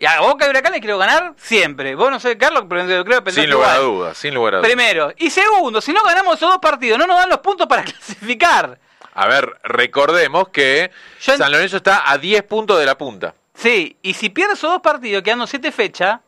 Y 0.01 0.07
a 0.07 0.21
Boca 0.21 0.47
y 0.47 0.51
Huracán 0.51 0.71
les 0.71 0.81
quiero 0.81 0.97
ganar 0.97 1.35
siempre. 1.37 1.97
Vos 1.97 2.09
no 2.09 2.21
sé, 2.21 2.39
Carlos, 2.39 2.67
pero 2.69 3.05
creo 3.05 3.25
que 3.25 3.33
Sin 3.33 3.51
lugar 3.51 3.77
a 3.77 3.79
dudas, 3.81 4.17
sin 4.17 4.33
lugar 4.33 4.55
a 4.55 4.57
dudas. 4.59 4.69
Primero. 4.69 5.13
Y 5.19 5.29
segundo, 5.29 5.81
si 5.81 5.93
no 5.93 6.05
ganamos 6.05 6.37
esos 6.37 6.51
dos 6.51 6.61
partidos, 6.61 6.99
no 6.99 7.07
nos 7.09 7.19
dan 7.19 7.29
los 7.29 7.41
puntos 7.41 7.67
para 7.67 7.83
clasificar. 7.85 8.79
A 9.13 9.27
ver, 9.27 9.59
recordemos 9.65 10.51
que 10.51 10.93
Yo 11.21 11.37
San 11.37 11.51
Lorenzo 11.51 11.79
está 11.79 12.09
a 12.09 12.17
10 12.17 12.45
puntos 12.45 12.79
de 12.79 12.87
la 12.87 12.97
punta. 12.97 13.35
Sí, 13.55 13.97
y 14.01 14.15
si 14.15 14.31
pierde 14.31 14.53
esos 14.53 14.71
dos 14.71 14.81
partidos 14.81 15.25
quedando 15.25 15.49
siete 15.49 15.73
fechas, 15.73 16.21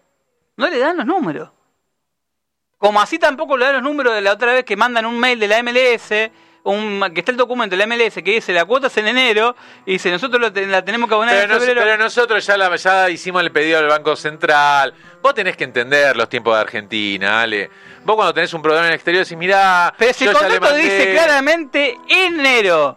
no 0.57 0.69
le 0.69 0.79
dan 0.79 0.97
los 0.97 1.07
números. 1.07 1.51
Como 2.77 3.01
así 3.01 3.21
tampoco 3.21 3.57
le 3.57 3.67
dan 3.67 3.75
los 3.75 3.83
números 3.85 4.15
de 4.15 4.21
la 4.21 4.33
otra 4.33 4.53
vez 4.53 4.65
que 4.65 4.75
mandan 4.75 5.07
un 5.07 5.21
mail 5.21 5.39
de 5.39 5.47
la 5.47 5.63
MLS, 5.63 6.33
un, 6.65 7.03
que 7.15 7.21
está 7.21 7.33
el 7.33 7.39
documento 7.39 7.77
de 7.77 7.85
la 7.85 7.87
MLS 7.87 8.15
que 8.15 8.23
dice 8.33 8.53
la 8.53 8.65
cuota 8.65 8.89
es 8.89 8.97
en 8.99 9.09
enero, 9.09 9.57
y 9.87 9.93
dice 9.93 10.11
nosotros 10.11 10.41
lo 10.41 10.67
la 10.67 10.85
tenemos 10.85 11.09
que 11.09 11.15
abonar 11.15 11.35
Pero, 11.35 11.45
en 11.45 11.51
nos- 11.51 11.59
febrero. 11.61 11.81
pero 11.83 11.97
nosotros 11.97 12.47
ya, 12.47 12.57
la- 12.57 12.77
ya 12.77 13.09
hicimos 13.11 13.43
el 13.43 13.51
pedido 13.51 13.79
al 13.79 13.87
Banco 13.89 14.15
Central. 14.17 14.93
Vos 15.23 15.35
tenés 15.35 15.57
que 15.57 15.65
entender 15.65 16.17
los 16.17 16.29
tiempos 16.29 16.55
de 16.55 16.61
Argentina, 16.61 17.41
Ale. 17.43 17.71
Vos 18.05 18.17
cuando 18.17 18.33
tenés 18.35 18.53
un 18.55 18.63
programa 18.63 18.87
en 18.87 18.93
el 18.93 18.97
exterior 18.97 19.25
decís, 19.25 19.37
mirá, 19.39 19.93
Pero 19.99 20.13
si 20.15 20.27
el 20.27 20.33
contrato 20.35 20.75
dice 20.75 21.13
claramente 21.13 21.97
enero. 22.09 22.97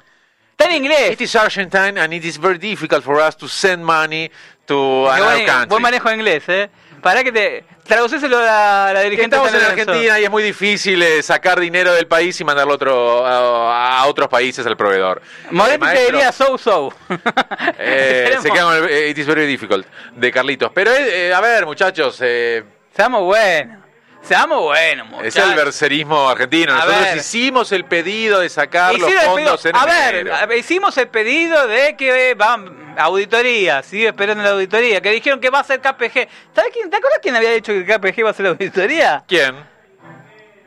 Está 0.51 0.65
en 0.65 0.83
inglés. 0.83 1.11
It 1.13 1.21
is 1.21 1.35
Argentine 1.35 1.99
and 1.99 2.13
it 2.13 2.23
is 2.23 2.39
very 2.39 2.57
difficult 2.59 3.03
for 3.03 3.19
us 3.19 3.35
to 3.35 3.47
send 3.47 3.83
money 3.83 4.29
to 4.65 5.09
another 5.09 5.45
country. 5.45 5.67
buen 5.69 5.81
manejo 5.81 6.09
de 6.09 6.15
inglés, 6.15 6.43
¿eh? 6.47 6.69
Para 7.03 7.23
que 7.23 7.31
te... 7.31 7.63
Traducéselo 7.83 8.37
a 8.39 8.91
la 8.93 8.99
Que 9.01 9.09
dirigente 9.09 9.35
Estamos 9.35 9.53
en. 9.53 9.69
Argentina 9.69 10.19
y 10.19 10.23
es 10.23 10.31
muy 10.31 10.41
difícil 10.41 11.03
eh, 11.03 11.21
sacar 11.21 11.59
dinero 11.59 11.93
del 11.93 12.07
país 12.07 12.39
y 12.39 12.45
mandarlo 12.45 12.71
a, 12.71 12.75
otro, 12.75 13.25
a, 13.27 13.99
a 13.99 14.05
otros 14.05 14.29
países 14.29 14.65
al 14.65 14.77
proveedor. 14.77 15.21
Moretti 15.51 15.73
Eh, 15.75 15.77
te 15.79 15.85
maestro, 15.85 16.11
diría 16.17 16.31
so 16.31 16.57
so. 16.57 16.93
eh, 17.77 18.37
se 18.41 18.49
queda 18.49 18.63
con 18.63 18.75
el 18.75 18.89
eh, 18.89 19.09
It 19.09 19.17
is 19.17 19.27
very 19.27 19.45
difficult 19.45 19.85
de 20.15 20.31
Carlitos. 20.31 20.71
Pero, 20.73 20.91
eh, 20.91 21.27
eh, 21.27 21.33
a 21.33 21.41
ver, 21.41 21.65
muchachos, 21.65 22.17
eh, 22.21 22.63
Seamos 22.95 23.21
buenos. 23.23 23.83
Seamos 24.21 24.61
buenos, 24.61 25.07
Es 25.21 25.35
muchachos. 25.35 25.49
el 25.49 25.55
bercerismo 25.57 26.29
argentino. 26.29 26.73
Nosotros 26.73 27.01
ver. 27.01 27.17
hicimos 27.17 27.71
el 27.73 27.83
pedido 27.83 28.39
de 28.39 28.47
sacar 28.47 28.97
los 28.97 29.11
el 29.11 29.19
fondos 29.19 29.61
pedido- 29.61 29.69
en 29.69 29.75
a 29.75 29.85
ver, 29.85 30.15
enero. 30.15 30.35
a 30.37 30.45
ver, 30.45 30.57
hicimos 30.59 30.97
el 30.97 31.09
pedido 31.09 31.67
de 31.67 31.97
que 31.97 32.29
eh, 32.29 32.33
va 32.35 32.57
auditoría, 32.97 33.83
sigue 33.83 34.07
esperando 34.07 34.43
la 34.43 34.51
auditoría, 34.51 35.01
que 35.01 35.11
dijeron 35.11 35.39
que 35.39 35.49
va 35.49 35.59
a 35.59 35.63
ser 35.63 35.79
KPG. 35.81 36.27
¿Sabes 36.55 36.71
quién? 36.73 36.89
¿Te 36.89 36.97
acuerdas 36.97 37.19
quién 37.21 37.35
había 37.35 37.51
dicho 37.51 37.71
que 37.73 37.85
KPG 37.85 38.25
va 38.25 38.29
a 38.29 38.33
ser 38.33 38.45
la 38.45 38.51
auditoría? 38.51 39.23
¿Quién? 39.27 39.55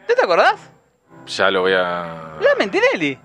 ¿Tú 0.09 0.15
te 0.15 0.25
acordás? 0.25 0.57
Ya 1.27 1.51
lo 1.51 1.62
voy 1.62 1.73
a... 1.73 2.37
La 2.41 2.55
Mentinelli. 2.59 3.19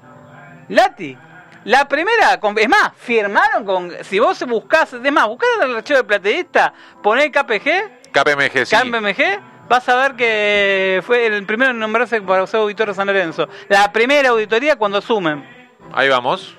Lati. 0.69 1.17
La 1.65 1.87
primera, 1.87 2.39
con- 2.39 2.57
es 2.57 2.67
más, 2.67 2.91
firmaron 2.97 3.63
con. 3.63 3.91
Si 4.03 4.17
vos 4.17 4.43
buscás, 4.47 4.93
es 4.93 5.11
más, 5.11 5.27
buscás 5.27 5.47
el 5.61 5.75
archivo 5.75 5.97
de 5.97 6.03
plateísta, 6.05 6.73
poné 7.03 7.31
KPG, 7.31 8.11
KPMG, 8.11 8.65
sí. 8.65 8.75
KPMG, 8.75 9.67
vas 9.69 9.87
a 9.87 9.95
ver 9.97 10.15
que 10.15 11.03
fue 11.05 11.27
el 11.27 11.45
primero 11.45 11.69
en 11.69 11.77
nombrarse 11.77 12.19
para 12.23 12.47
ser 12.47 12.61
auditor 12.61 12.87
de 12.87 12.95
San 12.95 13.05
Lorenzo. 13.05 13.47
La 13.69 13.91
primera 13.93 14.29
auditoría 14.29 14.75
cuando 14.75 14.97
asumen. 14.97 15.45
Ahí 15.93 16.09
vamos. 16.09 16.57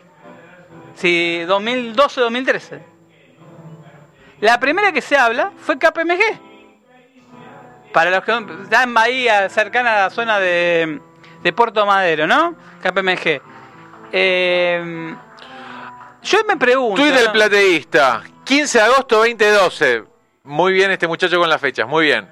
Sí, 0.94 1.42
2012-2013. 1.46 2.82
La 4.40 4.58
primera 4.58 4.92
que 4.92 5.00
se 5.00 5.16
habla 5.16 5.52
fue 5.56 5.78
KPMG. 5.78 6.52
Para 7.92 8.10
los 8.10 8.24
que 8.24 8.32
están 8.62 8.88
en 8.88 8.94
Bahía, 8.94 9.48
cercana 9.48 9.92
a 9.92 10.00
la 10.04 10.10
zona 10.10 10.38
de, 10.38 11.00
de 11.42 11.52
Puerto 11.52 11.84
Madero, 11.86 12.26
¿no? 12.26 12.56
KPMG. 12.82 13.40
Eh, 14.12 15.14
yo 16.22 16.38
me 16.46 16.56
pregunto. 16.56 17.00
Tuit 17.00 17.14
del 17.14 17.26
¿no? 17.26 17.32
plateísta. 17.32 18.22
15 18.44 18.78
de 18.78 18.84
agosto 18.84 19.16
2012. 19.18 20.04
Muy 20.44 20.72
bien 20.72 20.90
este 20.90 21.06
muchacho 21.06 21.38
con 21.38 21.48
las 21.48 21.60
fechas, 21.60 21.86
muy 21.86 22.06
bien. 22.06 22.28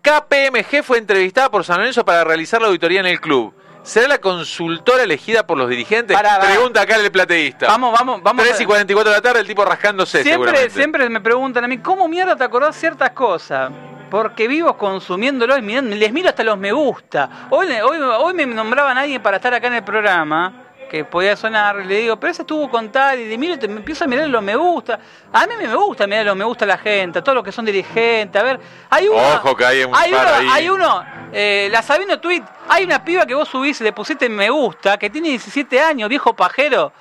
KPMG 0.00 0.82
fue 0.82 0.98
entrevistada 0.98 1.50
por 1.50 1.64
San 1.64 1.78
Lorenzo 1.78 2.04
para 2.04 2.24
realizar 2.24 2.60
la 2.60 2.68
auditoría 2.68 3.00
en 3.00 3.06
el 3.06 3.20
club. 3.20 3.54
¿Será 3.82 4.06
la 4.08 4.18
consultora 4.18 5.02
elegida 5.02 5.44
por 5.46 5.58
los 5.58 5.68
dirigentes? 5.68 6.16
Pará, 6.16 6.38
pará. 6.38 6.52
Pregunta 6.52 6.80
acá 6.82 6.96
el 6.96 7.10
plateísta. 7.10 7.66
Vamos, 7.66 7.92
vamos, 7.98 8.22
vamos. 8.22 8.44
3 8.44 8.60
y 8.60 8.64
44 8.64 9.10
de 9.10 9.16
la 9.16 9.22
tarde, 9.22 9.40
el 9.40 9.46
tipo 9.46 9.64
rascándose 9.64 10.22
Siempre, 10.22 10.70
siempre 10.70 11.08
me 11.08 11.20
preguntan 11.20 11.64
a 11.64 11.68
mí, 11.68 11.78
¿cómo 11.78 12.06
mierda 12.08 12.36
te 12.36 12.44
acordás 12.44 12.76
ciertas 12.76 13.10
cosas? 13.10 13.70
Porque 14.10 14.46
vivo 14.46 14.76
consumiéndolo 14.76 15.56
y 15.56 15.62
mirando- 15.62 15.96
les 15.96 16.12
miro 16.12 16.28
hasta 16.28 16.44
los 16.44 16.58
me 16.58 16.70
gusta. 16.70 17.48
Hoy, 17.50 17.66
hoy, 17.82 17.98
hoy 17.98 18.34
me 18.34 18.46
nombraban 18.46 18.96
a 18.98 19.00
alguien 19.00 19.22
para 19.22 19.38
estar 19.38 19.52
acá 19.54 19.66
en 19.68 19.74
el 19.74 19.84
programa, 19.84 20.52
que 20.90 21.06
podía 21.06 21.34
sonar, 21.34 21.80
y 21.80 21.84
le 21.86 21.96
digo, 22.00 22.20
pero 22.20 22.30
ese 22.30 22.42
estuvo 22.42 22.68
con 22.70 22.92
tal, 22.92 23.18
y 23.18 23.26
le 23.26 23.38
miro, 23.38 23.58
te- 23.58 23.66
me 23.66 23.76
empiezo 23.78 24.04
a 24.04 24.06
mirar 24.06 24.28
los 24.28 24.42
me 24.42 24.54
gusta. 24.54 24.98
A 25.32 25.46
mí 25.46 25.54
me 25.58 25.74
gusta 25.74 26.06
mirar 26.06 26.26
los 26.26 26.36
me 26.36 26.44
gusta 26.44 26.66
a 26.66 26.68
la 26.68 26.76
gente, 26.76 27.20
a 27.20 27.24
todos 27.24 27.34
los 27.36 27.42
que 27.42 27.50
son 27.50 27.64
dirigentes. 27.64 28.38
A 28.40 28.44
ver, 28.44 28.60
hay 28.90 29.08
uno. 29.08 29.18
Ojo 29.36 29.56
que 29.56 29.64
hay 29.64 29.84
un 29.84 29.94
hay 29.96 30.12
par 30.12 30.26
uno, 30.26 30.34
ahí. 30.36 30.48
hay 30.52 30.68
uno, 30.68 31.04
eh, 31.32 31.68
la 31.70 31.82
Sabino 31.82 32.20
Tweet, 32.20 32.42
hay 32.68 32.84
una 32.84 33.04
piba 33.04 33.26
que 33.26 33.34
vos 33.34 33.48
subís 33.48 33.80
y 33.80 33.84
le 33.84 33.92
pusiste 33.92 34.28
me 34.28 34.50
gusta, 34.50 34.98
que 34.98 35.10
tiene 35.10 35.30
17 35.30 35.80
años, 35.80 36.08
viejo 36.08 36.34
pajero. 36.34 36.92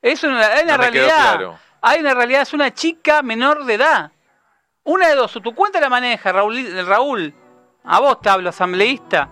Es 0.00 0.22
una, 0.24 0.46
hay 0.46 0.64
una 0.64 0.76
No 0.76 0.82
realidad. 0.82 1.06
claro. 1.06 1.58
Hay 1.82 2.00
una 2.00 2.14
realidad, 2.14 2.42
es 2.42 2.54
una 2.54 2.72
chica 2.72 3.22
menor 3.22 3.64
de 3.64 3.74
edad. 3.74 4.10
Una 4.84 5.08
de 5.08 5.14
dos, 5.14 5.36
o 5.36 5.40
tu 5.40 5.54
cuenta 5.54 5.80
la 5.80 5.88
maneja, 5.88 6.32
Raúl, 6.32 6.86
Raúl 6.86 7.34
a 7.84 8.00
vos 8.00 8.20
te 8.20 8.30
hablo, 8.30 8.48
asambleísta, 8.48 9.28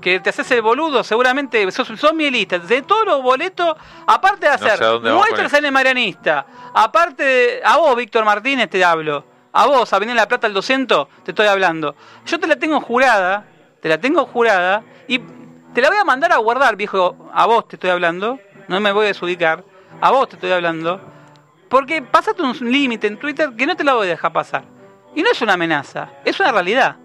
que 0.00 0.20
te 0.20 0.30
haces 0.30 0.48
el 0.52 0.62
boludo, 0.62 1.02
seguramente 1.02 1.70
sos, 1.72 1.88
sos 1.88 2.14
mielista, 2.14 2.58
de 2.58 2.82
todos 2.82 3.04
los 3.04 3.22
boletos, 3.22 3.76
aparte 4.06 4.46
de 4.46 4.52
No 4.52 4.58
sé 4.58 4.70
hacer 4.70 5.00
muestras 5.00 5.50
con 5.50 5.58
en 5.58 5.64
el 5.66 5.72
marianista, 5.72 6.46
aparte 6.72 7.24
de, 7.24 7.62
a 7.64 7.76
vos, 7.76 7.96
Víctor 7.96 8.24
Martínez, 8.24 8.70
te 8.70 8.84
hablo, 8.84 9.24
a 9.52 9.66
vos, 9.66 9.92
a 9.92 9.98
venir 9.98 10.14
La 10.14 10.28
Plata 10.28 10.46
al 10.46 10.54
200, 10.54 11.08
te 11.24 11.32
estoy 11.32 11.46
hablando. 11.46 11.96
Yo 12.24 12.38
te 12.38 12.46
la 12.46 12.56
tengo 12.56 12.80
jurada, 12.80 13.44
te 13.86 13.90
la 13.90 13.98
tengo 13.98 14.26
jurada, 14.26 14.82
y 15.06 15.20
te 15.72 15.80
la 15.80 15.90
voy 15.90 15.98
a 15.98 16.04
mandar 16.04 16.32
a 16.32 16.38
guardar, 16.38 16.74
viejo, 16.74 17.30
a 17.32 17.46
vos 17.46 17.68
te 17.68 17.76
estoy 17.76 17.90
hablando, 17.90 18.40
no 18.66 18.80
me 18.80 18.90
voy 18.90 19.04
a 19.04 19.08
desubicar, 19.10 19.62
a 20.00 20.10
vos 20.10 20.28
te 20.28 20.34
estoy 20.34 20.50
hablando, 20.50 21.00
porque 21.68 22.02
pasaste 22.02 22.42
un 22.42 22.52
límite 22.72 23.06
en 23.06 23.16
Twitter 23.16 23.50
que 23.56 23.64
no 23.64 23.76
te 23.76 23.84
la 23.84 23.94
voy 23.94 24.08
a 24.08 24.10
dejar 24.10 24.32
pasar. 24.32 24.64
Y 25.14 25.22
no 25.22 25.30
es 25.30 25.40
una 25.40 25.52
amenaza, 25.52 26.08
es 26.24 26.40
una 26.40 26.50
realidad. 26.50 26.96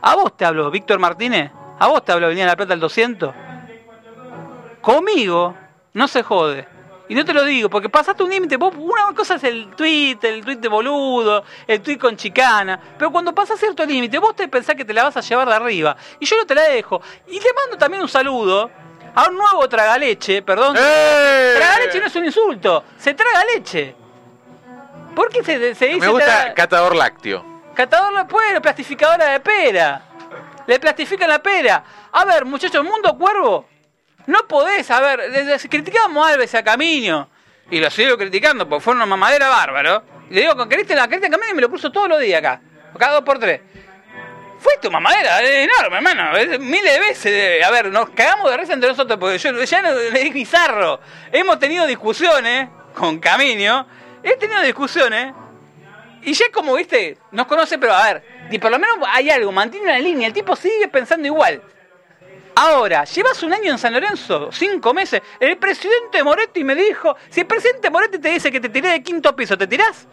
A 0.00 0.14
vos 0.14 0.34
te 0.38 0.46
hablo, 0.46 0.70
Víctor 0.70 0.98
Martínez. 0.98 1.50
A 1.78 1.86
vos 1.86 2.02
te 2.02 2.12
hablo, 2.12 2.28
venía 2.28 2.46
la 2.46 2.56
plata 2.56 2.72
al 2.72 2.80
200. 2.80 3.34
Conmigo 4.80 5.54
no 5.92 6.08
se 6.08 6.22
jode. 6.22 6.66
Y 7.10 7.14
no 7.16 7.24
te 7.24 7.34
lo 7.34 7.44
digo, 7.44 7.68
porque 7.68 7.88
pasaste 7.88 8.22
un 8.22 8.30
límite. 8.30 8.56
Vos, 8.56 8.72
Una 8.76 9.12
cosa 9.16 9.34
es 9.34 9.42
el 9.42 9.74
tweet, 9.74 10.18
el 10.22 10.44
tweet 10.44 10.58
de 10.58 10.68
boludo, 10.68 11.42
el 11.66 11.80
tweet 11.82 11.98
con 11.98 12.16
chicana. 12.16 12.78
Pero 12.96 13.10
cuando 13.10 13.34
pasa 13.34 13.56
cierto 13.56 13.84
límite, 13.84 14.16
vos 14.20 14.36
te 14.36 14.46
pensás 14.46 14.76
que 14.76 14.84
te 14.84 14.92
la 14.94 15.02
vas 15.02 15.16
a 15.16 15.20
llevar 15.20 15.48
de 15.48 15.54
arriba. 15.56 15.96
Y 16.20 16.24
yo 16.26 16.36
no 16.36 16.46
te 16.46 16.54
la 16.54 16.62
dejo. 16.62 17.02
Y 17.26 17.40
le 17.40 17.52
mando 17.52 17.76
también 17.76 18.00
un 18.00 18.08
saludo 18.08 18.70
a 19.12 19.28
un 19.28 19.34
nuevo 19.36 19.68
tragaleche, 19.68 20.40
perdón. 20.42 20.76
¡Eh! 20.78 21.54
Tragaleche 21.56 21.98
no 21.98 22.06
es 22.06 22.14
un 22.14 22.24
insulto, 22.26 22.84
se 22.96 23.12
traga 23.14 23.44
leche. 23.56 23.96
¿Por 25.16 25.28
qué 25.30 25.42
se, 25.42 25.74
se 25.74 25.86
dice 25.86 25.98
Me 26.00 26.06
gusta 26.08 26.26
traga- 26.26 26.54
catador 26.54 26.94
lácteo. 26.94 27.44
Catador 27.74 28.12
no 28.12 28.28
puede, 28.28 28.60
plastificadora 28.60 29.32
de 29.32 29.40
pera. 29.40 30.02
Le 30.66 30.78
plastifican 30.78 31.28
la 31.28 31.42
pera. 31.42 31.82
A 32.12 32.24
ver, 32.24 32.44
muchachos, 32.44 32.84
Mundo 32.84 33.18
Cuervo, 33.18 33.66
no 34.26 34.46
podés, 34.48 34.90
a 34.90 35.00
ver, 35.00 35.30
desde- 35.30 35.68
criticamos 35.68 36.26
a 36.26 36.30
Alves 36.34 36.54
a 36.54 36.62
Camino. 36.62 37.28
Y 37.70 37.78
lo 37.78 37.90
sigo 37.90 38.16
criticando 38.18 38.68
porque 38.68 38.82
fue 38.82 38.94
una 38.94 39.06
mamadera 39.06 39.48
bárbaro. 39.48 40.02
Y 40.30 40.34
le 40.34 40.40
digo, 40.42 40.56
con 40.56 40.68
Cristian, 40.68 40.98
la 40.98 41.08
Cristian 41.08 41.30
Camino 41.30 41.54
me 41.54 41.60
lo 41.62 41.70
puso 41.70 41.90
todos 41.92 42.08
los 42.08 42.20
días 42.20 42.38
acá. 42.40 42.60
Cada 42.98 43.14
dos 43.14 43.24
por 43.24 43.38
tres. 43.38 43.60
Fue 44.58 44.74
tu 44.82 44.90
mamadera, 44.90 45.40
es 45.42 45.68
enorme, 45.68 45.96
hermano. 45.96 46.36
es 46.36 46.58
miles 46.60 46.92
de 46.92 46.98
veces. 47.00 47.64
A 47.64 47.70
ver, 47.70 47.86
nos 47.90 48.10
cagamos 48.10 48.50
de 48.50 48.56
risa 48.58 48.74
entre 48.74 48.90
nosotros 48.90 49.18
porque 49.18 49.38
yo 49.38 49.52
ya 49.64 49.82
no 49.82 49.90
es 49.98 50.32
bizarro. 50.34 51.00
Hemos 51.32 51.58
tenido 51.58 51.86
discusiones 51.86 52.68
con 52.94 53.18
Camino. 53.20 53.86
He 54.22 54.36
tenido 54.36 54.60
discusiones 54.60 55.32
Y 56.22 56.34
ya 56.34 56.44
como, 56.52 56.74
viste, 56.74 57.16
nos 57.30 57.46
conoce, 57.46 57.78
pero 57.78 57.94
a 57.94 58.04
ver, 58.12 58.22
y 58.50 58.58
por 58.58 58.70
lo 58.70 58.78
menos 58.78 58.98
hay 59.10 59.30
algo, 59.30 59.50
mantiene 59.52 59.86
una 59.86 59.98
línea, 59.98 60.26
el 60.26 60.34
tipo 60.34 60.54
sigue 60.54 60.86
pensando 60.88 61.26
igual. 61.26 61.62
Ahora, 62.54 63.04
llevas 63.04 63.42
un 63.42 63.52
año 63.52 63.72
en 63.72 63.78
San 63.78 63.92
Lorenzo, 63.92 64.50
cinco 64.52 64.92
meses. 64.92 65.22
El 65.38 65.56
presidente 65.56 66.22
Moretti 66.22 66.64
me 66.64 66.74
dijo, 66.74 67.16
si 67.28 67.40
el 67.40 67.46
presidente 67.46 67.90
Moretti 67.90 68.18
te 68.18 68.28
dice 68.30 68.50
que 68.50 68.60
te 68.60 68.68
tiré 68.68 68.90
de 68.90 69.02
quinto 69.02 69.34
piso, 69.34 69.56
¿te 69.56 69.66
tirás? 69.66 70.06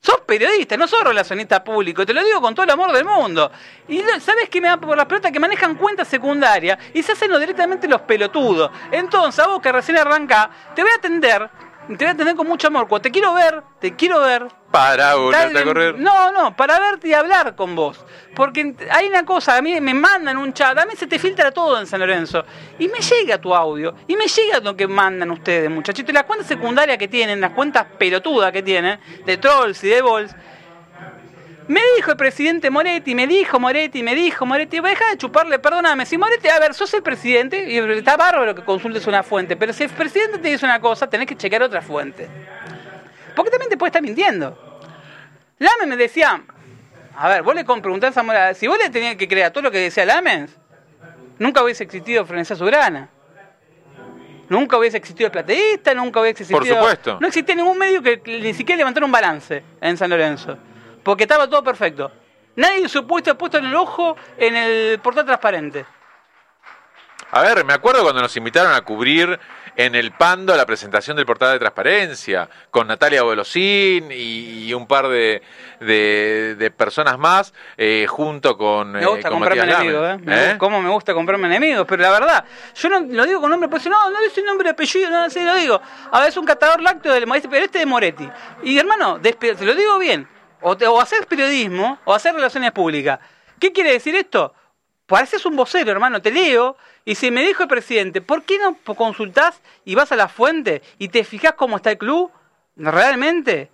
Sos 0.00 0.20
periodista, 0.20 0.76
no 0.76 0.86
sos 0.86 1.02
relacionista 1.02 1.64
público, 1.64 2.04
te 2.04 2.12
lo 2.12 2.22
digo 2.22 2.38
con 2.40 2.54
todo 2.54 2.64
el 2.64 2.70
amor 2.70 2.92
del 2.92 3.06
mundo. 3.06 3.50
Y 3.88 4.02
¿sabes 4.20 4.50
qué 4.50 4.60
me 4.60 4.68
da 4.68 4.76
por 4.76 4.94
las 4.94 5.06
pelotas? 5.06 5.32
Que 5.32 5.40
manejan 5.40 5.76
cuentas 5.76 6.08
secundarias 6.08 6.78
y 6.92 7.02
se 7.02 7.12
hacen 7.12 7.32
directamente 7.40 7.88
los 7.88 8.02
pelotudos. 8.02 8.70
Entonces, 8.90 9.42
a 9.42 9.48
vos 9.48 9.62
que 9.62 9.72
recién 9.72 9.96
arrancá, 9.96 10.50
te 10.74 10.82
voy 10.82 10.90
a 10.90 10.96
atender, 10.96 11.48
te 11.86 11.94
voy 11.96 12.06
a 12.06 12.10
atender 12.10 12.34
con 12.34 12.46
mucho 12.46 12.68
amor. 12.68 12.88
Cuando 12.88 13.02
te 13.02 13.10
quiero 13.10 13.34
ver, 13.34 13.62
te 13.80 13.94
quiero 13.94 14.20
ver, 14.20 14.46
Para 14.70 15.14
volverte 15.14 15.58
a 15.58 15.64
correr. 15.64 15.98
No, 15.98 16.32
no, 16.32 16.56
para 16.56 16.78
verte 16.80 17.08
y 17.08 17.14
hablar 17.14 17.54
con 17.54 17.76
vos. 17.76 18.04
Porque 18.34 18.74
hay 18.90 19.06
una 19.08 19.24
cosa, 19.24 19.56
a 19.56 19.62
mí 19.62 19.80
me 19.80 19.94
mandan 19.94 20.36
un 20.38 20.52
chat, 20.52 20.76
a 20.78 20.86
mí 20.86 20.94
se 20.96 21.06
te 21.06 21.18
filtra 21.18 21.50
todo 21.52 21.78
en 21.78 21.86
San 21.86 22.00
Lorenzo. 22.00 22.44
Y 22.78 22.88
me 22.88 22.98
llega 22.98 23.38
tu 23.38 23.54
audio, 23.54 23.94
y 24.06 24.16
me 24.16 24.26
llega 24.26 24.60
lo 24.60 24.76
que 24.76 24.86
mandan 24.86 25.30
ustedes, 25.30 25.70
muchachitos. 25.70 26.10
Y 26.10 26.14
las 26.14 26.24
cuentas 26.24 26.48
secundarias 26.48 26.98
que 26.98 27.08
tienen, 27.08 27.40
las 27.40 27.52
cuentas 27.52 27.86
pelotudas 27.98 28.50
que 28.52 28.62
tienen, 28.62 28.98
de 29.24 29.36
trolls 29.36 29.84
y 29.84 29.88
de 29.88 30.02
bols. 30.02 30.34
Me 31.66 31.80
dijo 31.96 32.10
el 32.10 32.16
presidente 32.18 32.68
Moretti, 32.68 33.14
me 33.14 33.26
dijo 33.26 33.58
Moretti, 33.58 34.02
me 34.02 34.14
dijo 34.14 34.44
Moretti, 34.44 34.80
deja 34.80 35.10
de 35.10 35.16
chuparle, 35.16 35.58
perdóname, 35.58 36.04
si 36.04 36.18
Moretti, 36.18 36.48
a 36.48 36.58
ver, 36.58 36.74
sos 36.74 36.92
el 36.92 37.02
presidente, 37.02 37.70
y 37.70 37.78
está 37.78 38.18
bárbaro 38.18 38.54
que 38.54 38.62
consultes 38.62 39.06
una 39.06 39.22
fuente, 39.22 39.56
pero 39.56 39.72
si 39.72 39.84
el 39.84 39.90
presidente 39.90 40.38
te 40.38 40.48
dice 40.48 40.66
una 40.66 40.80
cosa, 40.80 41.08
tenés 41.08 41.26
que 41.26 41.36
checar 41.36 41.62
otra 41.62 41.80
fuente. 41.80 42.28
Porque 43.34 43.50
también 43.50 43.70
te 43.70 43.78
puede 43.78 43.88
estar 43.88 44.02
mintiendo. 44.02 44.58
Lamen 45.58 45.88
me 45.88 45.96
decía, 45.96 46.42
a 47.16 47.28
ver, 47.28 47.42
vos 47.42 47.54
le 47.54 47.64
preguntás 47.64 48.10
a 48.10 48.12
Zamora, 48.12 48.52
si 48.52 48.66
vos 48.66 48.76
le 48.76 48.90
tenías 48.90 49.16
que 49.16 49.26
creer 49.26 49.46
a 49.46 49.50
todo 49.50 49.62
lo 49.62 49.70
que 49.70 49.78
decía 49.78 50.04
Lamens, 50.04 50.50
nunca 51.38 51.62
hubiese 51.62 51.84
existido 51.84 52.26
Frenesá 52.26 52.56
Soberana. 52.56 53.08
Nunca 54.50 54.76
hubiese 54.76 54.98
existido 54.98 55.28
el 55.28 55.32
plateísta, 55.32 55.94
nunca 55.94 56.20
hubiese 56.20 56.42
existido... 56.42 56.58
Por 56.58 56.68
supuesto. 56.68 57.18
No 57.18 57.26
existía 57.26 57.54
ningún 57.54 57.78
medio 57.78 58.02
que 58.02 58.20
ni 58.26 58.52
siquiera 58.52 58.76
levantara 58.76 59.06
un 59.06 59.12
balance 59.12 59.64
en 59.80 59.96
San 59.96 60.10
Lorenzo. 60.10 60.58
Porque 61.04 61.24
estaba 61.24 61.48
todo 61.48 61.62
perfecto. 61.62 62.10
Nadie 62.56 62.88
supuesto 62.88 63.30
ha 63.30 63.34
puesto 63.34 63.58
en 63.58 63.66
el 63.66 63.74
ojo 63.74 64.16
en 64.38 64.56
el 64.56 64.98
portal 65.00 65.24
transparente. 65.24 65.84
A 67.30 67.40
ver, 67.42 67.64
me 67.64 67.72
acuerdo 67.72 68.02
cuando 68.02 68.22
nos 68.22 68.36
invitaron 68.36 68.72
a 68.74 68.80
cubrir 68.82 69.40
en 69.76 69.96
el 69.96 70.12
Pando 70.12 70.54
la 70.56 70.64
presentación 70.66 71.16
del 71.16 71.26
portal 71.26 71.52
de 71.52 71.58
transparencia, 71.58 72.48
con 72.70 72.86
Natalia 72.86 73.24
Bolosín 73.24 74.12
y, 74.12 74.66
y 74.68 74.74
un 74.74 74.86
par 74.86 75.08
de, 75.08 75.42
de- 75.80 76.54
de 76.56 76.70
personas 76.70 77.18
más, 77.18 77.52
eh, 77.76 78.06
junto 78.08 78.56
con, 78.56 78.92
Me 78.92 79.02
eh, 79.02 79.06
gusta 79.06 79.30
con 79.30 79.40
comprarme 79.40 79.62
Matías 79.62 79.80
enemigos, 79.80 80.10
¿eh? 80.10 80.18
Me 80.24 80.54
gu- 80.54 80.58
¿Cómo 80.58 80.80
me 80.80 80.90
gusta 80.90 81.12
comprarme 81.12 81.48
enemigos? 81.48 81.84
Pero 81.88 82.02
la 82.04 82.10
verdad, 82.10 82.44
yo 82.76 82.88
no 82.88 83.00
lo 83.00 83.26
digo 83.26 83.40
con 83.40 83.50
nombre, 83.50 83.68
pues 83.68 83.84
no, 83.86 84.10
no 84.10 84.20
dice 84.22 84.40
nombre 84.42 84.68
y 84.68 84.70
apellido, 84.70 85.10
no 85.10 85.28
sé, 85.28 85.44
lo 85.44 85.56
digo. 85.56 85.80
A 86.12 86.20
ver, 86.20 86.28
es 86.28 86.36
un 86.36 86.44
catador 86.46 86.80
lácteo 86.80 87.12
del 87.12 87.26
maestro, 87.26 87.50
pero 87.50 87.64
este 87.64 87.80
de 87.80 87.86
Moretti. 87.86 88.30
Y 88.62 88.78
hermano, 88.78 89.18
te 89.20 89.64
lo 89.64 89.74
digo 89.74 89.98
bien, 89.98 90.28
o, 90.64 90.76
te- 90.76 90.86
o 90.86 91.00
hacer 91.00 91.26
periodismo 91.26 91.98
o 92.04 92.12
hacer 92.14 92.34
relaciones 92.34 92.72
públicas. 92.72 93.20
¿Qué 93.60 93.72
quiere 93.72 93.92
decir 93.92 94.14
esto? 94.16 94.52
Pareces 95.06 95.44
un 95.46 95.54
vocero, 95.56 95.90
hermano, 95.90 96.20
te 96.22 96.30
leo. 96.32 96.76
Y 97.04 97.14
si 97.14 97.30
me 97.30 97.42
dijo 97.42 97.62
el 97.62 97.68
presidente, 97.68 98.20
¿por 98.22 98.42
qué 98.42 98.58
no 98.58 98.76
consultás 98.96 99.60
y 99.84 99.94
vas 99.94 100.10
a 100.12 100.16
la 100.16 100.28
fuente 100.28 100.82
y 100.98 101.08
te 101.08 101.22
fijás 101.22 101.52
cómo 101.52 101.76
está 101.76 101.90
el 101.92 101.98
club? 101.98 102.32
¿Realmente? 102.76 103.70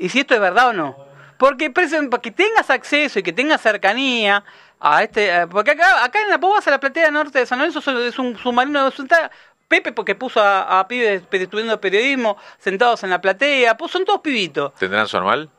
y 0.00 0.08
si 0.10 0.20
esto 0.20 0.34
es 0.34 0.40
verdad 0.40 0.68
o 0.68 0.72
no. 0.72 0.96
Porque 1.38 1.70
para 1.70 1.88
que 2.20 2.30
tengas 2.30 2.70
acceso 2.70 3.18
y 3.18 3.22
que 3.24 3.32
tengas 3.32 3.60
cercanía 3.60 4.44
a 4.78 5.02
este. 5.02 5.28
eh, 5.34 5.46
Porque 5.48 5.72
acá, 5.72 6.04
acá 6.04 6.20
en 6.22 6.28
la 6.28 6.36
vos 6.36 6.52
vas 6.54 6.66
a 6.68 6.70
la 6.70 6.78
platea 6.78 7.10
norte 7.10 7.40
de 7.40 7.46
San 7.46 7.58
Lorenzo, 7.58 7.80
es 8.00 8.18
un 8.18 8.36
submarino 8.38 8.86
está 8.88 9.30
Pepe, 9.66 9.92
porque 9.92 10.14
puso 10.14 10.40
a, 10.42 10.86
pibes 10.88 11.22
estudiando 11.30 11.80
periodismo 11.80 12.36
sentados 12.58 13.02
en 13.04 13.10
la 13.10 13.20
platea, 13.20 13.76
pues 13.76 13.90
son 13.92 14.04
todos 14.04 14.20
pibitos. 14.20 14.72
¿Tendrán 14.76 15.06
su 15.08 15.16
anual? 15.16 15.50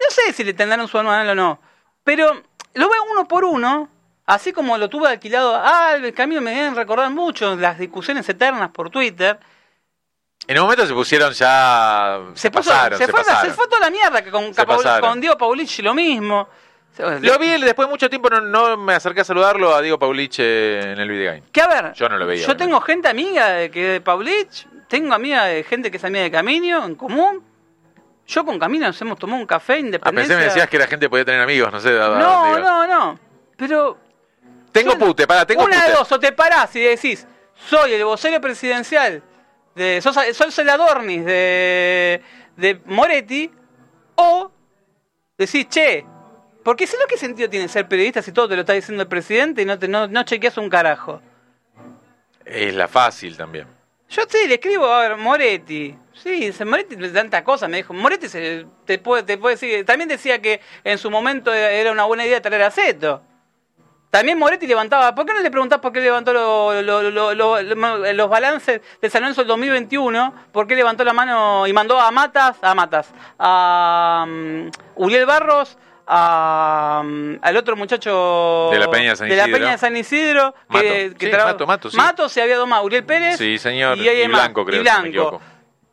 No 0.00 0.06
sé 0.10 0.32
si 0.32 0.44
le 0.44 0.54
tendrán 0.54 0.86
su 0.88 0.98
anual 0.98 1.28
o 1.30 1.34
no, 1.34 1.60
pero 2.04 2.32
lo 2.74 2.88
veo 2.88 3.02
uno 3.12 3.26
por 3.26 3.44
uno, 3.44 3.88
así 4.26 4.52
como 4.52 4.76
lo 4.78 4.88
tuve 4.88 5.08
alquilado 5.08 5.54
a 5.54 5.88
Alves, 5.90 6.12
que 6.14 6.22
a 6.22 6.26
mí 6.26 6.38
me 6.40 6.50
deben 6.52 6.74
recordar 6.76 7.10
mucho 7.10 7.56
las 7.56 7.78
discusiones 7.78 8.28
eternas 8.28 8.70
por 8.70 8.90
Twitter. 8.90 9.38
En 10.46 10.58
un 10.58 10.64
momento 10.64 10.86
se 10.86 10.92
pusieron 10.94 11.32
ya. 11.32 12.20
Se, 12.34 12.50
puso- 12.50 12.70
pasaron, 12.70 12.98
se, 12.98 13.06
se, 13.06 13.10
fue, 13.10 13.20
pasaron. 13.24 13.50
se 13.50 13.56
fue 13.56 13.66
toda 13.68 13.80
la 13.80 13.90
mierda, 13.90 14.22
que 14.22 14.30
con, 14.30 14.52
con 15.00 15.20
Diego 15.20 15.36
Paulich 15.36 15.80
lo 15.80 15.94
mismo. 15.94 16.48
Lo 16.98 17.38
vi, 17.38 17.48
después 17.60 17.88
de 17.88 17.90
mucho 17.90 18.08
tiempo 18.08 18.30
no, 18.30 18.40
no 18.40 18.76
me 18.78 18.94
acerqué 18.94 19.20
a 19.20 19.24
saludarlo 19.24 19.74
a 19.74 19.82
Diego 19.82 19.98
Paulich 19.98 20.38
en 20.38 20.98
el 20.98 21.08
Videogame. 21.10 21.42
Que 21.52 21.60
a 21.60 21.66
ver, 21.68 21.92
Yo 21.92 22.08
no 22.08 22.16
lo 22.16 22.26
veía, 22.26 22.40
Yo 22.40 22.46
obviamente. 22.52 22.64
tengo 22.64 22.80
gente 22.80 23.08
amiga 23.08 23.48
de 23.50 23.70
que 23.70 23.84
de 23.84 24.00
Paulich, 24.00 24.66
tengo 24.88 25.12
amiga 25.14 25.44
de 25.44 25.62
gente 25.64 25.90
que 25.90 25.96
es 25.98 26.04
amiga 26.04 26.22
de 26.24 26.30
Camino 26.30 26.84
en 26.86 26.94
común. 26.94 27.42
Yo 28.26 28.44
con 28.44 28.58
Camino 28.58 28.86
nos 28.86 29.00
hemos 29.00 29.18
tomado 29.18 29.40
un 29.40 29.46
café 29.46 29.74
Ah, 29.74 29.78
independencia. 29.78 30.34
pensé 30.34 30.36
me 30.36 30.44
decías 30.52 30.68
que 30.68 30.78
la 30.78 30.86
gente 30.86 31.08
podía 31.08 31.24
tener 31.24 31.40
amigos, 31.40 31.72
no 31.72 31.80
sé. 31.80 31.90
a- 31.98 32.06
a 32.06 32.18
No, 32.18 32.58
no, 32.58 32.86
no. 32.86 33.18
Pero 33.56 33.98
Tengo 34.72 34.92
Yo- 34.92 34.98
pute, 34.98 35.26
para, 35.26 35.46
tengo 35.46 35.64
Una 35.64 35.76
pute. 35.76 35.88
de 35.88 35.94
dos, 35.96 36.12
o 36.12 36.20
te 36.20 36.32
parás 36.32 36.74
y 36.76 36.80
decís, 36.80 37.26
soy 37.54 37.94
el 37.94 38.04
vocero 38.04 38.38
presidencial, 38.42 39.22
de, 39.74 40.02
sos, 40.02 40.14
sos 40.34 40.58
el 40.58 40.68
Adornis 40.68 41.24
de, 41.24 42.20
de 42.56 42.80
Moretti, 42.84 43.50
o 44.16 44.50
decís, 45.38 45.66
che, 45.70 46.04
porque 46.62 46.86
si 46.86 46.94
no, 46.98 47.06
¿qué 47.08 47.16
sentido 47.16 47.48
tiene 47.48 47.68
ser 47.68 47.88
periodista 47.88 48.20
si 48.20 48.32
todo 48.32 48.48
te 48.48 48.54
lo 48.54 48.60
está 48.62 48.74
diciendo 48.74 49.02
el 49.02 49.08
presidente 49.08 49.62
y 49.62 49.64
no, 49.64 49.78
te, 49.78 49.88
no, 49.88 50.08
no 50.08 50.22
chequeas 50.24 50.58
un 50.58 50.68
carajo? 50.68 51.22
Es 52.44 52.74
la 52.74 52.86
fácil 52.88 53.34
también. 53.36 53.66
Yo 54.08 54.22
sí, 54.28 54.46
le 54.46 54.54
escribo 54.54 54.86
a 54.86 55.00
ver, 55.00 55.16
Moretti. 55.16 55.96
Sí, 56.14 56.52
Moretti 56.64 56.96
tanta 57.12 57.42
cosa, 57.44 57.68
me 57.68 57.78
dijo. 57.78 57.92
Moretti 57.92 58.28
se, 58.28 58.66
te, 58.84 58.98
puede, 58.98 59.22
te 59.24 59.36
puede 59.38 59.56
decir. 59.56 59.84
También 59.84 60.08
decía 60.08 60.40
que 60.40 60.60
en 60.84 60.98
su 60.98 61.10
momento 61.10 61.52
era 61.52 61.90
una 61.92 62.04
buena 62.04 62.24
idea 62.24 62.40
traer 62.40 62.62
a 62.62 62.70
Zeto. 62.70 63.22
También 64.10 64.38
Moretti 64.38 64.66
levantaba. 64.66 65.14
¿Por 65.14 65.26
qué 65.26 65.34
no 65.34 65.40
le 65.40 65.50
preguntás 65.50 65.80
por 65.80 65.92
qué 65.92 66.00
levantó 66.00 66.32
lo- 66.32 66.80
lo- 66.80 67.34
lo- 67.34 67.62
los 68.12 68.30
balances 68.30 68.80
de 69.02 69.10
San 69.10 69.22
Lorenzo 69.22 69.42
del 69.42 69.48
2021? 69.48 70.34
¿Por 70.52 70.66
qué 70.66 70.74
levantó 70.76 71.04
la 71.04 71.12
mano 71.12 71.66
y 71.66 71.72
mandó 71.72 72.00
a 72.00 72.10
Matas? 72.12 72.56
A 72.62 72.74
Matas. 72.74 73.12
A 73.38 74.24
um, 74.26 74.70
Uriel 74.94 75.26
Barros. 75.26 75.76
A, 76.08 77.02
um, 77.04 77.36
al 77.42 77.56
otro 77.56 77.74
muchacho 77.76 78.68
De 78.72 78.78
la 78.78 78.88
Peña 78.88 79.10
de 79.10 79.16
San 79.16 79.28
de 79.28 79.34
la 79.36 79.42
Isidro. 79.42 79.58
Peña 79.58 79.70
de 79.72 79.78
San 79.78 79.96
Isidro 79.96 80.54
que, 80.54 80.58
Mato. 80.68 81.18
que 81.18 81.26
Sí, 81.26 81.30
traba- 81.32 81.50
Mato, 81.52 81.66
Mato, 81.66 81.90
sí. 81.90 81.96
Mato 81.96 82.28
se 82.28 82.42
había 82.42 82.56
domado 82.56 82.84
Uriel 82.84 83.04
Pérez 83.04 83.36
Sí, 83.38 83.58
señor. 83.58 83.98
y, 83.98 84.26
Blanco, 84.28 84.64
creo, 84.64 84.80
y 84.80 84.82
Blanco. 84.82 85.40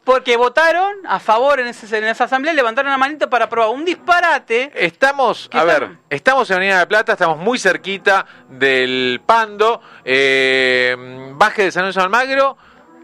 Porque 0.04 0.36
votaron 0.36 0.94
a 1.08 1.18
favor 1.20 1.62
en, 1.62 1.68
ese, 1.68 1.98
en 1.98 2.04
esa 2.04 2.26
asamblea, 2.26 2.54
levantaron 2.54 2.92
la 2.92 2.98
manita 2.98 3.30
para 3.30 3.46
aprobar 3.46 3.70
un 3.70 3.86
disparate. 3.86 4.70
Estamos, 4.76 5.48
¿Qué 5.50 5.58
a 5.58 5.64
ver, 5.64 5.90
estamos 6.10 6.50
en 6.52 6.58
Avenida 6.58 6.80
de 6.80 6.88
Plata, 6.88 7.14
estamos 7.14 7.38
muy 7.38 7.58
cerquita 7.58 8.26
del 8.50 9.22
Pando, 9.26 9.82
eh, 10.04 10.96
Básquet 11.36 11.66
de 11.66 11.72
San 11.72 11.90
de 11.90 12.02
Almagro. 12.02 12.58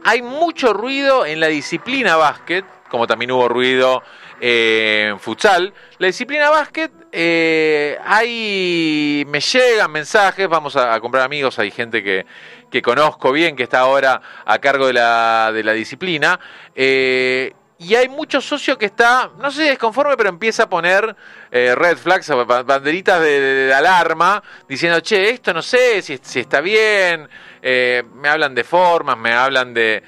Hay 0.03 0.21
mucho 0.21 0.73
ruido 0.73 1.25
en 1.25 1.39
la 1.39 1.47
disciplina 1.47 2.17
básquet, 2.17 2.65
como 2.89 3.07
también 3.07 3.31
hubo 3.31 3.47
ruido 3.47 4.03
eh, 4.39 5.15
futsal. 5.19 5.73
La 5.97 6.07
disciplina 6.07 6.49
básquet, 6.49 6.91
eh, 7.11 7.97
hay, 8.05 9.25
me 9.27 9.39
llegan 9.39 9.91
mensajes, 9.91 10.47
vamos 10.47 10.75
a, 10.75 10.99
comprar 10.99 11.23
amigos, 11.23 11.59
hay 11.59 11.71
gente 11.71 12.03
que, 12.03 12.25
que 12.69 12.81
conozco 12.81 13.31
bien, 13.31 13.55
que 13.55 13.63
está 13.63 13.79
ahora 13.79 14.21
a 14.45 14.59
cargo 14.59 14.87
de 14.87 14.93
la, 14.93 15.51
de 15.53 15.63
la 15.63 15.73
disciplina. 15.73 16.39
eh, 16.75 17.53
y 17.81 17.95
hay 17.95 18.09
muchos 18.09 18.43
socios 18.43 18.77
que 18.77 18.87
está, 18.87 19.31
no 19.39 19.49
sé 19.49 19.63
si 19.63 19.69
desconforme, 19.69 20.17
pero 20.17 20.27
empieza 20.27 20.63
a 20.63 20.69
poner 20.69 21.15
eh, 21.49 21.73
red 21.75 21.97
flags, 21.97 22.29
banderitas 22.65 23.21
de, 23.21 23.73
alarma, 23.73 24.43
diciendo, 24.67 24.99
che, 24.99 25.29
esto 25.29 25.53
no 25.53 25.61
sé 25.61 26.01
si, 26.01 26.19
si 26.21 26.41
está 26.41 26.59
bien. 26.59 27.29
eh, 27.61 28.03
me 28.15 28.27
hablan 28.27 28.53
de 28.53 28.65
formas, 28.65 29.17
me 29.17 29.31
hablan 29.31 29.73
de- 29.73 30.03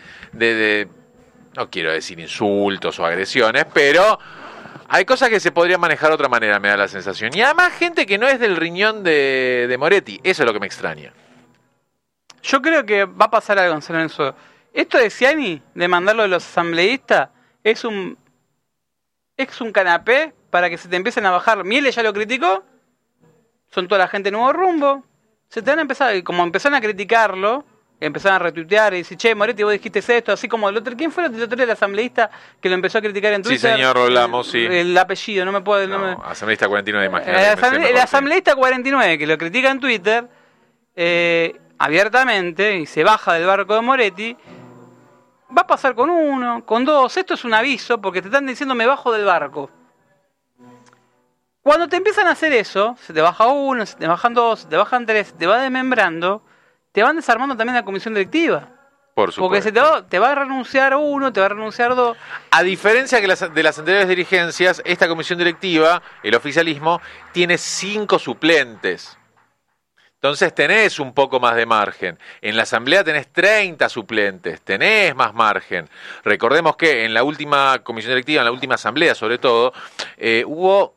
no 1.56 1.70
quiero 1.70 1.91
decir 1.91 2.20
insultos 2.20 2.99
o 2.99 3.06
agresiones, 3.06 3.66
pero 3.74 4.20
hay 4.88 5.06
cosas 5.06 5.30
que 5.30 5.39
se 5.39 5.52
podrían 5.52 5.80
manejar 5.80 6.10
de 6.10 6.16
otra 6.16 6.30
manera, 6.30 6.60
me 6.60 6.70
da 6.70 6.78
la 6.78 6.88
sensación. 6.88 7.32
Y 7.34 7.41
además 7.41 7.74
gente 7.74 8.06
que 8.06 8.18
no 8.18 8.28
es 8.28 8.39
del 8.39 8.56
riñón 8.56 9.04
de, 9.04 9.68
de 9.70 9.78
Moretti, 9.78 10.20
eso 10.24 10.43
es 10.43 10.47
lo 10.47 10.54
que 10.54 10.60
me 10.60 10.68
extraña. 10.68 11.14
Yo 12.43 12.62
creo 12.62 12.86
que 12.86 13.06
va 13.06 13.26
a 13.26 13.32
pasar 13.32 13.60
algo 13.60 13.76
en 13.76 13.82
San. 13.82 14.10
Esto 14.74 14.97
de 14.97 15.10
Ciani, 15.10 15.62
de 15.76 15.88
mandarlo 15.88 16.24
de 16.24 16.30
los 16.30 16.45
asambleístas, 16.45 17.30
es 17.64 17.84
un 17.84 18.18
es 19.38 19.62
un 19.62 19.72
canapé 19.72 20.34
para 20.49 20.70
que 20.70 20.78
se 20.78 20.88
te 20.88 20.95
empiecen 20.95 21.26
a 21.26 21.32
bajar. 21.32 21.64
Miele 21.64 21.91
ya 21.91 22.04
lo 22.04 22.14
criticó. 22.14 22.64
Son 23.70 23.88
toda 23.88 23.99
la 23.99 24.08
gente 24.08 24.32
nuevo 24.32 24.52
rumbo. 24.54 25.04
Se 25.47 25.62
te 25.62 25.70
van 25.70 25.80
a 25.80 25.82
empezar, 25.84 26.24
como 26.24 26.43
empezaron 26.43 26.76
a 26.76 26.82
criticarlo, 26.82 27.66
empezaron 28.02 28.36
a 28.36 28.39
retuitear 28.39 28.93
y 28.95 28.97
dice, 28.97 29.16
che, 29.16 29.34
Moretti, 29.36 29.64
vos 29.64 29.72
dijiste 29.72 29.99
esto, 29.99 30.32
así 30.34 30.47
como 30.49 30.68
el 30.68 30.76
otro, 30.76 30.95
¿quién 30.97 31.12
fue 31.12 31.26
el 31.28 31.41
otro 31.43 31.56
día 31.56 31.66
el 31.66 31.72
asambleísta 31.72 32.30
que 32.60 32.68
lo 32.68 32.76
empezó 32.76 32.97
a 32.97 33.02
criticar 33.02 33.32
en 33.34 33.43
Sí, 33.43 33.49
Twitter? 33.52 33.76
señor, 33.76 33.95
lo 33.95 34.04
hablamos, 34.04 34.47
sí. 34.47 34.66
El, 34.66 34.72
el 34.74 34.97
apellido, 34.97 35.45
no 35.45 35.52
me 35.52 35.62
puedo... 35.62 35.88
no 35.88 35.99
me- 35.99 36.18
asambleísta 36.26 36.68
49 36.68 36.99
de 37.02 37.06
el, 37.06 37.12
imaginar. 37.26 37.58
asamble- 37.58 37.89
el 37.89 37.97
asambleísta 37.97 38.56
49 38.56 39.18
que 39.18 39.28
lo 39.28 39.38
critica 39.38 39.70
en 39.72 39.80
Twitter 39.80 40.28
eh, 40.95 41.60
abiertamente 41.78 42.78
y 42.78 42.86
se 42.86 43.04
baja 43.04 43.34
del 43.34 43.45
barco 43.45 43.76
de 43.76 43.82
Moretti, 43.82 44.36
va 45.56 45.62
a 45.62 45.68
pasar 45.68 45.93
con 45.95 46.10
uno, 46.10 46.66
con 46.66 46.84
dos. 46.86 47.16
Esto 47.18 47.36
es 47.36 47.43
un 47.45 47.54
aviso 47.54 48.02
porque 48.02 48.22
te 48.22 48.28
están 48.30 48.45
diciendo 48.47 48.74
me 48.76 48.86
bajo 48.86 49.12
del 49.12 49.26
barco. 49.26 49.70
Cuando 51.64 51.88
te 51.88 51.95
empiezan 51.97 52.26
a 52.28 52.32
hacer 52.32 52.54
eso, 52.54 52.95
se 52.99 53.14
te 53.14 53.22
baja 53.22 53.45
uno, 53.47 53.86
se 53.86 53.95
te 53.95 54.08
bajan 54.08 54.34
dos, 54.34 54.62
se 54.62 54.68
te 54.68 54.78
bajan 54.78 55.06
tres, 55.06 55.28
se 55.28 55.34
te 55.34 55.45
va 55.45 55.60
desmembrando, 55.62 56.41
te 56.92 57.04
van 57.04 57.16
desarmando 57.16 57.56
también 57.56 57.76
la 57.76 57.86
comisión 57.86 58.14
directiva. 58.14 58.70
Por 59.14 59.34
Porque 59.36 59.62
supuesto. 59.62 59.64
se 59.68 59.72
te 59.74 59.80
va, 59.82 60.08
te 60.08 60.20
va 60.20 60.32
a 60.32 60.36
renunciar 60.36 60.96
uno, 60.96 61.34
te 61.34 61.42
va 61.42 61.48
a 61.48 61.50
renunciar 61.50 61.96
dos. 61.96 62.16
A 62.52 62.64
diferencia 62.64 63.20
que 63.20 63.28
las- 63.28 63.54
de 63.54 63.64
las 63.64 63.78
anteriores 63.78 64.08
dirigencias, 64.08 64.82
esta 64.86 65.08
comisión 65.10 65.38
directiva, 65.38 66.02
el 66.24 66.34
oficialismo, 66.34 67.02
tiene 67.34 67.58
cinco 67.58 68.18
suplentes. 68.20 69.18
Entonces 70.16 70.54
tenés 70.54 71.00
un 71.00 71.14
poco 71.14 71.39
más 71.39 71.56
de 71.56 71.66
margen. 71.66 72.18
En 72.42 72.56
la 72.56 72.64
asamblea 72.64 73.04
tenés 73.04 73.28
30 73.34 73.89
suplentes, 73.89 74.62
tenés 74.62 75.16
más 75.16 75.34
margen. 75.34 75.89
Recordemos 76.24 76.76
que 76.78 77.06
en 77.06 77.14
la 77.14 77.24
última 77.24 77.80
comisión 77.80 78.12
directiva, 78.12 78.42
en 78.42 78.46
la 78.46 78.52
última 78.52 78.76
asamblea 78.76 79.16
sobre 79.16 79.39
todo, 79.39 79.74
eh, 80.18 80.44
hubo 80.46 80.96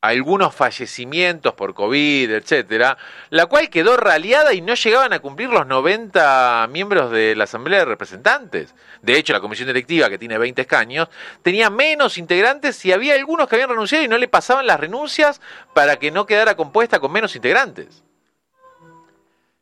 algunos 0.00 0.54
fallecimientos 0.54 1.52
por 1.54 1.74
COVID, 1.74 2.30
etcétera, 2.30 2.96
la 3.28 3.46
cual 3.46 3.68
quedó 3.68 3.96
raleada 3.96 4.54
y 4.54 4.62
no 4.62 4.74
llegaban 4.74 5.12
a 5.12 5.18
cumplir 5.18 5.50
los 5.50 5.66
90 5.66 6.68
miembros 6.70 7.10
de 7.10 7.36
la 7.36 7.44
Asamblea 7.44 7.80
de 7.80 7.84
Representantes. 7.84 8.74
De 9.02 9.16
hecho, 9.16 9.32
la 9.32 9.40
comisión 9.40 9.66
directiva, 9.66 10.08
que 10.08 10.18
tiene 10.18 10.38
20 10.38 10.62
escaños, 10.62 11.08
tenía 11.42 11.68
menos 11.68 12.16
integrantes 12.16 12.82
y 12.84 12.92
había 12.92 13.14
algunos 13.14 13.48
que 13.48 13.56
habían 13.56 13.70
renunciado 13.70 14.04
y 14.04 14.08
no 14.08 14.16
le 14.16 14.28
pasaban 14.28 14.66
las 14.66 14.80
renuncias 14.80 15.40
para 15.74 15.96
que 15.96 16.10
no 16.10 16.26
quedara 16.26 16.56
compuesta 16.56 16.98
con 16.98 17.12
menos 17.12 17.36
integrantes. 17.36 18.02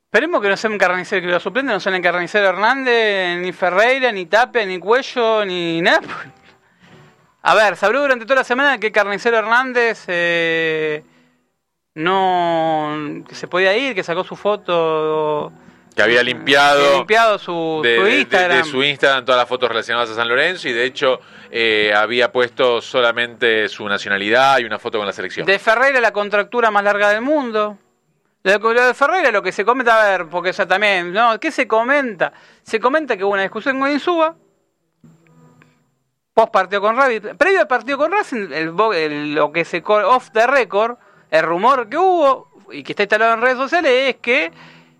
Esperemos 0.05 0.41
que 0.41 0.49
no 0.49 0.57
sean 0.57 0.78
carnicero, 0.78 1.26
que 1.26 1.32
los 1.32 1.43
suplentes 1.43 1.74
no 1.74 1.80
sean 1.80 1.97
el 1.97 2.01
carnicero 2.01 2.49
Hernández, 2.49 3.39
ni 3.41 3.53
Ferreira, 3.53 4.11
ni 4.11 4.24
Tapia, 4.24 4.64
ni 4.64 4.78
Cuello, 4.78 5.45
ni 5.45 5.82
nada. 5.82 6.32
A 7.51 7.55
ver, 7.55 7.76
se 7.76 7.86
habló 7.86 8.01
durante 8.03 8.24
toda 8.26 8.36
la 8.40 8.44
semana 8.44 8.78
que 8.78 8.92
Carnicero 8.92 9.38
Hernández 9.38 10.05
eh, 10.09 11.03
no 11.94 13.22
que 13.28 13.34
se 13.34 13.49
podía 13.49 13.76
ir, 13.76 13.94
que 13.94 14.03
sacó 14.03 14.24
su 14.24 14.36
foto, 14.36 15.53
Que 15.96 16.03
había 16.03 16.22
limpiado, 16.22 16.90
que 16.92 16.96
limpiado 16.99 17.38
su, 17.38 17.80
de, 17.82 17.96
su 17.96 18.03
de- 18.05 18.11
de- 18.11 18.18
Instagram. 18.20 18.57
de 18.59 18.64
su 18.64 18.82
Instagram 18.82 19.24
todas 19.24 19.40
las 19.40 19.49
fotos 19.49 19.68
relacionadas 19.68 20.11
a 20.11 20.14
San 20.14 20.28
Lorenzo 20.28 20.68
y 20.68 20.72
de 20.72 20.84
hecho 20.84 21.20
eh, 21.51 21.92
había 21.96 22.30
puesto 22.30 22.80
solamente 22.80 23.68
su 23.68 23.88
nacionalidad 23.88 24.59
y 24.59 24.64
una 24.64 24.78
foto 24.78 24.99
con 24.99 25.07
la 25.07 25.12
selección. 25.12 25.46
De 25.46 25.59
Ferreira 25.59 26.01
la 26.01 26.12
contractura 26.12 26.70
más 26.70 26.84
larga 26.84 27.09
del 27.11 27.22
mundo. 27.22 27.78
Lo 28.44 28.53
de, 28.72 28.94
Ferreira 28.94 29.30
lo 29.32 29.42
que 29.42 29.51
se 29.53 29.64
comenta, 29.64 30.01
a 30.01 30.09
ver, 30.11 30.26
porque 30.28 30.51
eso 30.51 30.66
también, 30.66 31.12
¿no? 31.12 31.40
¿Qué 31.40 31.51
se 31.51 31.66
comenta? 31.66 32.32
Se 32.62 32.78
comenta 32.78 33.16
que 33.16 33.24
hubo 33.24 33.32
una 33.32 33.42
discusión 33.42 33.80
con 33.80 33.90
Insúa, 33.90 34.36
post 36.39 36.53
partido 36.53 36.80
con 36.80 36.97
Racing, 36.97 37.34
previo 37.36 37.61
al 37.61 37.66
partido 37.66 37.99
con 37.99 38.12
Racing, 38.12 38.53
el, 38.53 38.72
el- 38.95 39.34
lo 39.34 39.51
que 39.51 39.64
se 39.64 39.82
co- 39.82 40.09
off 40.09 40.30
the 40.32 40.47
record, 40.47 40.97
el 41.32 41.43
rumor 41.43 41.89
que 41.89 41.97
hubo 41.99 42.49
y 42.70 42.84
que 42.84 42.93
está 42.93 43.03
instalado 43.03 43.34
en 43.34 43.41
redes 43.41 43.57
sociales 43.57 43.91
es 44.14 44.16
que 44.22 44.53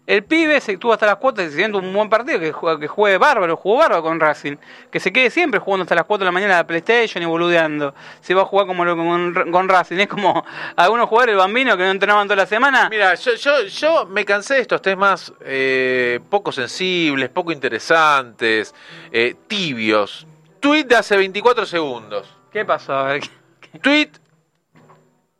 el 0.09 0.25
pibe 0.25 0.59
se 0.61 0.73
estuvo 0.73 0.93
hasta 0.95 1.05
las 1.07 1.17
cuotas 1.17 1.45
decidiendo 1.45 1.79
un 1.79 1.93
buen 1.93 2.09
partido, 2.09 2.41
que 2.41 2.51
juegue, 2.51 2.81
que 2.81 2.89
juegue 2.89 3.19
bárbaro, 3.19 3.57
jugó 3.57 3.77
bárbaro 3.79 4.03
con 4.03 4.19
Racing, 4.19 4.57
que 4.91 4.99
se 5.01 5.13
quede 5.13 5.31
siempre 5.31 5.61
jugando 5.61 5.83
hasta 5.83 5.95
las 5.95 6.07
4 6.07 6.25
de 6.25 6.29
la 6.29 6.33
mañana 6.33 6.55
a 6.55 6.63
la 6.63 6.67
PlayStation 6.67 7.23
y 7.23 7.27
boludeando. 7.27 7.95
Se 8.23 8.33
va 8.35 8.43
a 8.43 8.45
jugar 8.47 8.67
como 8.67 8.85
lo- 8.87 8.97
con, 8.97 9.53
con 9.53 9.69
Racing, 9.69 9.99
es 9.99 10.09
como 10.09 10.45
algunos 10.77 11.09
jugadores 11.09 11.35
el 11.35 11.39
bambino 11.39 11.77
que 11.77 11.83
no 11.85 11.91
entrenaban 11.91 12.27
toda 12.27 12.37
la 12.37 12.47
semana. 12.47 12.89
Mira, 12.91 13.15
yo, 13.17 13.35
yo, 13.35 13.63
yo 13.65 14.07
me 14.07 14.25
cansé 14.25 14.55
de 14.55 14.61
estos 14.63 14.81
temas 14.83 15.33
eh, 15.43 16.19
poco 16.31 16.51
sensibles, 16.53 17.29
poco 17.29 17.53
interesantes, 17.53 18.75
eh, 19.13 19.37
tibios. 19.47 20.27
Tweet 20.61 20.85
de 20.85 20.97
hace 20.97 21.17
24 21.17 21.67
segundos. 21.67 22.27
¿Qué 22.53 22.65
pasó? 22.65 22.95
A 22.95 23.05
ver, 23.05 23.23
¿qué- 23.61 23.79
Tweet 23.79 24.11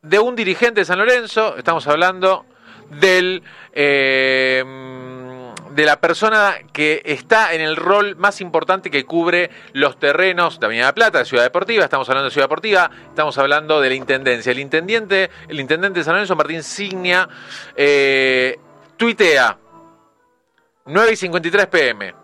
de 0.01 0.19
un 0.19 0.35
dirigente 0.35 0.81
de 0.81 0.85
San 0.85 0.97
Lorenzo, 0.99 1.57
estamos 1.57 1.85
hablando 1.87 2.45
del 2.89 3.43
eh, 3.73 4.63
de 5.71 5.85
la 5.85 5.99
persona 6.01 6.55
que 6.73 7.01
está 7.05 7.53
en 7.53 7.61
el 7.61 7.75
rol 7.75 8.15
más 8.15 8.41
importante 8.41 8.89
que 8.89 9.05
cubre 9.05 9.49
los 9.73 9.99
terrenos 9.99 10.59
de 10.59 10.65
Avenida 10.65 10.85
La 10.87 10.95
Plata, 10.95 11.19
de 11.19 11.25
Ciudad 11.25 11.43
Deportiva, 11.43 11.83
estamos 11.83 12.09
hablando 12.09 12.25
de 12.25 12.31
Ciudad 12.31 12.45
Deportiva, 12.45 12.89
estamos 13.09 13.37
hablando 13.37 13.79
de 13.79 13.89
la 13.89 13.95
Intendencia. 13.95 14.51
El 14.51 14.59
intendente, 14.59 15.29
el 15.47 15.59
intendente 15.59 15.99
de 15.99 16.03
San 16.03 16.13
Lorenzo, 16.13 16.35
Martín 16.35 16.63
Signia, 16.63 17.27
eh, 17.75 18.57
tuitea 18.97 19.57
9 20.85 21.11
y 21.11 21.15
53 21.15 21.67
pm. 21.67 22.15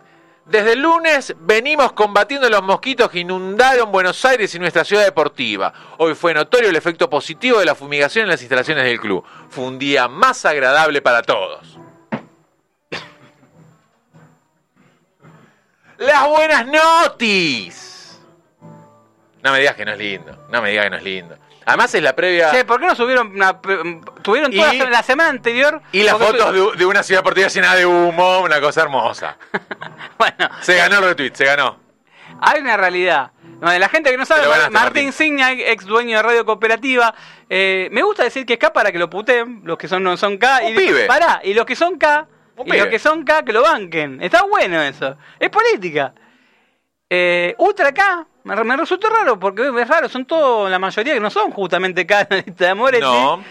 Desde 0.45 0.73
el 0.73 0.81
lunes 0.81 1.33
venimos 1.39 1.93
combatiendo 1.93 2.47
los 2.51 2.61
mosquitos 2.61 3.09
que 3.09 3.19
inundaron 3.19 3.91
Buenos 3.91 4.23
Aires 4.25 4.53
y 4.53 4.59
nuestra 4.59 4.83
ciudad 4.83 5.03
deportiva. 5.03 5.73
Hoy 5.97 6.13
fue 6.13 6.35
notorio 6.35 6.69
el 6.69 6.75
efecto 6.75 7.09
positivo 7.09 7.57
de 7.59 7.65
la 7.65 7.73
fumigación 7.73 8.23
en 8.23 8.29
las 8.29 8.41
instalaciones 8.41 8.83
del 8.83 8.99
club. 8.99 9.25
Fue 9.49 9.63
un 9.63 9.79
día 9.79 10.07
más 10.07 10.45
agradable 10.45 11.01
para 11.01 11.23
todos. 11.23 11.79
Las 15.97 16.27
buenas 16.27 16.67
notis. 16.67 18.19
No 19.41 19.51
me 19.51 19.59
digas 19.59 19.75
que 19.75 19.85
no 19.85 19.93
es 19.93 19.97
lindo. 19.97 20.47
No 20.51 20.61
me 20.61 20.69
digas 20.69 20.85
que 20.85 20.89
no 20.91 20.97
es 20.97 21.03
lindo. 21.03 21.37
Además 21.65 21.93
es 21.95 22.03
la 22.03 22.15
previa 22.15 22.51
Che, 22.51 22.63
¿por 22.65 22.79
qué 22.79 22.85
no 22.87 22.95
subieron 22.95 23.27
una, 23.33 23.59
tuvieron 24.21 24.51
toda 24.51 24.73
Y- 24.73 24.79
la, 24.79 25.01
semana 25.03 25.29
anterior? 25.31 25.81
y 25.91 26.03
las 26.03 26.17
fotos 26.17 26.53
de, 26.53 26.77
de 26.77 26.85
una 26.85 27.01
ciudad 27.03 27.21
deportiva 27.21 27.47
llena 27.47 27.73
de 27.75 27.85
humo, 27.85 28.39
una 28.41 28.61
cosa 28.61 28.81
hermosa. 28.83 29.37
Bueno, 30.17 30.49
Se 30.61 30.75
ganó 30.75 30.99
el 30.99 31.03
retweet, 31.05 31.33
se 31.33 31.45
ganó. 31.45 31.79
hay 32.41 32.61
una 32.61 32.77
realidad. 32.77 33.31
La 33.61 33.89
gente 33.89 34.11
que 34.11 34.17
no 34.17 34.25
sabe, 34.25 34.47
Martín 34.47 34.73
Martín. 34.73 35.11
Signa, 35.13 35.51
ex 35.53 35.85
dueño 35.85 36.17
de 36.17 36.23
Radio 36.23 36.45
Cooperativa, 36.45 37.13
eh, 37.49 37.87
me 37.91 38.03
gusta 38.03 38.23
decir 38.23 38.45
que 38.45 38.53
es 38.53 38.59
K 38.59 38.71
para 38.73 38.91
que 38.91 38.99
lo 38.99 39.09
puteen, 39.09 39.61
los 39.63 39.77
que 39.77 39.87
son 39.87 40.03
no 40.03 40.15
son 40.17 40.37
K. 40.37 40.59
Un 40.63 40.73
y, 40.73 40.75
pibe. 40.75 41.05
Pará, 41.05 41.41
y 41.43 41.53
los 41.53 41.65
que 41.65 41.75
son 41.75 41.97
K, 41.97 42.27
Un 42.57 42.67
y 42.67 42.71
pibe. 42.71 42.83
los 42.83 42.87
que 42.89 42.99
son 42.99 43.23
K, 43.23 43.43
que 43.43 43.53
lo 43.53 43.61
banquen. 43.63 44.21
Está 44.21 44.43
bueno 44.43 44.81
eso. 44.83 45.17
Es 45.39 45.49
política. 45.49 46.13
Eh, 47.09 47.55
Ultra 47.57 47.93
K, 47.93 48.27
me, 48.45 48.63
me 48.63 48.77
resultó 48.77 49.09
raro, 49.09 49.37
porque 49.37 49.67
es 49.67 49.87
raro, 49.87 50.07
son 50.07 50.25
todos, 50.25 50.69
la 50.71 50.79
mayoría 50.79 51.13
que 51.13 51.19
no 51.19 51.29
son 51.29 51.51
justamente 51.51 52.05
K 52.07 52.21
en 52.21 52.27
la 52.29 52.35
lista 52.37 52.65
de 52.67 52.73
Moretti. 52.75 53.03
No. 53.03 53.43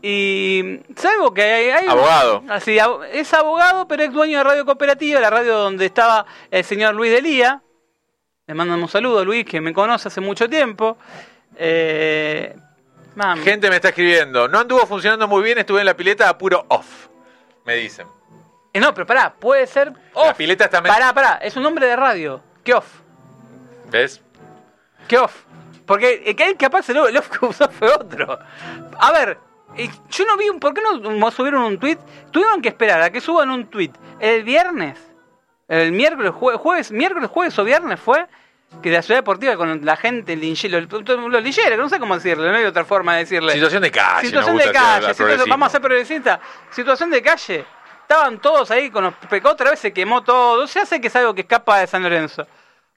Y 0.00 0.80
salvo 0.96 1.34
que 1.34 1.42
hay, 1.42 1.70
hay- 1.70 1.88
Abogado. 1.88 2.42
Así, 2.48 2.78
es 3.12 3.34
abogado, 3.34 3.86
pero 3.88 4.04
es 4.04 4.12
dueño 4.12 4.38
de 4.38 4.44
Radio 4.44 4.64
Cooperativa, 4.64 5.20
la 5.20 5.28
radio 5.30 5.58
donde 5.58 5.86
estaba 5.86 6.24
el 6.50 6.64
señor 6.64 6.94
Luis 6.94 7.10
Delía. 7.12 7.60
Le 8.46 8.54
mando 8.54 8.74
un 8.74 8.88
saludo 8.88 9.18
a 9.18 9.24
Luis, 9.24 9.44
que 9.44 9.60
me 9.60 9.74
conoce 9.74 10.08
hace 10.08 10.20
mucho 10.20 10.48
tiempo. 10.48 10.96
Eh, 11.56 12.56
Gente 13.42 13.68
me 13.68 13.76
está 13.76 13.88
escribiendo. 13.88 14.46
No 14.48 14.60
anduvo 14.60 14.86
funcionando 14.86 15.26
muy 15.26 15.42
bien, 15.42 15.58
estuve 15.58 15.80
en 15.80 15.86
la 15.86 15.96
pileta 15.96 16.28
a 16.28 16.38
puro 16.38 16.64
off. 16.68 17.08
Me 17.66 17.74
dicen. 17.74 18.06
eh, 18.72 18.78
no, 18.80 18.94
pero 18.94 19.04
pará, 19.06 19.34
puede 19.34 19.66
ser 19.66 19.92
off. 20.14 20.26
La 20.28 20.34
pileta 20.34 20.64
está 20.66 20.80
Pará, 20.82 21.12
pará, 21.12 21.40
es 21.42 21.56
un 21.56 21.62
nombre 21.64 21.86
de 21.86 21.96
radio. 21.96 22.40
¿Qué 22.62 22.72
off? 22.74 22.86
¿Ves? 23.90 24.22
¿Qué 25.08 25.18
off? 25.18 25.34
Porque 25.86 26.22
el 26.26 26.36
que 26.36 26.44
hay 26.44 26.54
capaz 26.54 26.88
el, 26.90 26.96
que 26.96 27.46
usó 27.46 27.68
fue 27.70 27.88
otro. 27.88 28.38
A 28.98 29.12
ver, 29.12 29.38
eh, 29.76 29.88
yo 30.10 30.24
no 30.26 30.36
vi 30.36 30.48
un. 30.48 30.60
¿Por 30.60 30.74
qué 30.74 30.82
no 30.82 31.30
subieron 31.30 31.62
un 31.62 31.78
tweet? 31.78 31.98
Tuvieron 32.30 32.60
que 32.62 32.68
esperar 32.68 33.00
a 33.02 33.10
que 33.10 33.20
suban 33.20 33.50
un 33.50 33.66
tweet 33.66 33.90
el 34.20 34.42
viernes, 34.44 34.98
el 35.68 35.92
miércoles, 35.92 36.32
jue- 36.32 36.56
jueves, 36.58 36.90
miércoles, 36.92 37.30
jueves 37.30 37.58
o 37.58 37.64
viernes 37.64 37.98
fue. 37.98 38.26
Que 38.82 38.90
la 38.90 39.00
ciudad 39.00 39.20
deportiva 39.20 39.56
con 39.56 39.82
la 39.82 39.96
gente, 39.96 40.34
el 40.34 40.42
linche- 40.42 40.68
los, 40.68 40.82
lincheros, 41.42 41.78
no 41.78 41.88
sé 41.88 41.98
cómo 41.98 42.14
decirle, 42.16 42.50
no 42.50 42.54
hay 42.58 42.64
otra 42.64 42.84
forma 42.84 43.14
de 43.14 43.20
decirle. 43.20 43.54
Situación 43.54 43.80
de 43.80 43.90
calle. 43.90 44.26
Situación 44.26 44.56
de 44.58 44.64
calle, 44.72 45.14
situación- 45.14 45.48
vamos 45.48 45.68
a 45.68 45.70
ser 45.70 45.80
progresistas. 45.80 46.40
Situación 46.70 47.10
de 47.10 47.22
calle. 47.22 47.64
Estaban 48.02 48.38
todos 48.40 48.70
ahí 48.70 48.90
con 48.90 49.04
los 49.04 49.14
pecó, 49.30 49.48
otra 49.50 49.70
vez 49.70 49.80
se 49.80 49.90
quemó 49.94 50.22
todo. 50.22 50.66
Ya 50.66 50.84
sé 50.84 51.00
que 51.00 51.06
es 51.08 51.16
algo 51.16 51.32
que 51.34 51.40
escapa 51.42 51.78
de 51.78 51.86
San 51.86 52.02
Lorenzo. 52.02 52.46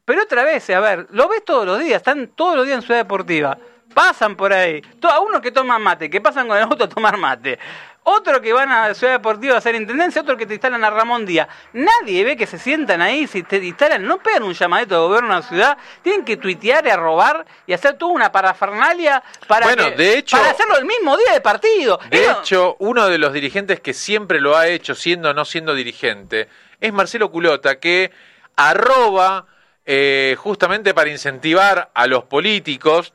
Pero 0.06 0.24
otra 0.24 0.43
vez, 0.43 0.70
a 0.70 0.80
ver, 0.80 1.08
lo 1.12 1.28
ves 1.28 1.43
todos 1.45 1.66
los 1.66 1.80
días, 1.80 1.97
están 1.97 2.28
todos 2.36 2.56
los 2.56 2.66
días 2.66 2.78
en 2.78 2.82
Ciudad 2.84 2.99
Deportiva. 3.02 3.58
Pasan 3.93 4.36
por 4.36 4.54
ahí. 4.54 4.82
A 5.04 5.20
unos 5.20 5.41
que 5.41 5.52
toman 5.52 5.82
mate, 5.82 6.10
que 6.10 6.22
pasan 6.22 6.47
con 6.47 6.58
el 6.58 6.64
auto 6.64 6.86
a 6.86 6.89
tomar 6.89 7.18
mate. 7.18 7.60
otro 8.04 8.41
que 8.41 8.52
van 8.52 8.72
a 8.72 8.93
Ciudad 8.95 9.14
Deportiva 9.14 9.54
a 9.54 9.58
hacer 9.60 9.76
intendencia, 9.76 10.24
otro 10.24 10.36
que 10.36 10.47
te 10.47 10.54
instalan 10.54 10.84
a 10.84 10.89
Ramón 10.89 11.24
Díaz. 11.26 11.47
Nadie 11.74 12.24
ve 12.24 12.36
que 12.36 12.47
se 12.47 12.58
sientan 12.58 12.99
ahí, 13.02 13.28
si 13.28 13.43
te 13.43 13.58
instalan, 13.58 14.04
no 14.04 14.18
pegan 14.18 14.41
un 14.43 14.54
llamadito 14.56 14.95
de 14.95 15.02
gobierno 15.02 15.34
a 15.34 15.41
la 15.41 15.41
ciudad, 15.43 15.78
tienen 16.02 16.26
que 16.26 16.36
tuitear 16.38 16.84
y 16.88 16.89
a 16.89 16.97
robar 16.97 17.45
y 17.68 17.74
hacer 17.74 17.93
toda 17.99 18.12
una 18.14 18.32
parafernalia 18.32 19.22
para, 19.47 19.68
Bueno, 19.68 19.89
que- 19.89 19.95
de 19.97 20.18
hecho- 20.18 20.36
para 20.38 20.49
hacerlo 20.49 20.78
el 20.78 20.86
mismo 20.86 21.16
día 21.16 21.34
de 21.34 21.41
partido. 21.41 21.99
De 22.10 22.24
Eso- 22.24 22.39
hecho, 22.39 22.76
uno 22.80 23.08
de 23.08 23.20
los 23.20 23.34
dirigentes 23.34 23.80
que 23.82 23.93
siempre 23.93 24.41
lo 24.41 24.58
ha 24.58 24.68
hecho 24.68 24.95
siendo 24.95 25.30
o 25.30 25.34
no 25.36 25.45
siendo 25.45 25.76
dirigente 25.76 26.49
es 26.80 26.91
Marcelo 26.93 27.30
Culota, 27.30 27.80
que 27.80 28.10
arroba 28.56 29.45
eh, 29.86 30.36
justamente 30.38 30.93
para 30.93 31.09
incentivar 31.09 31.89
a 31.93 32.07
los 32.07 32.23
políticos 32.23 33.13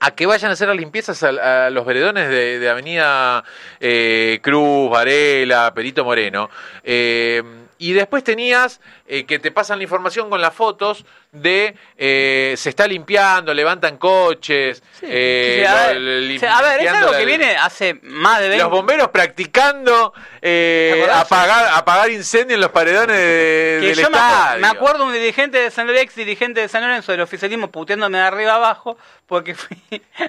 a 0.00 0.10
que 0.10 0.26
vayan 0.26 0.50
a 0.50 0.54
hacer 0.54 0.68
las 0.68 0.76
limpiezas 0.76 1.22
a, 1.22 1.70
los 1.70 1.86
veredones 1.86 2.28
de, 2.28 2.58
de 2.58 2.68
Avenida 2.68 3.44
eh, 3.80 4.40
Cruz, 4.42 4.90
Varela, 4.90 5.72
Perito 5.74 6.04
Moreno. 6.04 6.50
Eh, 6.82 7.42
y 7.78 7.92
después 7.92 8.22
tenías 8.24 8.80
eh, 9.06 9.24
que 9.24 9.38
te 9.38 9.50
pasan 9.50 9.78
la 9.78 9.84
información 9.84 10.30
con 10.30 10.40
las 10.40 10.54
fotos 10.54 11.04
de 11.34 11.74
eh, 11.96 12.54
se 12.56 12.70
está 12.70 12.86
limpiando, 12.86 13.52
levantan 13.52 13.96
coches. 13.98 14.82
Sí, 14.98 15.06
eh, 15.08 15.56
sí, 15.60 15.64
a, 15.66 15.72
lo- 15.72 15.88
ver, 15.88 15.96
lo- 16.00 16.36
o 16.36 16.38
sea, 16.38 16.58
a 16.58 16.62
ver, 16.62 16.80
es 16.80 16.92
algo 16.92 17.12
la- 17.12 17.18
que 17.18 17.24
viene 17.26 17.56
hace 17.56 17.98
más 18.02 18.40
de 18.40 18.48
20 18.48 18.62
los 18.64 18.70
bomberos 18.72 19.08
practicando 19.08 20.12
eh, 20.40 21.06
apagar, 21.12 21.68
apagar 21.74 22.10
incendios 22.10 22.54
en 22.56 22.60
los 22.60 22.70
paredones 22.70 23.16
de- 23.16 23.78
que 23.80 23.86
del 23.88 23.96
yo 23.96 24.10
me 24.10 24.16
acuerdo, 24.18 24.42
estadio. 24.44 24.60
me 24.60 24.66
acuerdo 24.68 25.04
un 25.06 25.12
dirigente 25.12 25.58
de 25.58 25.70
San 25.70 25.86
Lorenzo, 25.86 26.12
dirigente 26.16 26.60
de 26.60 26.68
San 26.68 26.82
Lorenzo 26.82 27.12
del 27.12 27.20
oficialismo 27.20 27.70
puteándome 27.70 28.18
de 28.18 28.24
arriba 28.24 28.54
abajo 28.54 28.96
porque 29.26 29.54
fui 29.54 29.76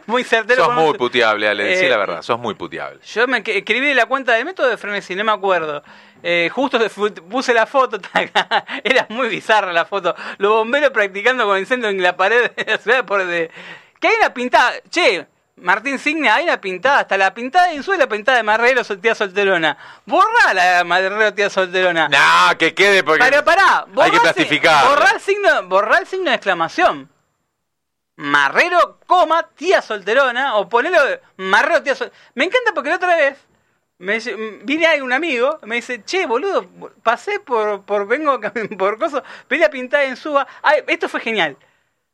muy 0.05 0.23
certero 0.23 0.65
Sos 0.65 0.73
muy 0.75 0.85
un- 0.91 0.97
puteable, 0.97 1.47
Ale, 1.47 1.63
decí 1.63 1.85
Eh, 1.85 1.89
la 1.89 1.97
verdad, 1.97 2.21
sos 2.21 2.39
muy 2.39 2.53
puteable. 2.55 2.99
Yo 3.05 3.27
me 3.27 3.43
escribí 3.45 3.93
la 3.93 4.05
cuenta 4.05 4.33
de 4.33 4.45
método 4.45 4.69
de 4.69 4.77
frenesí, 4.77 5.15
no 5.15 5.23
me 5.23 5.31
acuerdo. 5.31 5.83
Eh, 6.23 6.49
justo 6.51 6.79
puse 7.29 7.53
la 7.53 7.65
foto, 7.67 7.99
era 8.83 9.05
muy 9.09 9.27
bizarra 9.27 9.71
la 9.73 9.85
foto. 9.85 10.15
Los 10.37 10.51
bomberos 10.53 10.89
practicando 10.95 11.45
con 11.45 11.59
incendio 11.59 11.89
en 11.89 12.01
la 12.01 12.17
pared 12.17 12.49
de 12.55 12.65
la 12.65 12.77
ciudad 12.79 13.05
por 13.05 13.23
de... 13.23 13.51
Que 13.99 14.07
hay 14.07 14.15
una 14.19 14.33
pintada, 14.33 14.73
che, 14.89 15.27
Martín 15.57 15.99
Signa, 15.99 16.35
hay 16.35 16.45
una 16.45 16.59
pintada, 16.59 16.99
hasta 16.99 17.17
la 17.17 17.33
pintada 17.33 17.67
de 17.67 17.75
Insúa 17.75 17.95
y 17.95 17.99
la 17.99 18.07
pintada 18.07 18.37
de 18.37 18.43
Marrero 18.43 18.83
tía 18.83 19.13
Solterona. 19.13 19.77
Borrá 20.05 20.53
la 20.53 20.83
Marrero 20.83 21.33
tía 21.33 21.49
Solterona. 21.49 22.09
No, 22.09 22.57
que 22.57 22.73
quede 22.73 23.03
porque 23.03 23.23
Pero 23.23 23.43
pará, 23.43 23.85
borrá 23.87 24.05
hay 24.05 24.11
que 24.11 24.19
plastificar. 24.19 24.87
Borrá 24.87 25.11
el 25.11 25.21
signo, 25.21 25.63
borrá 25.67 25.97
el 25.99 26.07
signo 26.07 26.29
de 26.29 26.35
exclamación. 26.35 27.09
Marrero, 28.17 28.99
coma, 29.05 29.49
tía 29.55 29.81
solterona, 29.81 30.55
o 30.55 30.67
ponelo 30.69 30.99
Marrero, 31.37 31.83
tía 31.83 31.95
solterona. 31.95 32.31
Me 32.33 32.45
encanta 32.45 32.73
porque 32.73 32.89
la 32.89 32.95
otra 32.95 33.15
vez 33.15 33.37
me 33.97 34.19
vine 34.63 34.87
ahí 34.87 35.01
un 35.01 35.13
amigo, 35.13 35.59
me 35.63 35.75
dice, 35.75 36.03
che, 36.03 36.25
boludo, 36.25 36.67
pasé 37.03 37.39
por, 37.39 37.83
por 37.83 38.07
vengo 38.07 38.39
por 38.77 38.99
cosas, 38.99 39.23
vi 39.49 39.57
la 39.57 39.69
pintada 39.69 40.03
en 40.03 40.17
suba. 40.17 40.47
Ay, 40.61 40.83
esto 40.87 41.07
fue 41.07 41.21
genial. 41.21 41.57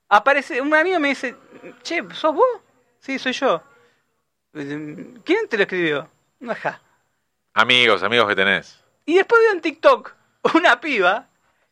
Aparece, 0.09 0.61
un 0.61 0.73
amigo 0.73 0.99
me 0.99 1.09
dice, 1.09 1.35
che, 1.83 2.03
¿sos 2.13 2.35
vos? 2.35 2.45
Sí, 2.99 3.17
soy 3.17 3.33
yo. 3.33 3.63
¿Quién 4.53 5.47
te 5.49 5.57
lo 5.57 5.63
escribió? 5.63 6.09
Ajá. 6.47 6.81
Amigos, 7.53 8.03
amigos 8.03 8.27
que 8.27 8.35
tenés. 8.35 8.83
Y 9.05 9.15
después 9.15 9.41
veo 9.41 9.53
en 9.53 9.61
TikTok 9.61 10.13
una 10.55 10.79
piba, 10.79 11.27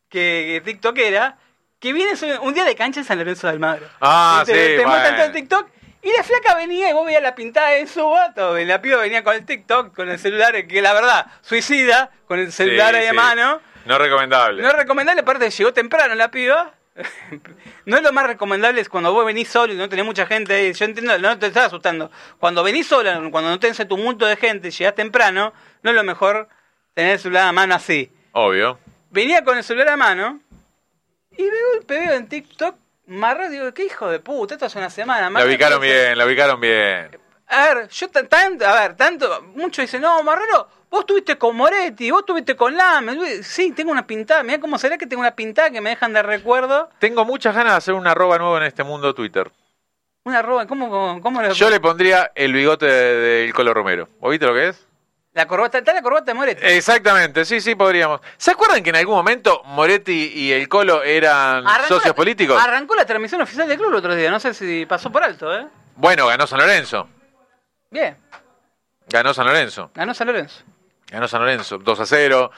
que, 0.10 0.62
que 0.64 0.72
TikTokera, 0.72 1.38
que 1.80 1.94
viene 1.94 2.14
un 2.42 2.54
día 2.54 2.66
de 2.66 2.76
cancha 2.76 3.00
en 3.00 3.06
San 3.06 3.18
Lorenzo 3.18 3.48
de 3.48 3.54
Almagro. 3.54 3.88
Ah, 4.02 4.44
te, 4.46 4.54
sí, 4.54 4.78
te 4.78 4.86
muestran 4.86 5.02
bueno. 5.02 5.18
todo 5.18 5.26
en 5.26 5.34
TikTok. 5.34 5.70
Y 6.02 6.12
la 6.16 6.24
flaca 6.24 6.56
venía 6.56 6.90
y 6.90 6.94
vos 6.94 7.06
veías 7.06 7.22
la 7.22 7.36
pintada 7.36 7.72
de 7.72 7.86
su 7.88 8.08
vato. 8.10 8.58
La 8.58 8.82
piba 8.82 8.98
venía 9.02 9.24
con 9.24 9.36
el 9.36 9.46
TikTok, 9.46 9.94
con 9.94 10.10
el 10.10 10.18
celular, 10.18 10.66
que 10.68 10.82
la 10.82 10.94
verdad, 10.94 11.28
suicida, 11.42 12.10
con 12.26 12.40
el 12.40 12.52
celular 12.54 12.94
Sí, 12.94 13.02
ahí 13.02 13.10
sí. 13.10 13.16
mano. 13.16 13.62
No 13.86 13.98
recomendable. 13.98 14.62
No 14.62 14.70
es 14.70 14.76
recomendable, 14.76 15.22
aparte 15.22 15.50
llegó 15.50 15.74
temprano 15.74 16.16
la 16.16 16.32
piba. 16.32 16.74
No 17.86 17.98
es 17.98 18.04
lo 18.04 18.14
más 18.14 18.28
recomendable 18.28 18.82
es 18.82 18.88
cuando 18.90 19.12
vos 19.12 19.26
venís 19.26 19.48
solo 19.48 19.74
y 19.74 19.76
no 19.76 19.90
tenés 19.90 20.06
mucha 20.06 20.28
gente 20.28 20.54
ahí. 20.54 20.74
Yo 20.74 20.86
entiendo, 20.86 21.18
no 21.18 21.40
te 21.40 21.48
estás 21.48 21.66
asustando. 21.68 22.12
Cuando 22.40 22.62
venís 22.64 22.86
solo, 22.86 23.10
cuando 23.32 23.50
no 23.50 23.60
tenés 23.60 23.78
ese 23.80 23.86
tumulto 23.86 24.28
de 24.28 24.36
gente 24.36 24.68
y 24.68 24.72
llegás 24.72 24.94
temprano, 24.94 25.54
no 25.82 25.90
es 25.90 25.96
lo 25.96 26.04
mejor 26.04 26.48
tener 26.94 27.14
el 27.14 27.20
celular 27.20 27.48
a 27.48 27.52
mano 27.52 27.74
así. 27.74 28.12
Obvio. 28.34 28.78
Venía 29.10 29.44
con 29.44 29.58
el 29.58 29.64
celular 29.64 29.90
a 29.90 29.98
mano 29.98 30.40
y 31.32 31.44
veo, 31.44 31.82
veo 31.88 32.14
en 32.14 32.28
TikTok 32.28 32.76
Marra, 33.10 33.50
digo, 33.50 33.74
qué 33.74 33.86
hijo 33.86 34.10
de 34.10 34.20
puta, 34.20 34.54
esto 34.56 34.66
hace 34.66 34.78
una 34.78 34.90
semana. 34.90 35.22
La 35.22 35.30
Marra, 35.30 35.46
ubicaron 35.48 35.82
¿qué 35.82 35.88
bien, 35.88 36.18
la 36.18 36.26
ubicaron 36.26 36.60
bien. 36.62 37.20
a 37.48 37.74
ver, 37.74 37.88
yo 37.90 38.08
tan- 38.10 38.28
tanto, 38.28 38.66
a 38.68 38.80
ver, 38.82 38.96
tanto, 38.96 39.42
muchos 39.56 39.84
dicen, 39.84 40.02
no, 40.02 40.22
Marrero, 40.24 40.68
vos 40.92 41.02
estuviste 41.02 41.38
con 41.38 41.56
Moretti, 41.56 42.12
vos 42.12 42.20
estuviste 42.22 42.56
con 42.56 42.76
Lame. 42.76 43.42
Sí, 43.44 43.72
tengo 43.72 43.92
una 43.92 44.06
pintada, 44.06 44.44
mirá 44.44 44.60
cómo 44.60 44.78
será 44.78 44.98
que 44.98 45.08
tengo 45.08 45.22
una 45.22 45.36
pintada 45.36 45.72
que 45.72 45.82
me 45.82 45.90
dejan 45.92 46.14
de 46.14 46.22
recuerdo. 46.22 46.90
Tengo 47.00 47.26
muchas 47.26 47.56
ganas 47.56 47.74
de 47.74 47.78
hacer 47.78 47.94
una 47.96 48.12
arroba 48.12 48.38
nuevo 48.38 48.58
en 48.58 48.64
este 48.64 48.84
mundo 48.84 49.14
Twitter. 49.16 49.52
Una 50.26 50.40
arroba, 50.40 50.68
¿cómo, 50.68 50.90
cómo, 50.90 51.22
cómo 51.22 51.42
lo- 51.42 51.54
Yo 51.54 51.70
le 51.70 51.80
pondría 51.80 52.32
el 52.36 52.54
bigote 52.54 52.86
de- 52.86 53.16
del 53.46 53.54
Colo 53.54 53.74
Romero. 53.74 54.08
¿Vos 54.20 54.30
viste 54.32 54.46
lo 54.46 54.54
que 54.54 54.68
es? 54.68 54.86
La 55.40 55.48
corbata, 55.48 55.78
está 55.78 55.94
la 55.94 56.02
corbata 56.02 56.26
de 56.26 56.34
Moretti. 56.34 56.66
Exactamente, 56.66 57.46
sí, 57.46 57.62
sí, 57.62 57.74
podríamos. 57.74 58.20
¿Se 58.36 58.52
acuerdan 58.52 58.84
que 58.84 58.90
en 58.90 58.98
algún 58.98 59.16
momento 59.16 59.62
Moretti 59.64 60.34
y 60.36 60.52
el 60.52 60.68
Colo 60.68 61.02
eran 61.02 61.64
socios 61.88 62.08
la, 62.08 62.14
políticos? 62.14 62.62
Arrancó 62.62 62.94
la 62.94 63.06
transmisión 63.06 63.42
oficial 63.42 63.66
del 63.66 63.78
club 63.78 63.92
el 63.92 63.96
otro 63.96 64.16
día, 64.16 64.30
no 64.32 64.42
sé 64.42 64.54
si 64.54 64.86
pasó 64.86 65.10
por 65.10 65.24
alto, 65.24 65.58
¿eh? 65.58 65.66
Bueno, 65.96 66.28
ganó 66.28 66.46
San 66.46 66.60
Lorenzo. 66.60 67.08
Bien, 67.90 68.18
Ganó 69.08 69.34
San 69.34 69.46
Lorenzo. 69.48 69.92
ganó 69.96 70.14
San 70.14 70.28
Lorenzo. 70.28 70.62
Ganó 71.08 71.26
San 71.30 71.40
Lorenzo, 71.40 71.78
2 71.78 72.00
a 72.02 72.06
0. 72.06 72.52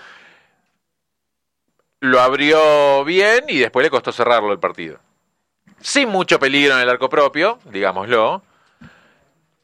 Lo 2.00 2.20
abrió 2.20 3.04
bien 3.04 3.46
y 3.48 3.60
después 3.60 3.84
le 3.84 3.92
costó 3.92 4.12
cerrarlo 4.12 4.52
el 4.52 4.60
partido. 4.60 4.98
Sin 5.82 6.10
mucho 6.10 6.40
peligro 6.40 6.74
en 6.74 6.82
el 6.82 6.90
arco 6.90 7.10
propio, 7.10 7.60
digámoslo. 7.66 8.42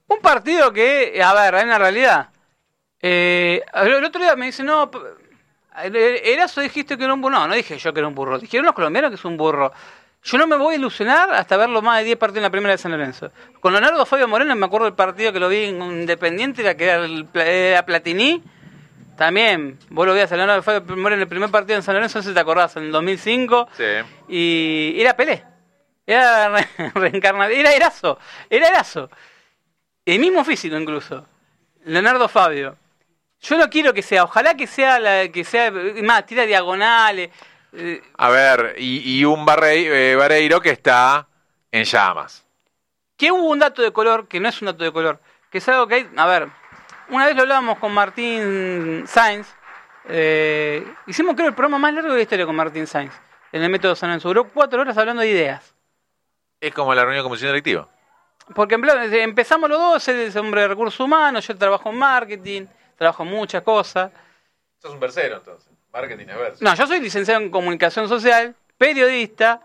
Un 0.06 0.20
partido 0.20 0.72
que, 0.72 1.20
a 1.20 1.34
ver, 1.34 1.56
en 1.56 1.70
la 1.70 1.80
realidad. 1.80 2.30
Eh, 3.10 3.62
el 3.74 4.04
otro 4.04 4.22
día 4.22 4.36
me 4.36 4.48
dice, 4.48 4.64
no, 4.64 4.92
Erazo 5.84 6.62
dijiste 6.62 6.98
que 6.98 7.04
era 7.06 7.14
un 7.14 7.22
burro. 7.22 7.36
No, 7.40 7.48
no 7.48 7.54
dije 7.56 7.78
yo 7.78 7.94
que 7.94 8.00
era 8.00 8.08
un 8.08 8.16
burro. 8.16 8.38
Dijeron 8.40 8.66
los 8.66 8.76
colombianos 8.76 9.12
que 9.12 9.16
es 9.16 9.26
un 9.26 9.38
burro. 9.38 9.72
Yo 10.24 10.38
no 10.38 10.46
me 10.48 10.58
voy 10.58 10.74
a 10.74 10.78
ilusionar 10.78 11.34
hasta 11.34 11.56
verlo 11.56 11.82
más 11.82 12.00
de 12.00 12.06
10 12.06 12.18
partidos 12.18 12.38
en 12.40 12.44
la 12.44 12.50
primera 12.50 12.74
de 12.74 12.78
San 12.80 12.92
Lorenzo. 12.92 13.32
Con 13.62 13.72
Leonardo 13.72 14.06
Fabio 14.06 14.28
Moreno 14.28 14.56
me 14.56 14.66
acuerdo 14.66 14.86
del 14.86 14.96
partido 14.96 15.32
que 15.32 15.40
lo 15.40 15.48
vi 15.48 15.66
en 15.66 15.82
Independiente, 15.82 16.62
era 16.64 16.76
que 16.76 16.84
era, 16.86 17.06
el, 17.06 17.28
era 17.34 17.86
Platini. 17.86 18.44
También, 19.16 19.80
vos 19.90 20.06
lo 20.06 20.14
veías 20.14 20.32
a 20.32 20.36
Leonardo 20.36 20.62
Fabio 20.64 20.82
Moreno 20.98 21.16
en 21.16 21.22
el 21.22 21.28
primer 21.28 21.50
partido 21.50 21.78
en 21.78 21.84
San 21.84 21.96
Lorenzo, 21.96 22.20
no 22.20 22.24
sé 22.24 22.30
si 22.30 22.34
te 22.36 22.40
acordás, 22.42 22.76
en 22.76 22.84
el 22.84 22.92
2005. 22.92 23.70
Sí. 23.78 23.84
Y 24.28 25.00
era 25.00 25.16
Pelé. 25.16 25.44
Era 26.06 26.50
re- 26.50 26.68
reencarnado. 26.96 27.52
Era 27.52 27.72
Erazo. 27.74 28.20
Era 28.50 28.68
Erazo. 28.68 29.10
El 30.06 30.20
mismo 30.20 30.44
físico 30.44 30.76
incluso. 30.78 31.26
Leonardo 31.86 32.28
Fabio. 32.28 32.76
Yo 33.50 33.58
no 33.58 33.70
quiero 33.70 33.94
que 33.94 34.02
sea, 34.02 34.24
ojalá 34.24 34.56
que 34.56 34.68
sea 34.68 35.00
la 35.00 35.30
que 35.30 35.44
sea 35.44 35.72
más, 36.04 36.26
tira 36.26 36.46
diagonales. 36.46 37.30
eh, 37.74 38.02
A 38.18 38.30
ver, 38.30 38.76
y, 38.78 39.20
y 39.20 39.26
un 39.26 39.46
Barre- 39.46 40.12
eh, 40.12 40.16
Vareiro 40.16 40.60
que 40.60 40.72
está 40.72 41.28
en 41.72 41.84
llamas. 41.84 42.44
que 43.16 43.32
hubo 43.32 43.50
un 43.50 43.60
dato 43.60 43.82
de 43.82 43.92
color, 43.92 44.28
que 44.28 44.40
no 44.40 44.50
es 44.50 44.62
un 44.62 44.68
dato 44.68 44.84
de 44.84 44.92
color, 44.92 45.20
que 45.50 45.58
es 45.60 45.68
algo 45.70 45.88
que 45.88 45.96
hay, 45.96 46.10
a 46.18 46.26
ver, 46.28 46.50
una 47.10 47.26
vez 47.26 47.36
lo 47.36 47.44
hablábamos 47.44 47.80
con 47.80 47.92
Martín 47.94 49.06
Sainz, 49.08 49.48
eh, 50.10 50.86
hicimos 51.08 51.36
creo 51.36 51.48
el 51.48 51.54
programa 51.56 51.78
más 51.80 51.94
largo 51.94 52.10
de 52.10 52.16
la 52.18 52.22
historia 52.22 52.46
con 52.46 52.56
Martín 52.56 52.86
Sainz, 52.86 53.14
en 53.52 53.64
el 53.64 53.70
método 53.70 53.96
San 53.96 54.10
Lorenzo, 54.10 54.28
duró 54.30 54.50
cuatro 54.50 54.82
horas 54.82 54.98
hablando 54.98 55.22
de 55.22 55.30
ideas. 55.30 55.74
Es 56.62 56.74
como 56.74 56.94
la 56.94 57.02
reunión 57.04 57.24
de 57.24 57.28
comisión 57.30 57.50
directiva. 57.52 57.88
Porque 58.54 58.76
en 58.76 58.82
plan, 58.82 59.14
empezamos 59.14 59.70
los 59.70 59.80
dos, 59.80 60.08
él 60.10 60.18
es 60.22 60.36
hombre 60.36 60.62
de 60.62 60.68
recursos 60.70 61.00
humanos, 61.00 61.48
yo 61.48 61.58
trabajo 61.58 61.90
en 61.90 61.98
marketing, 61.98 62.66
trabajo 62.98 63.24
en 63.24 63.30
muchas 63.30 63.62
cosas. 63.64 64.12
Sos 64.82 64.92
un 64.94 65.00
versero 65.00 65.38
entonces. 65.38 65.72
Marketing 65.94 66.26
es 66.28 66.38
verso. 66.38 66.64
No, 66.64 66.76
yo 66.76 66.86
soy 66.88 67.00
licenciado 67.00 67.40
en 67.42 67.50
comunicación 67.50 68.08
social, 68.10 68.56
periodista, 68.78 69.62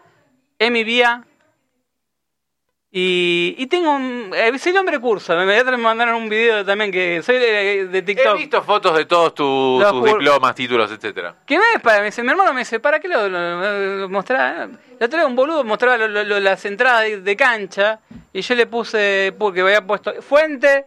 en 0.59 0.72
mi 0.72 0.85
vía. 0.85 1.24
Y, 2.95 3.55
y 3.57 3.66
tengo 3.68 3.91
un. 3.93 4.33
Eh, 4.35 4.59
soy 4.59 4.72
el 4.72 4.78
hombre 4.78 4.99
curso. 4.99 5.35
Me, 5.35 5.47
me 5.64 5.76
mandaron 5.78 6.14
un 6.16 6.28
video 6.28 6.62
también 6.62 6.93
que 6.93 7.22
soy 7.22 7.39
de, 7.39 7.87
de 7.87 7.99
He 7.99 8.03
TikTok. 8.03 8.37
visto 8.37 8.62
fotos 8.62 8.95
de 8.95 9.07
todos 9.07 9.35
tus, 9.35 10.05
diplomas, 10.05 10.55
títulos, 10.55 10.91
etcétera. 10.93 11.37
Que 11.47 11.55
es 11.55 11.80
para. 11.83 12.01
Me 12.01 12.07
dice, 12.07 12.22
mi 12.22 12.28
hermano 12.30 12.53
me 12.53 12.61
dice, 12.61 12.80
¿para 12.80 13.01
qué 13.01 13.09
lo, 13.09 13.30
lo, 13.30 13.97
lo 14.01 14.09
mostraba? 14.11 14.68
La 14.99 15.07
otra 15.07 15.20
vez 15.20 15.26
un 15.26 15.35
boludo 15.35 15.64
mostraba 15.64 15.97
lo- 16.07 16.41
las 16.41 16.64
entradas 16.66 17.05
de, 17.05 17.20
de 17.22 17.37
cancha. 17.37 18.01
Y 18.30 18.43
yo 18.43 18.55
le 18.55 18.66
puse. 18.66 19.35
Porque 19.39 19.62
había 19.62 19.87
puesto. 19.87 20.20
Fuente. 20.20 20.85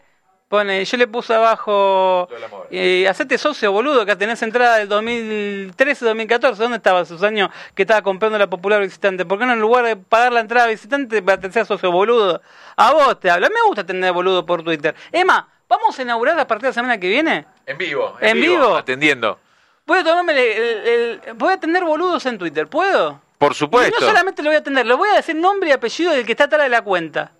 Pone, 0.55 0.85
yo 0.85 0.97
le 0.97 1.07
puse 1.07 1.33
abajo. 1.33 2.29
Y 2.71 3.05
hacete 3.05 3.37
socio, 3.37 3.71
boludo, 3.73 4.05
que 4.05 4.15
tenés 4.15 4.41
entrada 4.41 4.77
del 4.77 4.87
2013-2014. 4.89 6.55
¿Dónde 6.55 6.77
estaba 6.77 7.01
esos 7.01 7.21
años 7.23 7.49
que 7.73 7.81
estaba 7.83 8.01
comprando 8.01 8.37
la 8.37 8.47
popular 8.47 8.81
visitante? 8.81 9.25
¿Por 9.25 9.37
qué 9.39 9.45
no 9.45 9.53
en 9.53 9.59
lugar 9.59 9.85
de 9.85 9.95
pagar 9.97 10.31
la 10.31 10.39
entrada 10.39 10.67
visitante 10.67 11.21
te 11.21 11.51
seas 11.51 11.67
socio, 11.67 11.91
boludo? 11.91 12.41
A 12.77 12.93
vos 12.93 13.19
te 13.19 13.29
habla. 13.29 13.49
Me 13.49 13.61
gusta 13.67 13.85
tener 13.85 14.13
boludo 14.13 14.45
por 14.45 14.63
Twitter. 14.63 14.95
Más, 15.25 15.43
Vamos 15.67 15.97
a 15.97 16.01
inaugurar 16.03 16.39
a 16.39 16.45
partir 16.47 16.61
de 16.63 16.69
la 16.69 16.73
semana 16.73 16.97
que 16.99 17.09
viene. 17.09 17.45
En 17.65 17.77
vivo. 17.77 18.15
¿En 18.21 18.39
vivo? 18.39 18.75
Atendiendo. 18.75 19.39
Voy 19.87 19.97
a 19.99 20.03
tomarme 20.03 20.31
el, 20.33 20.39
el- 20.39 20.87
el- 21.25 21.33
voy 21.33 21.49
a 21.51 21.55
atender 21.55 21.83
boludos 21.83 22.23
en 22.27 22.37
Twitter, 22.37 22.67
¿puedo? 22.67 23.19
Por 23.39 23.51
Y 23.51 23.55
supuesto. 23.55 23.97
no 23.99 24.07
solamente 24.07 24.43
lo 24.43 24.49
voy 24.49 24.55
a 24.57 24.59
atender, 24.59 24.85
le 24.85 24.93
voy 24.93 25.09
a 25.09 25.15
decir 25.15 25.35
nombre 25.35 25.69
y 25.69 25.71
apellido 25.73 26.11
del 26.13 26.23
que 26.25 26.31
está 26.33 26.43
atrás 26.45 26.61
de 26.63 26.69
la 26.69 26.81
cuenta. 26.83 27.31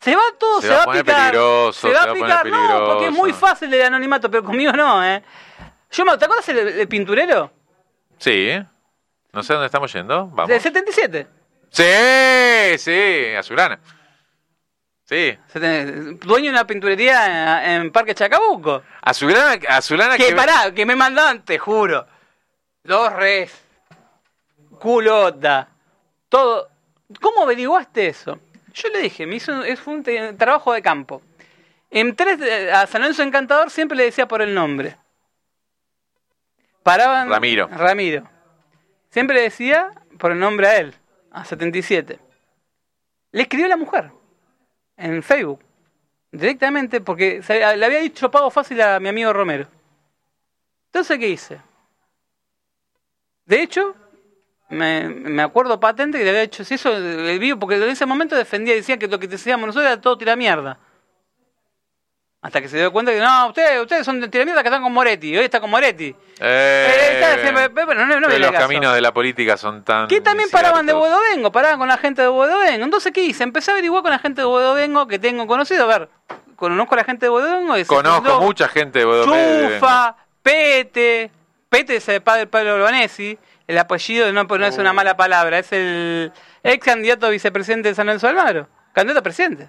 Se 0.00 0.14
va 0.14 0.22
todo, 0.38 0.60
Se 0.60 0.68
se, 0.68 0.72
va 0.74 0.82
a 0.82 0.92
picar. 0.92 1.32
se 1.72 1.90
va 1.90 2.02
a 2.02 2.12
picar, 2.12 2.46
no, 2.46 2.86
porque 2.86 3.06
es 3.06 3.12
muy 3.12 3.32
fácil 3.32 3.72
el 3.72 3.82
anonimato, 3.82 4.30
pero 4.30 4.44
conmigo 4.44 4.72
no, 4.72 5.04
¿eh? 5.04 5.22
Yo 5.90 6.04
me, 6.04 6.16
¿Te 6.18 6.24
acuerdas 6.24 6.48
el, 6.50 6.58
el 6.58 6.88
pinturero? 6.88 7.50
Sí. 8.18 8.50
No 9.32 9.42
sé 9.42 9.52
dónde 9.52 9.66
estamos 9.66 9.92
yendo. 9.92 10.26
Vamos. 10.28 10.48
Del 10.48 10.60
77. 10.60 11.26
Sí, 11.70 12.78
sí, 12.78 13.34
Azulana. 13.34 13.78
Sí. 15.04 15.38
Dueño 15.54 16.46
de 16.46 16.50
una 16.50 16.66
pinturería 16.66 17.64
en, 17.74 17.82
en 17.82 17.92
Parque 17.92 18.14
Chacabuco. 18.14 18.82
Azulana, 19.02 19.58
Azulana 19.68 20.16
Que 20.16 20.28
que 20.28 20.34
pará, 20.34 20.72
que 20.74 20.84
me 20.84 20.96
mandaban, 20.96 21.44
te 21.44 21.58
juro. 21.58 22.06
Los 22.82 23.12
res. 23.12 23.52
Culota. 24.80 25.68
Todo. 26.28 26.68
¿Cómo 27.20 27.42
averiguaste 27.42 28.08
eso? 28.08 28.40
Yo 28.76 28.90
le 28.90 29.00
dije, 29.00 29.26
me 29.26 29.36
hizo 29.36 29.52
un- 29.52 29.64
es 29.64 29.86
un 29.86 30.02
trabajo 30.36 30.72
de 30.72 30.82
campo. 30.82 31.22
En 31.90 32.14
tres, 32.14 32.38
de- 32.38 32.70
a 32.70 32.86
San 32.86 33.00
Lorenzo 33.00 33.22
Encantador 33.22 33.70
siempre 33.70 33.96
le 33.96 34.04
decía 34.04 34.28
por 34.28 34.42
el 34.42 34.52
nombre. 34.54 34.96
Paraban. 36.82 37.30
Ramiro. 37.30 37.68
Ramiro. 37.68 38.28
Siempre 39.08 39.36
le 39.36 39.42
decía 39.42 39.90
por 40.18 40.30
el 40.32 40.38
nombre 40.38 40.66
a 40.68 40.76
él, 40.76 40.94
a 41.30 41.44
77. 41.44 42.18
Le 43.32 43.42
escribió 43.42 43.66
la 43.66 43.76
mujer 43.78 44.10
en 44.98 45.22
Facebook. 45.22 45.60
Directamente, 46.30 47.00
porque 47.00 47.42
se- 47.42 47.76
le 47.76 47.84
había 47.86 48.00
dicho 48.00 48.30
pago 48.30 48.50
fácil 48.50 48.80
a 48.82 49.00
mi 49.00 49.08
amigo 49.08 49.32
Romero. 49.32 49.66
Entonces, 50.92 51.18
¿qué 51.18 51.28
hice? 51.28 51.60
De 53.46 53.62
hecho, 53.62 53.94
me, 54.68 55.08
me 55.08 55.42
acuerdo 55.42 55.78
patente 55.80 56.18
que 56.18 56.24
le 56.24 56.30
había 56.30 56.42
hecho 56.42 56.64
si 56.64 56.74
eso 56.74 56.94
el 56.96 57.38
vivo, 57.38 57.58
porque 57.58 57.76
en 57.76 57.84
ese 57.84 58.06
momento 58.06 58.34
defendía, 58.36 58.74
decía 58.74 58.98
que 58.98 59.06
lo 59.08 59.18
que 59.18 59.28
decíamos 59.28 59.66
nosotros 59.66 59.90
era 59.90 60.00
todo 60.00 60.16
tira 60.18 60.34
mierda. 60.36 60.78
Hasta 62.42 62.60
que 62.60 62.68
se 62.68 62.76
dio 62.78 62.92
cuenta 62.92 63.10
que 63.12 63.18
no, 63.18 63.48
ustedes, 63.48 63.80
ustedes 63.80 64.04
son 64.06 64.20
de 64.20 64.28
tira 64.28 64.44
mierda 64.44 64.62
que 64.62 64.68
están 64.68 64.82
con 64.82 64.92
Moretti, 64.92 65.36
hoy 65.36 65.44
está 65.46 65.58
con 65.58 65.68
Moretti. 65.70 66.14
Eh, 66.38 66.86
Eh, 66.88 67.10
está 67.14 67.40
siempre- 67.40 67.70
pero 67.70 67.94
no, 67.94 68.20
no 68.20 68.28
pero 68.28 68.38
los 68.38 68.50
caso. 68.52 68.62
caminos 68.68 68.94
de 68.94 69.00
la 69.00 69.12
política 69.12 69.56
son 69.56 69.82
tan. 69.82 70.06
Que 70.06 70.20
también 70.20 70.48
paraban 70.50 70.86
de. 70.86 70.92
Bodovengo, 70.92 71.50
paraban 71.50 71.78
con 71.78 71.88
la 71.88 71.96
gente 71.98 72.22
de 72.22 72.28
Bodovengo. 72.28 72.84
Entonces, 72.84 73.10
¿qué 73.12 73.22
hice? 73.22 73.42
Empecé 73.42 73.72
a 73.72 73.74
averiguar 73.74 74.02
con 74.02 74.12
la 74.12 74.18
gente 74.20 74.42
de 74.42 74.46
Bodovengo 74.46 75.08
que 75.08 75.18
tengo 75.18 75.44
conocido. 75.48 75.84
A 75.90 75.98
ver, 75.98 76.08
conozco 76.54 76.94
a 76.94 76.98
la 76.98 77.04
gente 77.04 77.26
de 77.26 77.30
Bodovengo. 77.30 77.74
Conozco 77.88 78.22
fundó 78.22 78.40
mucha 78.42 78.68
gente 78.68 79.00
de 79.00 79.04
Bodomé. 79.06 79.68
Chufa, 79.80 80.14
Pete. 80.42 81.30
Pete 81.68 81.96
es 81.96 82.08
el 82.10 82.22
padre 82.22 82.40
de 82.42 82.46
Pablo 82.46 82.74
Albanesi. 82.76 83.36
El 83.66 83.78
apellido 83.78 84.32
no, 84.32 84.44
no 84.44 84.66
es 84.66 84.78
una 84.78 84.92
mala 84.92 85.16
palabra, 85.16 85.58
es 85.58 85.72
el 85.72 86.32
ex 86.62 86.84
candidato 86.84 87.26
a 87.26 87.30
vicepresidente 87.30 87.88
de 87.88 87.94
San 87.94 88.06
Lorenzo 88.06 88.28
Almagro. 88.28 88.68
Candidato 88.92 89.20
a 89.20 89.22
presidente. 89.22 89.68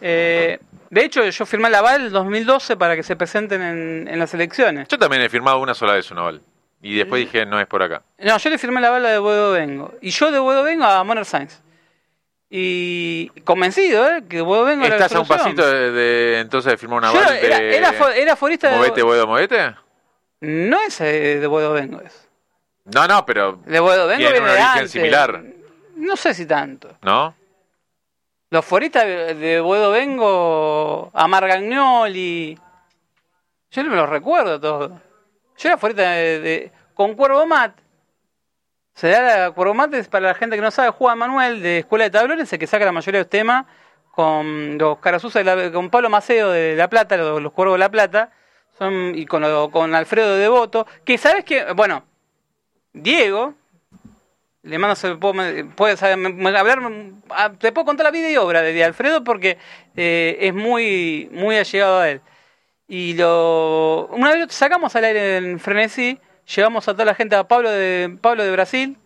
Eh, 0.00 0.58
de 0.90 1.04
hecho, 1.04 1.24
yo 1.28 1.46
firmé 1.46 1.68
el 1.68 1.74
aval 1.74 2.06
en 2.06 2.12
2012 2.12 2.76
para 2.76 2.94
que 2.96 3.02
se 3.02 3.16
presenten 3.16 3.62
en, 3.62 4.08
en 4.08 4.18
las 4.18 4.32
elecciones. 4.34 4.88
Yo 4.88 4.98
también 4.98 5.22
he 5.22 5.28
firmado 5.28 5.58
una 5.60 5.74
sola 5.74 5.94
vez 5.94 6.10
un 6.10 6.18
aval. 6.18 6.40
Y 6.82 6.96
después 6.98 7.20
dije, 7.24 7.46
no 7.46 7.58
es 7.58 7.66
por 7.66 7.82
acá. 7.82 8.02
No, 8.18 8.36
yo 8.36 8.50
le 8.50 8.58
firmé 8.58 8.80
la 8.80 8.90
bala 8.90 9.08
de 9.10 9.18
Boedo 9.18 9.52
Vengo. 9.52 9.94
Y 10.02 10.10
yo 10.10 10.30
de 10.30 10.38
Boedo 10.38 10.62
Vengo 10.62 10.84
a 10.84 11.02
Monner 11.02 11.24
Sainz. 11.24 11.60
Y 12.50 13.30
convencido, 13.44 14.08
¿eh? 14.10 14.22
Que 14.28 14.42
Boedo 14.42 14.64
Vengo 14.64 14.84
era 14.84 14.98
la 14.98 15.06
¿Estás 15.06 15.16
a 15.16 15.20
un 15.20 15.26
pasito 15.26 15.66
de, 15.66 15.90
de- 15.90 16.40
entonces 16.40 16.72
de 16.72 16.76
firmar 16.78 16.98
una 16.98 17.08
aval 17.08 17.36
era, 17.38 17.58
de 17.58 17.76
era, 17.76 17.92
fo- 17.92 18.12
era 18.14 18.36
forista 18.36 18.70
de. 18.70 18.76
Movete, 18.76 19.02
Boedo, 19.02 19.26
Movete? 19.26 19.74
No 20.40 20.78
es 20.82 21.00
eh, 21.00 21.40
de 21.40 21.46
Boedo 21.46 21.72
Vengo, 21.72 22.00
es. 22.02 22.23
No, 22.84 23.06
no, 23.08 23.24
pero. 23.24 23.58
De 23.64 23.80
Boedo 23.80 24.06
Vengo 24.06 24.18
Tiene 24.18 24.32
viene 24.32 24.46
un 24.46 24.50
origen 24.52 24.68
antes. 24.70 24.90
similar. 24.90 25.42
No 25.96 26.16
sé 26.16 26.34
si 26.34 26.44
tanto. 26.46 26.96
¿No? 27.02 27.34
Los 28.50 28.64
foristas 28.64 29.04
de 29.04 29.60
Boedo 29.60 29.90
Vengo, 29.90 31.10
Amargagnoli. 31.14 32.58
Yo 33.70 33.82
no 33.82 33.90
me 33.90 33.96
los 33.96 34.08
recuerdo 34.08 34.60
todos. 34.60 34.92
Yo 35.56 35.68
era 35.68 35.78
forista 35.78 36.10
de, 36.10 36.40
de- 36.40 36.72
con 36.94 37.14
Cuervo 37.14 37.46
Mat. 37.46 37.72
Se 38.94 39.08
da 39.08 39.38
la 39.48 39.50
Cuervo 39.50 39.74
Mat 39.74 39.92
es 39.94 40.08
para 40.08 40.28
la 40.28 40.34
gente 40.34 40.54
que 40.56 40.62
no 40.62 40.70
sabe, 40.70 40.90
Juan 40.90 41.18
Manuel 41.18 41.62
de 41.62 41.78
Escuela 41.80 42.04
de 42.04 42.10
Tablones, 42.10 42.52
el 42.52 42.58
que 42.58 42.66
saca 42.66 42.84
la 42.84 42.92
mayoría 42.92 43.18
de 43.20 43.24
los 43.24 43.30
temas 43.30 43.64
con 44.12 44.78
los 44.78 44.98
Carazuza 44.98 45.40
de 45.42 45.44
la- 45.44 45.72
con 45.72 45.90
Pablo 45.90 46.08
Maceo 46.10 46.50
de 46.50 46.76
La 46.76 46.88
Plata, 46.88 47.16
los, 47.16 47.42
los 47.42 47.52
Cuervos 47.52 47.74
de 47.74 47.78
La 47.80 47.88
Plata, 47.90 48.30
son, 48.78 49.12
y 49.16 49.26
con, 49.26 49.42
lo- 49.42 49.70
con 49.72 49.92
Alfredo 49.94 50.36
Devoto, 50.36 50.86
que 51.04 51.18
sabes 51.18 51.44
que, 51.44 51.72
bueno, 51.72 52.04
Diego, 52.94 53.54
le 54.62 54.78
mando, 54.78 54.96
se 54.96 55.14
puedo, 55.16 55.34
puede 55.76 55.96
saber- 55.98 56.16
me- 56.16 56.30
me- 56.32 56.56
hablar, 56.58 56.80
ah, 57.30 57.52
te 57.52 57.70
puedo 57.72 57.84
contar 57.84 58.04
la 58.04 58.10
vida 58.10 58.30
y 58.30 58.36
obra 58.36 58.62
de, 58.62 58.82
Alfredo 58.82 59.22
porque 59.22 59.58
eh, 59.96 60.38
es 60.40 60.54
muy, 60.54 61.28
muy 61.32 61.56
allegado 61.56 61.98
a 62.00 62.08
él. 62.08 62.20
Y 62.88 63.14
lo, 63.14 64.06
una 64.12 64.30
vez 64.30 64.40
lo 64.40 64.48
sacamos 64.48 64.94
al 64.96 65.04
aire 65.04 65.36
en 65.38 65.60
Frenesí, 65.60 66.18
llevamos 66.54 66.88
a 66.88 66.92
toda 66.92 67.04
la 67.04 67.14
gente 67.14 67.36
a 67.36 67.46
Pablo 67.46 67.70
de, 67.70 68.16
Pablo 68.20 68.42
de 68.44 68.52
Brasil, 68.52 68.96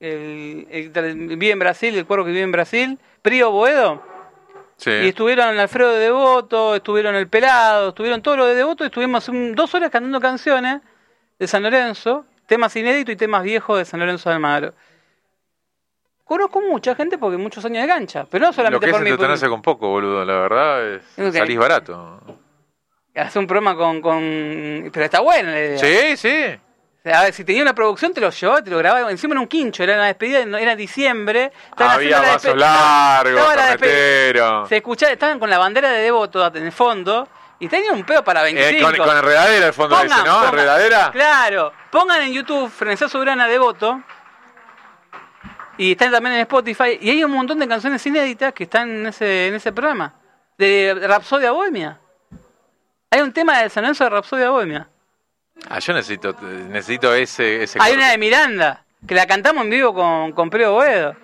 el, 0.00 0.66
el 0.70 1.36
vive 1.36 1.50
en 1.52 1.58
Brasil, 1.58 1.94
el 1.96 2.06
cuervo 2.06 2.24
que 2.24 2.30
vive 2.32 2.42
en 2.42 2.52
Brasil, 2.52 2.98
Prío 3.22 3.50
Boedo, 3.52 4.02
Sí. 4.78 4.90
y 4.90 5.08
estuvieron 5.08 5.58
Alfredo 5.58 5.92
de 5.92 6.00
Devoto, 6.00 6.74
estuvieron 6.76 7.14
El 7.14 7.28
Pelado, 7.28 7.88
estuvieron 7.90 8.20
todos 8.20 8.36
los 8.36 8.46
de 8.48 8.54
Devoto, 8.56 8.84
y 8.84 8.88
estuvimos 8.88 9.26
un- 9.30 9.54
dos 9.54 9.74
horas 9.74 9.90
cantando 9.90 10.20
canciones 10.20 10.82
de 11.38 11.46
San 11.46 11.62
Lorenzo, 11.62 12.26
temas 12.46 12.74
inéditos 12.76 13.12
y 13.12 13.16
temas 13.16 13.42
viejos 13.42 13.78
de 13.78 13.84
San 13.84 14.00
Lorenzo 14.00 14.28
de 14.28 14.34
Almagro. 14.36 14.74
Conozco 16.24 16.60
mucha 16.60 16.94
gente 16.94 17.18
porque 17.18 17.36
muchos 17.36 17.64
años 17.64 17.82
de 17.82 17.88
cancha, 17.88 18.26
pero 18.28 18.46
no 18.46 18.48
Lo 18.48 18.52
solamente 18.52 18.86
que 18.86 18.90
es 18.90 18.96
por 18.96 19.04
mi... 19.04 19.10
entretenerse 19.10 19.48
con 19.48 19.62
poco, 19.62 19.88
boludo, 19.88 20.24
la 20.24 20.34
verdad. 20.34 20.94
Es, 20.94 21.02
Ok. 21.18 21.34
Salís 21.34 21.58
barato. 21.58 22.20
Hacer 23.14 23.40
un 23.40 23.46
programa 23.46 23.76
con, 23.76 24.00
con... 24.00 24.90
Pero 24.92 25.04
está 25.04 25.20
buena 25.20 25.52
la 25.52 25.58
idea. 25.58 25.78
Sí, 25.78 26.16
sí. 26.16 26.60
A 27.12 27.22
ver, 27.22 27.32
si 27.32 27.44
tenía 27.44 27.62
una 27.62 27.74
producción 27.74 28.12
te 28.12 28.20
lo 28.20 28.30
llevaba, 28.30 28.62
te 28.62 28.70
lo 28.70 28.78
grababa 28.78 29.10
encima 29.12 29.34
en 29.34 29.38
un 29.38 29.46
quincho, 29.46 29.84
era 29.84 29.94
una 29.94 30.06
despedida, 30.06 30.40
era 30.58 30.74
diciembre. 30.74 31.52
Había 31.76 32.20
la 32.20 32.32
vasos 32.32 32.56
largos, 32.56 33.40
la. 33.54 34.66
Se 34.68 34.78
escuchaba, 34.78 35.12
estaban 35.12 35.38
con 35.38 35.48
la 35.48 35.58
bandera 35.58 35.90
de 35.90 36.00
Devoto 36.00 36.44
en 36.52 36.64
el 36.64 36.72
fondo 36.72 37.28
y 37.58 37.68
tenían 37.68 37.94
un 37.94 38.04
pedo 38.04 38.22
para 38.22 38.46
Eh, 38.48 38.54
25. 38.54 38.86
con, 38.98 39.06
con 39.06 39.16
enredadera 39.16 39.66
el 39.66 39.72
fondo 39.72 39.96
Pongan, 39.96 40.18
ese, 40.18 40.26
¿no? 40.28 40.34
pongan- 40.36 40.48
¿Enredadera? 40.48 41.10
Claro. 41.12 41.72
Pongan 41.90 42.22
en 42.22 42.32
YouTube 42.32 42.70
Frenesá 42.70 43.08
Soberana 43.08 43.46
Devoto. 43.46 44.02
Y 45.78 45.92
están 45.92 46.10
también 46.10 46.34
en 46.36 46.40
Spotify. 46.42 46.98
Y 47.00 47.10
hay 47.10 47.24
un 47.24 47.30
montón 47.32 47.58
de 47.58 47.68
canciones 47.68 48.04
inéditas 48.06 48.52
que 48.54 48.64
están 48.64 48.88
en 48.90 49.06
ese, 49.06 49.48
en 49.48 49.54
ese 49.54 49.72
programa. 49.72 50.14
De 50.56 50.96
Rapsodia 51.06 51.50
Bohemia. 51.52 51.98
Hay 53.10 53.20
un 53.20 53.32
tema 53.32 53.58
de 53.60 53.68
San 53.68 53.82
Lorenzo 53.82 54.04
de 54.04 54.10
Rapsodia 54.10 54.50
Bohemia. 54.50 54.88
Ah, 55.68 55.78
yo 55.78 55.92
necesito, 55.92 56.34
necesito 56.42 57.14
ese, 57.14 57.62
ese 57.62 57.78
Hay 57.78 57.92
corte. 57.92 57.96
una 58.04 58.10
de 58.10 58.18
Miranda, 58.18 58.84
que 59.06 59.14
la 59.14 59.26
cantamos 59.26 59.64
en 59.64 59.70
vivo 59.70 59.94
con, 59.94 60.32
con 60.32 60.48
Preo 60.50 60.72
Boedo. 60.72 61.14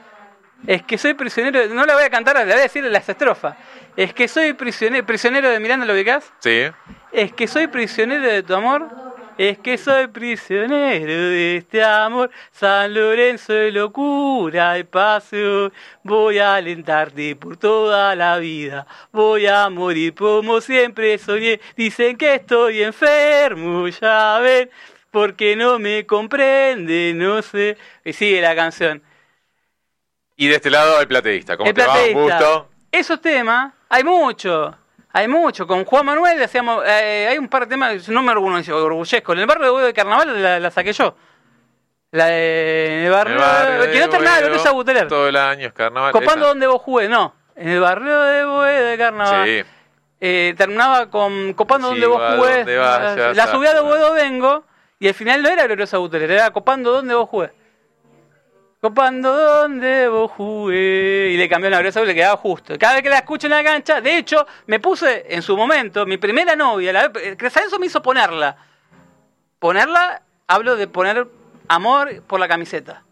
Es 0.66 0.82
que 0.82 0.96
soy 0.96 1.14
prisionero, 1.14 1.66
no 1.74 1.84
la 1.84 1.94
voy 1.94 2.04
a 2.04 2.10
cantar, 2.10 2.36
le 2.36 2.44
voy 2.44 2.52
a 2.52 2.62
decir 2.62 2.84
las 2.84 3.08
estrofas. 3.08 3.56
Es 3.96 4.14
que 4.14 4.28
soy 4.28 4.52
prisionero, 4.52 5.04
prisionero 5.04 5.50
de 5.50 5.60
Miranda, 5.60 5.84
¿lo 5.84 5.92
ubicás? 5.92 6.32
Sí. 6.38 6.64
Es 7.10 7.32
que 7.32 7.46
soy 7.46 7.66
prisionero 7.66 8.26
de 8.26 8.42
tu 8.42 8.54
amor. 8.54 8.88
Es 9.38 9.58
que 9.58 9.76
soy 9.78 10.06
prisionero 10.08 11.12
de 11.12 11.56
este 11.56 11.82
amor. 11.82 12.30
San 12.52 12.94
Lorenzo 12.94 13.52
de 13.52 13.72
locura 13.72 14.78
y 14.78 14.84
pasión. 14.84 15.72
Voy 16.04 16.38
a 16.38 16.56
alentarte 16.56 17.34
por 17.36 17.56
toda 17.56 18.14
la 18.14 18.38
vida. 18.38 18.86
Voy 19.10 19.46
a 19.46 19.68
morir 19.68 20.14
como 20.14 20.60
siempre 20.60 21.18
soñé. 21.18 21.60
Dicen 21.76 22.16
que 22.16 22.34
estoy 22.34 22.82
enfermo, 22.82 23.88
ya 23.88 24.38
ven. 24.38 24.70
Porque 25.10 25.56
no 25.56 25.78
me 25.78 26.06
comprende, 26.06 27.12
no 27.14 27.42
sé. 27.42 27.76
Y 28.04 28.12
sigue 28.12 28.40
la 28.40 28.54
canción. 28.54 29.02
Y 30.42 30.48
de 30.48 30.56
este 30.56 30.70
lado 30.70 31.00
el 31.00 31.06
plateísta. 31.08 31.56
¿Cómo 31.56 31.68
El 31.70 31.74
te 31.74 31.82
va? 31.82 31.88
Un 31.88 31.92
plateísta. 31.94 32.20
gusto. 32.22 32.68
Esos 32.90 33.20
temas, 33.20 33.72
hay 33.88 34.02
mucho. 34.04 34.74
Hay 35.12 35.28
mucho. 35.28 35.66
Con 35.66 35.84
Juan 35.84 36.06
Manuel 36.06 36.42
hacíamos. 36.42 36.82
eh, 36.86 37.28
hay 37.30 37.38
un 37.38 37.48
par 37.48 37.62
de 37.62 37.68
temas, 37.68 38.08
no 38.08 38.22
me 38.22 38.32
orgullezco. 38.32 38.76
orgullezco. 38.76 39.32
En 39.34 39.38
el 39.40 39.46
barrio 39.46 39.76
de 39.78 39.92
Carnaval 39.92 40.42
la, 40.42 40.58
la 40.58 40.70
saqué 40.70 40.92
yo. 40.92 41.14
La 42.10 42.26
de. 42.26 42.98
En 43.00 43.04
el 43.06 43.10
barrio. 43.12 43.36
Que 43.92 44.00
no 44.00 44.08
terminaba 44.08 44.36
de 44.36 44.42
Boedo, 44.42 44.56
Lorenzo 44.56 44.74
Buteler. 44.74 45.08
Todo 45.08 45.28
el 45.28 45.36
año 45.36 45.66
es 45.68 45.72
carnaval. 45.72 46.12
Copando 46.12 46.46
donde 46.48 46.66
vos 46.66 46.80
jugué, 46.82 47.08
no. 47.08 47.34
En 47.54 47.68
el 47.68 47.80
barrio 47.80 48.20
de 48.20 48.44
Boedo 48.44 48.86
de 48.86 48.98
Carnaval. 48.98 49.46
Sí. 49.46 49.62
Eh, 50.20 50.54
terminaba 50.56 51.10
con 51.10 51.52
Copando 51.54 51.88
Sí, 51.88 52.00
donde 52.00 52.06
vos 52.06 52.20
va 52.20 52.36
jugué. 52.36 52.56
donde 52.64 52.76
la 53.34 53.44
a- 53.44 53.46
subida 53.50 53.74
de 53.74 53.80
Boedo 53.80 54.12
vengo. 54.14 54.64
Y 54.98 55.08
al 55.08 55.14
final 55.14 55.42
no 55.42 55.48
era 55.48 55.64
Gloriosa 55.66 55.98
Buteler, 55.98 56.30
era 56.30 56.50
Copando 56.50 56.92
donde 56.92 57.14
vos 57.14 57.28
jugué. 57.28 57.50
Copando 58.82 59.32
donde 59.32 60.08
vos 60.08 60.28
jugué. 60.32 61.28
Y 61.30 61.36
le 61.36 61.48
cambió 61.48 61.70
la 61.70 61.76
agresión 61.76 62.02
y 62.02 62.08
le 62.08 62.16
quedaba 62.16 62.36
justo. 62.36 62.76
Cada 62.80 62.94
vez 62.94 63.04
que 63.04 63.10
la 63.10 63.18
escucho 63.18 63.46
en 63.46 63.52
la 63.52 63.62
cancha, 63.62 64.00
de 64.00 64.18
hecho, 64.18 64.44
me 64.66 64.80
puse 64.80 65.24
en 65.28 65.40
su 65.40 65.56
momento, 65.56 66.04
mi 66.04 66.16
primera 66.16 66.56
novia, 66.56 66.92
la, 66.92 67.12
que 67.12 67.46
eso 67.46 67.78
me 67.78 67.86
hizo 67.86 68.02
ponerla. 68.02 68.56
Ponerla, 69.60 70.22
hablo 70.48 70.74
de 70.74 70.88
poner 70.88 71.28
amor 71.68 72.24
por 72.26 72.40
la 72.40 72.48
camiseta. 72.48 73.04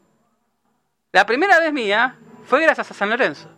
La 1.13 1.25
primera 1.25 1.61
vez 1.61 1.73
mía 1.73 2.17
fue 2.47 2.61
gracias 2.63 2.91
a 2.91 2.95
San 2.95 3.09
Lorenzo. 3.09 3.49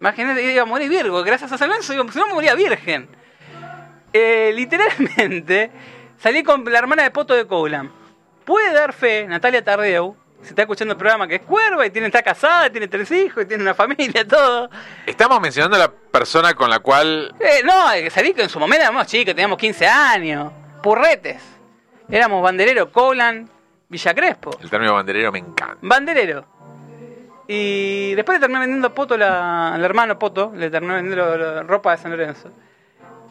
Imagínate, 0.00 0.42
iba 0.50 0.62
a 0.62 0.64
morir 0.64 0.88
Virgo, 0.88 1.22
gracias 1.22 1.52
a 1.52 1.58
San 1.58 1.68
Lorenzo, 1.68 1.92
si 1.92 2.18
no 2.18 2.26
me 2.28 2.32
moría 2.32 2.54
virgen. 2.54 3.10
Eh, 4.14 4.52
literalmente, 4.54 5.70
salí 6.16 6.42
con 6.42 6.64
la 6.64 6.78
hermana 6.78 7.02
de 7.02 7.10
Poto 7.10 7.34
de 7.34 7.46
Coulan. 7.46 7.92
Puede 8.46 8.72
dar 8.72 8.94
fe, 8.94 9.26
Natalia 9.28 9.62
Tardeu, 9.62 10.16
se 10.42 10.50
está 10.50 10.62
escuchando 10.62 10.92
el 10.92 10.98
programa 10.98 11.28
que 11.28 11.36
es 11.36 11.42
cuerva 11.42 11.86
y 11.86 11.90
tiene, 11.90 12.08
está 12.08 12.22
casada, 12.22 12.68
tiene 12.70 12.88
tres 12.88 13.10
hijos, 13.10 13.44
y 13.44 13.46
tiene 13.46 13.62
una 13.62 13.74
familia, 13.74 14.24
todo. 14.28 14.68
Estamos 15.06 15.40
mencionando 15.40 15.76
a 15.76 15.80
la 15.80 15.90
persona 15.90 16.54
con 16.54 16.68
la 16.68 16.80
cual. 16.80 17.34
Eh, 17.38 17.62
no, 17.64 18.10
salí 18.10 18.34
que 18.34 18.42
en 18.42 18.48
su 18.48 18.58
momento 18.58 18.82
éramos 18.82 19.06
chicos, 19.06 19.34
teníamos 19.34 19.58
15 19.58 19.86
años, 19.86 20.52
purretes. 20.82 21.42
Éramos 22.10 22.42
banderero, 22.42 22.90
Colan, 22.90 23.48
Villa 23.88 24.14
Crespo. 24.14 24.58
El 24.60 24.68
término 24.68 24.94
banderero 24.94 25.32
me 25.32 25.38
encanta. 25.38 25.78
Banderero. 25.80 26.44
Y 27.46 28.14
después 28.14 28.36
le 28.36 28.40
terminé 28.40 28.60
vendiendo 28.60 28.88
a 28.88 28.94
Poto, 28.94 29.16
la, 29.16 29.74
al 29.74 29.84
hermano 29.84 30.18
Poto, 30.18 30.52
le 30.54 30.70
terminé 30.70 30.94
vendiendo 30.94 31.36
la 31.36 31.62
ropa 31.62 31.92
de 31.92 31.98
San 31.98 32.10
Lorenzo 32.10 32.50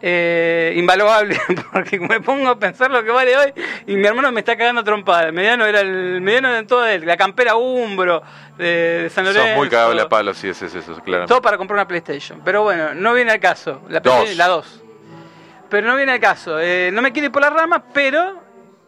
eh, 0.01 0.73
invaluable, 0.75 1.39
porque 1.71 1.99
me 1.99 2.21
pongo 2.21 2.49
a 2.49 2.59
pensar 2.59 2.89
lo 2.89 3.03
que 3.03 3.11
vale 3.11 3.37
hoy 3.37 3.53
y 3.85 3.95
mi 3.95 4.07
hermano 4.07 4.31
me 4.31 4.39
está 4.39 4.57
cagando 4.57 4.83
trompada. 4.83 5.27
El 5.27 5.33
mediano 5.33 5.65
era 5.65 5.81
el 5.81 6.21
mediano 6.21 6.51
de 6.51 6.63
todo 6.63 6.85
él, 6.87 7.05
la 7.05 7.17
campera 7.17 7.55
Umbro 7.55 8.23
de, 8.57 9.11
San 9.13 9.25
Lorenzo. 9.25 9.47
Son 9.47 9.57
muy 9.57 9.69
cagable 9.69 10.01
a 10.01 10.09
palos 10.09 10.37
si 10.37 10.49
es 10.49 10.61
eso, 10.61 10.95
claro. 11.03 11.27
Todo 11.27 11.41
para 11.41 11.57
comprar 11.57 11.77
una 11.77 11.87
PlayStation. 11.87 12.41
Pero 12.43 12.63
bueno, 12.63 12.93
no 12.95 13.13
viene 13.13 13.31
al 13.31 13.39
caso. 13.39 13.81
La 13.89 13.99
2. 13.99 14.35
La 14.37 14.47
2. 14.47 14.81
Pero 15.69 15.87
no 15.87 15.95
viene 15.95 16.13
al 16.13 16.19
caso. 16.19 16.59
Eh, 16.59 16.89
no 16.91 17.01
me 17.01 17.11
quiero 17.11 17.27
ir 17.27 17.31
por 17.31 17.41
las 17.41 17.53
ramas, 17.53 17.83
pero 17.93 18.41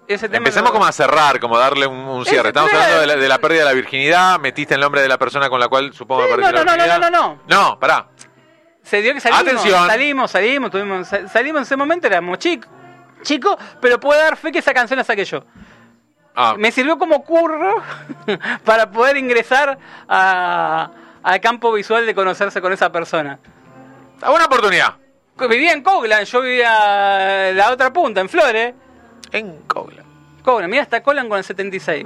ese 0.07 0.28
tema 0.28 0.39
Empecemos 0.39 0.72
como 0.72 0.86
a 0.86 0.91
cerrar, 0.91 1.39
como 1.39 1.55
a 1.55 1.59
darle 1.59 1.88
un, 1.88 2.26
cierre. 2.26 2.49
Estamos 2.49 2.74
hablando 2.74 3.22
de 3.22 3.28
la, 3.28 3.38
pérdida 3.39 3.59
de 3.59 3.66
la 3.66 3.74
virginidad. 3.74 4.39
Metiste 4.39 4.74
el 4.74 4.82
nombre 4.82 5.01
de 5.01 5.07
la 5.07 5.18
persona 5.18 5.49
con 5.49 5.59
la 5.59 5.68
cual 5.68 5.93
supongo 5.93 6.24
que 6.24 6.30
perdiste 6.30 6.53
no, 6.53 6.64
no, 6.66 6.76
No, 6.76 6.88
no, 6.88 6.99
no, 6.99 7.09
no. 7.09 7.41
No, 7.47 7.80
pará 7.80 8.07
se 8.84 9.01
dio 9.01 9.13
que 9.13 9.21
salimos, 9.21 9.63
salimos, 9.63 10.31
salimos, 10.31 10.71
tuvimos, 10.71 11.07
salimos 11.07 11.59
en 11.59 11.63
ese 11.63 11.75
momento, 11.75 12.07
éramos 12.07 12.38
chicos, 12.38 12.69
chicos, 13.23 13.57
pero 13.81 13.99
puedo 13.99 14.19
dar 14.19 14.38
fe 14.38 14.51
que 14.51 14.59
esa 14.59 14.73
canción 14.73 14.97
la 14.97 15.03
saqué 15.03 15.25
yo. 15.25 15.43
Ah. 16.36 16.55
Me 16.57 16.71
sirvió 16.71 16.97
como 16.97 17.23
curro 17.23 17.81
para 18.65 18.89
poder 18.91 19.17
ingresar 19.17 19.77
al 20.07 21.41
campo 21.41 21.71
visual 21.71 22.05
de 22.05 22.13
conocerse 22.13 22.61
con 22.61 22.73
esa 22.73 22.91
persona. 22.91 23.39
A 24.21 24.31
una 24.31 24.45
oportunidad. 24.45 24.95
Vivía 25.38 25.73
en 25.73 25.81
Coglan, 25.81 26.25
yo 26.25 26.41
vivía 26.41 27.51
la 27.53 27.71
otra 27.71 27.91
punta, 27.91 28.21
en 28.21 28.29
Flores. 28.29 28.73
En 29.31 29.61
Coglan. 29.63 30.05
Coglan, 30.43 30.69
mira 30.69 30.84
hasta 30.84 31.01
Coglan 31.01 31.29
con 31.29 31.38
el 31.38 31.43
76. 31.43 32.05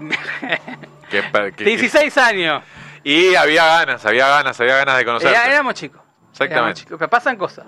16 1.58 2.18
años. 2.18 2.64
Y 3.04 3.36
había 3.36 3.66
ganas, 3.66 4.06
había 4.06 4.28
ganas, 4.28 4.60
había 4.60 4.78
ganas 4.78 4.98
de 4.98 5.06
conocerse. 5.06 5.50
éramos 5.50 5.74
chicos. 5.74 6.07
Exactamente. 6.40 7.08
Pasan 7.08 7.36
cosas. 7.36 7.66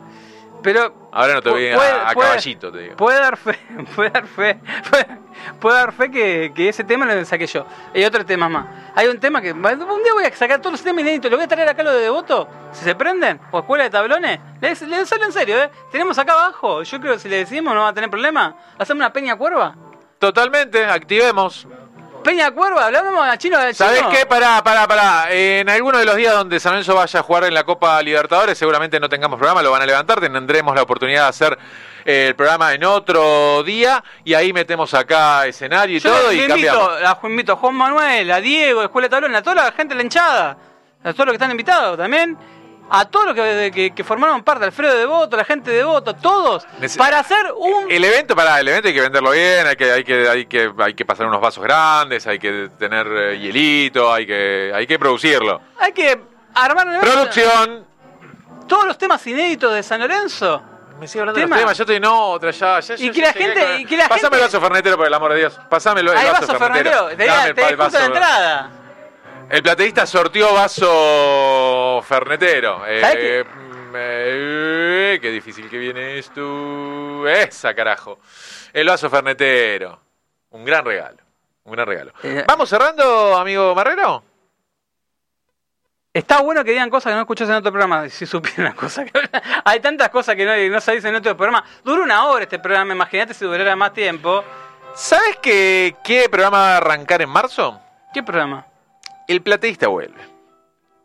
Pero 0.62 1.10
ahora 1.12 1.36
no 1.36 1.42
te 1.42 1.50
voy 1.50 1.68
a, 1.68 2.14
caballito, 2.14 2.72
te 2.72 2.80
digo. 2.80 2.96
Puede 2.98 3.20
dar 3.20 3.38
fe, 3.38 3.58
puede 3.96 4.10
dar 4.10 4.28
fe, 4.28 4.60
puede, 5.60 5.76
dar 5.76 5.92
fe 5.94 6.12
que, 6.12 6.52
que, 6.54 6.70
ese 6.70 6.84
tema 6.84 7.06
lo 7.06 7.26
saqué 7.26 7.48
yo. 7.48 7.66
Hay 7.94 8.04
otro 8.04 8.26
tema 8.26 8.50
más. 8.50 8.66
Hay 8.96 9.08
un 9.08 9.20
tema 9.20 9.42
que 9.42 9.54
un 9.54 9.62
día 9.62 10.14
voy 10.14 10.26
a 10.26 10.36
sacar 10.36 10.60
todos 10.60 10.74
los 10.74 10.84
temas 10.84 11.02
inéditos, 11.02 11.32
lo 11.32 11.38
voy 11.38 11.46
a 11.46 11.48
traer 11.48 11.70
acá 11.70 11.84
lo 11.84 11.94
de 11.94 12.02
devoto, 12.02 12.48
si 12.72 12.84
se 12.84 12.96
prenden, 12.96 13.40
o 13.52 13.60
escuela 13.60 13.86
de 13.86 13.90
tablones. 13.90 14.40
Les, 14.60 14.82
les 14.82 15.12
en 15.12 15.32
serio, 15.32 15.62
¿eh? 15.64 15.70
Tenemos 15.92 16.18
acá 16.18 16.34
abajo, 16.34 16.84
yo 16.84 17.00
creo 17.00 17.14
que 17.14 17.20
si 17.20 17.30
le 17.30 17.38
decimos 17.38 17.74
no 17.74 17.82
va 17.82 17.90
a 17.90 17.94
tener 17.94 18.10
problema. 18.10 18.56
Hacemos 18.78 19.00
una 19.00 19.14
peña 19.14 19.36
cuerva. 19.36 19.76
Totalmente, 20.20 20.86
activemos. 20.86 21.68
Peña 22.24 22.52
Cuerva, 22.52 22.86
hablamos 22.86 23.28
a 23.28 23.38
chino 23.38 23.58
de 23.60 23.74
¿Sabés 23.74 24.04
qué? 24.12 24.26
Pará, 24.26 24.64
pará, 24.64 24.88
pará. 24.88 25.28
En 25.32 25.70
alguno 25.70 25.98
de 25.98 26.06
los 26.06 26.16
días 26.16 26.34
donde 26.34 26.60
San 26.60 26.74
Lorenzo 26.74 26.96
vaya 26.96 27.20
a 27.20 27.24
jugar 27.24 27.46
en 27.46 27.54
la 27.54 27.64
Copa 27.64 28.02
Libertadores, 28.02 28.58
seguramente 28.58 29.00
no 29.00 29.10
tengamos 29.10 29.38
programa, 29.38 29.62
lo 29.62 29.72
van 29.72 29.82
a 29.82 29.86
levantar, 29.86 30.20
tendremos 30.20 30.76
la 30.76 30.82
oportunidad 30.82 31.24
de 31.24 31.30
hacer 31.30 31.58
eh, 32.06 32.28
el 32.30 32.36
programa 32.36 32.74
en 32.74 32.84
otro 32.84 33.64
día 33.64 34.04
y 34.24 34.34
ahí 34.34 34.54
metemos 34.54 34.94
acá 34.94 35.48
escenario 35.48 35.98
y 35.98 36.02
todo 36.02 36.32
y 36.32 36.48
cambiamos. 36.48 37.00
invito 37.24 37.54
a 37.54 37.56
Juan 37.56 37.76
Manuel, 37.76 38.32
a 38.32 38.42
Diego, 38.42 38.82
a 38.82 38.86
Escuela 38.86 39.08
de 39.08 39.12
Tablón, 39.12 39.36
a 39.36 39.42
toda 39.42 39.56
la 39.64 39.72
gente 39.72 39.96
la 39.96 40.04
hinchada, 40.04 40.58
a 41.04 41.14
todos 41.14 41.26
los 41.26 41.34
que 41.34 41.36
están 41.36 41.52
invitados 41.52 41.98
también 41.98 42.38
a 42.90 43.06
todos 43.06 43.28
los 43.28 43.36
que, 43.36 43.94
que, 43.96 44.04
formaron 44.04 44.44
parte, 44.44 44.66
Alfredo 44.66 44.96
de 44.98 45.06
Voto, 45.06 45.38
la 45.38 45.46
gente 45.46 45.72
de 45.72 45.84
Voto, 45.84 46.14
todos, 46.16 46.66
para 46.98 47.20
hacer 47.20 47.52
un... 47.56 47.90
El 47.90 48.04
evento, 48.04 48.36
para 48.36 48.60
el 48.60 48.68
evento 48.68 48.88
hay 48.88 48.94
que 48.94 49.02
venderlo 49.02 49.32
bien, 49.32 49.68
hay 49.68 49.76
que, 49.76 49.92
hay 49.92 50.04
que, 50.04 50.28
hay 50.28 50.46
que, 50.46 50.72
hay 50.78 50.94
que 50.94 51.06
pasar 51.06 51.28
unos 51.28 51.42
vasos 51.42 51.64
grandes, 51.64 52.26
hay 52.28 52.40
que 52.40 52.70
tener 52.78 53.08
eh, 53.08 53.40
hielito, 53.40 54.12
hay 54.12 54.26
que, 54.26 54.72
hay 54.74 54.88
que 54.88 54.98
producirlo. 54.98 55.62
Hay 55.80 55.92
que 55.92 56.20
armar 56.56 56.88
un 56.88 57.00
Producción. 57.00 57.86
Todos 58.68 58.86
los 58.86 58.98
temas 58.98 59.26
inéditos 59.26 59.74
de 59.74 59.84
San 59.84 60.00
Lorenzo. 60.00 60.62
Me 61.00 61.08
sigue 61.08 61.22
hablando 61.22 61.40
de 61.40 61.48
los 61.48 61.58
temas, 61.58 61.78
yo 61.78 61.84
estoy 61.84 61.96
en 61.96 62.06
otra, 62.06 62.52
ya, 62.52 62.80
ya, 62.82 62.96
y, 62.98 63.10
que 63.12 63.22
la 63.22 63.34
gente, 63.34 63.80
y 63.80 63.86
que 63.86 63.96
la 63.96 64.10
Pasame 64.10 64.36
el 64.36 64.44
vaso 64.44 64.60
fernetero, 64.60 64.98
por 64.98 65.08
el 65.08 65.14
amor 65.14 65.32
de 65.32 65.40
Dios. 65.40 65.60
Pasame 65.70 66.02
el, 66.02 66.10
el 66.10 66.14
vaso, 66.14 66.48
vaso 66.48 66.60
fernetero. 66.60 67.10
Dame 67.18 67.70
el, 67.70 67.76
vaso 67.78 67.98
de 67.98 68.06
entrada. 68.06 68.72
El 69.50 69.64
plateísta 69.64 70.06
sortió 70.06 70.54
vaso 70.54 70.88
fernetero. 72.02 72.84
Eh, 72.88 73.44
mm, 73.44 73.94
eh, 73.96 75.20
qué 75.22 75.32
difícil 75.32 75.70
que 75.70 75.78
viene 75.78 76.20
esto. 76.20 77.28
Esa 77.28 77.74
carajo. 77.74 78.20
El 78.74 78.88
vaso 78.88 79.10
fernetero. 79.10 80.00
Un 80.52 80.66
gran 80.66 80.86
regalo. 80.86 81.18
Un 81.64 81.74
gran 81.74 81.88
regalo. 81.88 82.14
Eh, 82.24 82.44
¿Vamos 82.48 82.70
cerrando, 82.70 83.38
amigo 83.38 83.76
Marrero? 83.76 84.24
Está 86.12 86.42
bueno 86.42 86.64
que 86.64 86.72
digan 86.72 86.90
cosas 86.90 87.12
que 87.12 87.16
no 87.16 87.22
escuchas 87.22 87.48
en 87.50 87.56
otro 87.56 87.72
programa, 87.72 88.10
si 88.10 88.26
supieran 88.26 88.74
cosas 88.74 89.10
que 89.12 89.20
Hay 89.64 89.80
tantas 89.80 90.10
cosas 90.10 90.36
que 90.36 90.44
no, 90.44 90.56
no 90.74 90.82
se 90.82 90.94
dicen 90.94 91.10
en 91.10 91.18
otro 91.18 91.38
programa. 91.38 91.64
Dura 91.84 92.02
una 92.02 92.26
hora 92.26 92.44
este 92.44 92.58
programa, 92.58 92.94
imagínate 92.94 93.34
si 93.34 93.46
durara 93.46 93.76
más 93.76 93.94
tiempo. 93.94 94.44
¿Sabes 94.96 95.38
qué 95.38 96.28
programa 96.32 96.58
va 96.58 96.74
a 96.74 96.78
arrancar 96.78 97.22
en 97.22 97.30
marzo? 97.30 97.80
¿Qué 98.12 98.24
programa? 98.24 98.66
el 99.30 99.44
plateísta 99.44 99.88
vuelve. 99.88 100.39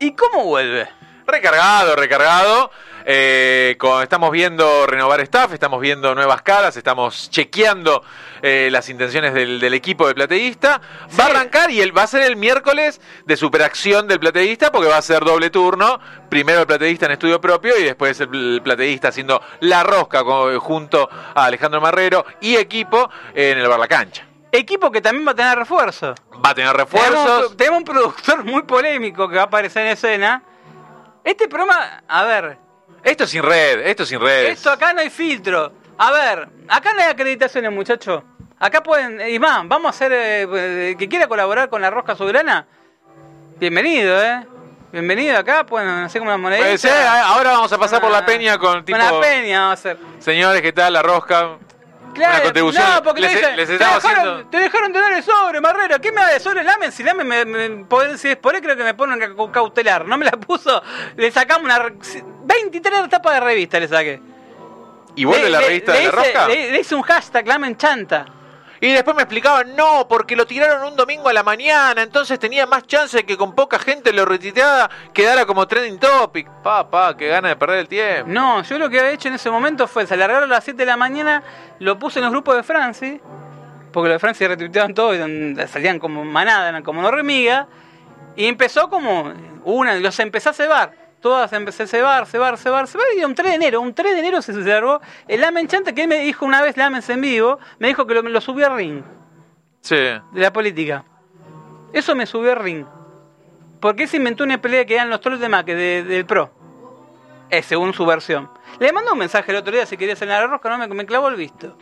¿Y 0.05 0.12
cómo 0.12 0.44
vuelve? 0.44 0.86
Recargado, 1.26 1.96
recargado. 1.96 2.70
Eh, 3.07 3.74
estamos 4.02 4.30
viendo 4.30 4.86
renovar 4.86 5.22
staff, 5.22 5.55
estamos 5.55 5.80
viendo 5.80 6.14
nuevas 6.14 6.42
caras, 6.42 6.76
estamos 6.76 7.30
chequeando 7.30 8.05
eh, 8.42 8.68
las 8.70 8.90
intenciones 8.90 9.32
del, 9.32 9.72
equipo 9.72 10.07
del 10.07 10.14
plateísta. 10.14 10.78
Va 11.18 11.24
a 11.24 11.28
arrancar 11.28 11.70
y 11.70 11.80
él 11.80 11.96
va 11.96 12.02
a 12.02 12.07
ser 12.07 12.20
el 12.20 12.36
miércoles 12.36 13.00
de 13.24 13.34
superacción 13.38 14.07
del 14.07 14.20
plateísta 14.20 14.70
porque 14.70 14.90
va 14.90 14.98
a 14.98 15.02
ser 15.02 15.24
doble 15.24 15.48
turno. 15.48 15.98
Primero 16.28 16.61
el 16.61 16.66
plateísta 16.66 17.07
en 17.07 17.12
estudio 17.12 17.40
propio 17.40 17.78
y 17.78 17.84
después 17.84 18.20
el 18.20 18.61
plateísta 18.62 19.09
haciendo 19.09 19.40
la 19.61 19.84
rosca 19.84 20.22
junto 20.59 21.09
a 21.34 21.46
Alejandro 21.46 21.80
Marrero 21.80 22.26
y 22.42 22.57
equipo 22.57 23.09
en 23.34 23.57
el 23.57 23.68
Bar 23.68 23.80
La 23.80 23.88
Cancha. 23.88 24.34
Equipo 24.55 24.88
que 24.92 25.00
también 25.00 25.26
va 25.26 25.32
a 25.32 25.34
tener 25.34 25.59
refuerzo. 25.59 26.14
Va 26.44 26.50
a 26.50 26.55
tener 26.55 26.76
refuerzos. 26.76 27.57
Tenemos, 27.57 27.78
un 27.78 27.84
productor 27.84 28.44
muy 28.44 28.62
polémico 28.62 29.28
que 29.28 29.34
va 29.34 29.42
a 29.42 29.46
aparecer 29.46 29.84
en 29.84 29.92
escena. 29.94 30.44
Este 31.24 31.48
programa, 31.48 32.05
a 32.07 32.22
ver. 32.22 32.57
Esto 33.02 33.26
sin 33.26 33.42
red, 33.42 33.80
esto 33.80 34.07
sin 34.07 34.20
red. 34.20 34.46
Esto 34.46 34.70
acá 34.70 34.92
no 34.92 35.00
hay 35.00 35.11
filtro. 35.11 35.72
A 35.98 36.12
ver, 36.12 36.48
acá 36.68 36.94
no 36.94 37.00
hay 37.00 37.09
acreditaciones, 37.09 37.72
muchachos. 37.72 38.22
Acá 38.61 38.80
pueden. 38.80 39.28
Y 39.28 39.40
más, 39.40 39.66
vamos 39.66 39.86
a 39.86 39.90
hacer. 39.90 40.12
Eh, 40.14 40.94
que 40.96 41.09
quiera 41.09 41.26
colaborar 41.26 41.68
con 41.68 41.82
la 41.82 41.90
Rosca 41.90 42.14
Soberana. 42.14 42.64
Bienvenido, 43.59 44.22
¿eh? 44.22 44.46
Bienvenido 44.92 45.36
acá, 45.36 45.66
pueden 45.66 45.88
hacer 45.88 46.20
como 46.20 46.30
una 46.30 46.38
monedita. 46.38 47.26
Ahora 47.26 47.50
vamos 47.50 47.72
a 47.72 47.78
pasar 47.78 48.00
por 48.00 48.12
la 48.12 48.24
peña 48.24 48.57
con 48.57 48.84
tipo. 48.84 48.96
Con 48.96 49.05
la 49.05 49.20
peña 49.20 49.62
vamos 49.62 49.70
a 49.70 49.80
hacer. 49.80 49.98
Señores, 50.20 50.62
¿qué 50.62 50.72
tal? 50.72 50.92
La 50.92 51.02
rosca. 51.02 51.59
Claro, 52.14 52.52
No, 52.54 53.02
porque 53.02 53.20
les, 53.20 53.32
te, 53.32 53.38
dejaron, 53.66 54.48
te, 54.50 54.56
dejaron, 54.58 54.92
de 54.92 55.00
dar 55.00 55.12
el 55.12 55.22
sobre, 55.22 55.60
Marrero. 55.60 56.00
¿Qué 56.00 56.12
me 56.12 56.20
da 56.20 56.28
de 56.28 56.40
sobre 56.40 56.62
Lamen? 56.62 56.92
Si 56.92 57.02
Lamen, 57.02 57.26
me, 57.26 57.44
me, 57.44 58.18
si 58.18 58.28
es 58.28 58.36
por 58.36 58.54
él, 58.54 58.62
creo 58.62 58.76
que 58.76 58.84
me 58.84 58.94
ponen 58.94 59.36
cautelar. 59.52 60.06
No 60.06 60.16
me 60.16 60.24
la 60.24 60.32
puso. 60.32 60.82
Le 61.16 61.30
sacamos 61.30 61.64
una. 61.64 61.92
23 62.44 63.08
tapas 63.08 63.34
de 63.34 63.40
revista 63.40 63.80
le 63.80 63.88
saqué. 63.88 64.20
¿Y 65.16 65.24
vuelve 65.24 65.50
la 65.50 65.60
revista 65.60 65.92
de 65.92 66.04
la 66.04 66.10
Rosca? 66.10 66.48
Le, 66.48 66.80
hice 66.80 66.94
un 66.94 67.02
hashtag, 67.02 67.46
Lamen 67.46 67.76
Chanta. 67.76 68.26
Y 68.85 68.93
después 68.93 69.16
me 69.16 69.22
explicaban, 69.22 69.74
no, 69.74 70.07
porque 70.07 70.37
lo 70.37 70.47
tiraron 70.47 70.87
un 70.87 70.95
domingo 70.95 71.30
a 71.30 71.32
la 71.32 71.43
mañana, 71.43 72.03
entonces 72.03 72.39
tenía 72.39 72.66
más 72.66 72.87
chance 72.87 73.16
de 73.16 73.24
que 73.24 73.35
con 73.35 73.55
poca 73.55 73.78
gente 73.78 74.12
lo 74.12 74.26
retiteada 74.26 74.91
quedara 75.14 75.47
como 75.47 75.66
trending 75.66 75.99
topic. 75.99 76.51
Pa, 76.62 76.91
pa, 76.91 77.16
qué 77.16 77.28
gana 77.28 77.49
de 77.49 77.57
perder 77.57 77.78
el 77.78 77.89
tiempo. 77.89 78.30
No, 78.30 78.62
yo 78.62 78.78
lo 78.78 78.91
que 78.91 79.01
había 79.01 79.12
hecho 79.12 79.28
en 79.28 79.37
ese 79.37 79.51
momento 79.51 79.87
fue, 79.87 80.07
se 80.07 80.12
alargaron 80.12 80.51
a 80.51 80.57
las 80.57 80.64
7 80.64 80.76
de 80.76 80.85
la 80.85 80.99
mañana, 80.99 81.43
lo 81.78 81.99
puse 81.99 82.18
en 82.18 82.26
los 82.26 82.32
grupos 82.32 82.57
de 82.57 82.62
Franci, 82.62 83.22
porque 83.91 84.11
los 84.11 84.16
de 84.16 84.18
Franci 84.18 84.47
retuiteaban 84.47 84.93
todo 84.93 85.14
y 85.14 85.57
salían 85.66 85.99
como 85.99 86.22
manada, 86.22 86.68
eran 86.68 86.82
como 86.82 87.01
no 87.01 87.11
remiga. 87.11 87.66
Y 88.37 88.45
empezó 88.45 88.91
como 88.91 89.32
una, 89.64 89.95
los 89.95 90.20
empecé 90.20 90.51
a 90.51 90.53
cebar. 90.53 91.03
Todas 91.24 91.50
empecé 91.54 91.84
a 91.84 91.86
cebar, 91.86 92.26
cebar, 92.26 92.58
cebar, 92.58 92.86
cebar. 92.86 93.06
Y 93.16 93.24
un 93.24 93.34
3 93.34 93.48
de 93.48 93.54
enero, 93.54 93.80
un 93.80 93.94
3 93.94 94.12
de 94.12 94.18
enero 94.20 94.42
se 94.42 94.52
cerró. 94.62 95.00
El 95.26 95.40
Lamen 95.40 95.66
Chante 95.68 95.94
que 95.94 96.02
él 96.02 96.08
me 96.08 96.18
dijo 96.18 96.44
una 96.44 96.60
vez, 96.60 96.76
Lamens 96.76 97.08
en 97.08 97.22
vivo, 97.22 97.58
me 97.78 97.88
dijo 97.88 98.06
que 98.06 98.12
lo, 98.12 98.20
lo 98.20 98.40
subió 98.42 98.66
a 98.66 98.76
ring 98.76 99.02
Sí. 99.80 99.96
de 99.96 100.20
la 100.34 100.52
política. 100.52 101.02
Eso 101.94 102.14
me 102.14 102.26
subió 102.26 102.52
a 102.52 102.56
ring. 102.56 102.84
Porque 103.80 104.06
se 104.06 104.18
inventó 104.18 104.44
una 104.44 104.60
pelea 104.60 104.84
que 104.84 104.96
eran 104.96 105.08
los 105.08 105.22
trolls 105.22 105.40
de 105.40 105.48
Mac, 105.48 105.64
de- 105.64 106.04
del 106.04 106.26
PRO. 106.26 106.50
Es 107.48 107.64
según 107.64 107.94
su 107.94 108.04
versión. 108.04 108.50
Le 108.78 108.92
mandó 108.92 109.12
un 109.14 109.18
mensaje 109.18 109.50
el 109.50 109.56
otro 109.56 109.72
día 109.72 109.86
si 109.86 109.96
quería 109.96 110.16
cenar 110.16 110.42
la 110.42 110.48
rosca, 110.48 110.68
no 110.68 110.76
me, 110.76 110.86
me 110.88 111.06
clavó 111.06 111.28
el 111.28 111.36
visto. 111.36 111.74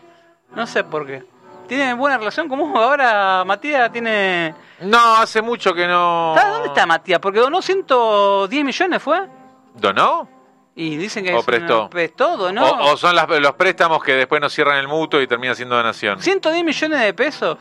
No 0.54 0.68
sé 0.68 0.84
por 0.84 1.04
qué. 1.04 1.24
¿Tiene 1.66 1.94
buena 1.94 2.16
relación 2.16 2.48
con 2.48 2.60
vos? 2.60 2.70
Ahora 2.76 3.42
Matías 3.44 3.90
tiene... 3.90 4.54
No, 4.82 5.16
hace 5.16 5.42
mucho 5.42 5.72
que 5.74 5.86
no. 5.86 6.34
¿Sabes 6.36 6.52
dónde 6.52 6.68
está 6.68 6.86
Matías? 6.86 7.20
Porque 7.20 7.38
donó 7.40 7.62
110 7.62 8.64
millones, 8.64 9.02
¿fue? 9.02 9.28
¿Donó? 9.74 10.28
Y 10.74 10.96
dicen 10.96 11.24
que 11.24 11.34
O 11.34 11.40
es 11.40 11.44
prestó. 11.44 11.88
prestó, 11.90 12.36
donó. 12.36 12.64
O, 12.66 12.92
o 12.92 12.96
son 12.96 13.14
las- 13.14 13.28
los 13.28 13.52
préstamos 13.52 14.02
que 14.02 14.14
después 14.14 14.40
nos 14.40 14.52
cierran 14.52 14.78
el 14.78 14.88
mutuo 14.88 15.20
y 15.20 15.26
termina 15.26 15.54
siendo 15.54 15.76
donación. 15.76 16.20
110 16.20 16.64
millones 16.64 17.00
de 17.00 17.12
pesos. 17.14 17.58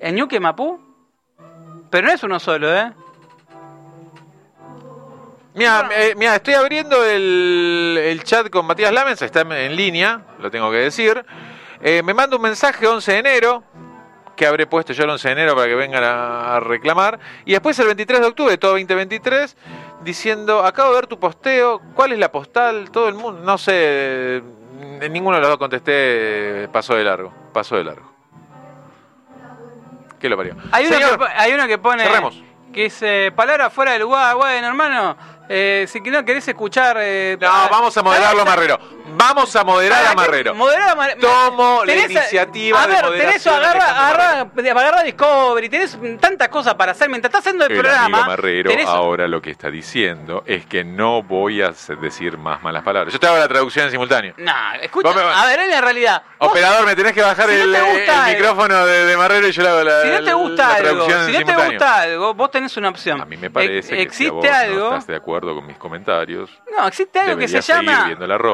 ¿En 0.00 0.16
Ñuque 0.16 0.40
Mapú? 0.40 0.80
Pero 1.90 2.08
no 2.08 2.12
es 2.12 2.22
uno 2.24 2.40
solo, 2.40 2.74
¿eh? 2.76 2.92
Mira, 5.54 5.88
eh, 5.94 6.14
mira, 6.16 6.34
estoy 6.34 6.54
abriendo 6.54 7.04
el, 7.04 7.96
el 8.02 8.24
chat 8.24 8.50
con 8.50 8.66
Matías 8.66 8.92
Lamens, 8.92 9.22
está 9.22 9.42
en, 9.42 9.52
en 9.52 9.76
línea, 9.76 10.22
lo 10.40 10.50
tengo 10.50 10.68
que 10.72 10.78
decir. 10.78 11.24
Eh, 11.80 12.02
me 12.02 12.12
manda 12.12 12.34
un 12.34 12.42
mensaje 12.42 12.86
11 12.88 13.12
de 13.12 13.18
enero, 13.18 13.62
que 14.36 14.46
habré 14.46 14.66
puesto 14.66 14.92
yo 14.92 15.04
el 15.04 15.10
11 15.10 15.28
de 15.28 15.32
enero 15.32 15.54
para 15.54 15.68
que 15.68 15.74
vengan 15.74 16.04
a, 16.04 16.56
a 16.56 16.60
reclamar. 16.60 17.18
Y 17.44 17.52
después 17.52 17.78
el 17.78 17.86
23 17.86 18.20
de 18.20 18.26
octubre, 18.26 18.58
todo 18.58 18.72
2023, 18.72 19.56
diciendo, 20.02 20.64
acabo 20.64 20.90
de 20.90 20.96
ver 20.96 21.06
tu 21.06 21.18
posteo, 21.18 21.80
¿cuál 21.94 22.12
es 22.12 22.18
la 22.18 22.30
postal? 22.30 22.90
Todo 22.90 23.08
el 23.08 23.14
mundo, 23.14 23.40
no 23.42 23.58
sé, 23.58 24.42
en 25.00 25.12
ninguno 25.12 25.36
de 25.36 25.40
los 25.40 25.50
dos 25.50 25.58
contesté, 25.58 26.68
pasó 26.72 26.94
de 26.94 27.04
largo, 27.04 27.32
pasó 27.52 27.76
de 27.76 27.84
largo. 27.84 28.12
¿Qué 30.18 30.28
lo 30.28 30.36
parió? 30.36 30.56
Hay 30.72 30.86
uno, 30.86 30.96
que, 30.98 31.24
hay 31.36 31.52
uno 31.52 31.66
que 31.66 31.78
pone. 31.78 32.02
cerremos. 32.04 32.42
Que 32.72 32.84
dice: 32.84 33.32
palabra 33.36 33.68
fuera 33.68 33.92
del 33.92 34.02
lugar, 34.02 34.34
bueno, 34.36 34.66
hermano. 34.66 35.16
Eh, 35.48 35.86
si 35.88 36.00
no 36.00 36.24
querés 36.24 36.46
escuchar. 36.48 36.96
eh, 37.00 37.36
No, 37.40 37.48
vamos 37.70 37.96
a 37.96 38.02
moderarlo 38.02 38.42
a. 38.42 38.44
Marrero. 38.44 38.78
Vamos 39.16 39.54
a 39.54 39.62
moderar 39.64 40.06
a. 40.06 40.14
Marrero. 40.14 40.54
Moderar 40.54 40.90
a 40.90 40.94
Marrero. 40.94 41.20
Tomo 41.20 41.84
la 41.84 41.92
Tenés- 41.92 42.10
iniciativa 42.10 42.82
a 42.82 42.86
de 42.86 42.92
ver, 42.94 43.02
tenés 43.02 43.16
moderación 43.22 43.54
agarra, 43.54 43.90
agarra, 44.08 44.40
agarra 44.80 45.02
Discovery, 45.02 45.68
tenés 45.68 45.98
tantas 46.20 46.48
cosas 46.48 46.74
para 46.74 46.92
hacer 46.92 47.08
mientras 47.10 47.28
estás 47.30 47.40
haciendo 47.42 47.66
el, 47.66 47.72
El 47.72 47.78
programa. 47.78 48.04
amigo 48.06 48.24
Marrero 48.26 48.70
tenés- 48.70 48.86
ahora 48.86 49.28
lo 49.28 49.42
que 49.42 49.50
está 49.50 49.70
diciendo 49.70 50.42
es 50.46 50.64
que 50.66 50.82
no 50.84 51.22
voy 51.22 51.60
a 51.62 51.72
decir 52.00 52.38
más 52.38 52.62
malas 52.62 52.82
palabras. 52.82 53.12
Yo 53.12 53.20
te 53.20 53.26
hago 53.26 53.36
la 53.36 53.46
traducción 53.48 53.84
en 53.86 53.90
simultáneo. 53.92 54.34
No, 54.38 54.52
escucha, 54.80 55.12
me- 55.12 55.20
a 55.22 55.44
ver, 55.46 55.60
en 55.60 55.70
la 55.70 55.80
realidad. 55.82 56.22
Operador, 56.38 56.86
me 56.86 56.96
tenés 56.96 57.12
que 57.12 57.22
bajar 57.22 57.48
si 57.50 57.54
el, 57.56 57.72
te 57.72 57.80
gusta 57.82 58.02
el 58.02 58.10
algo- 58.10 58.32
micrófono 58.38 58.86
de, 58.86 59.04
de 59.04 59.16
Marrero 59.16 59.46
y 59.48 59.52
yo 59.52 59.62
le 59.62 59.68
hago 59.68 59.82
la, 59.82 60.02
si 60.02 60.08
no 60.08 60.14
te 60.16 60.22
la 60.22 60.34
gusta 60.34 60.74
algo, 60.74 61.04
en 61.10 61.26
si 61.26 61.32
no 61.32 61.44
te 61.44 61.54
gusta 61.66 62.00
algo, 62.00 62.34
vos 62.34 62.50
tenés 62.50 62.76
una 62.78 62.88
opción. 62.88 63.20
A 63.20 63.24
mí 63.26 63.36
me 63.36 63.50
parece 63.50 63.78
Ex- 63.78 63.88
que 63.88 63.96
si 63.96 64.26
existe 64.26 64.50
no 64.50 64.56
algo. 64.56 64.88
estás 64.88 65.06
de 65.06 65.16
acuerdo 65.16 65.33
con 65.40 65.66
mis 65.66 65.76
comentarios, 65.76 66.50
No, 66.76 66.86
existe 66.86 67.18
algo 67.18 67.38
que 67.38 67.48
se 67.48 67.60
llama 67.60 68.06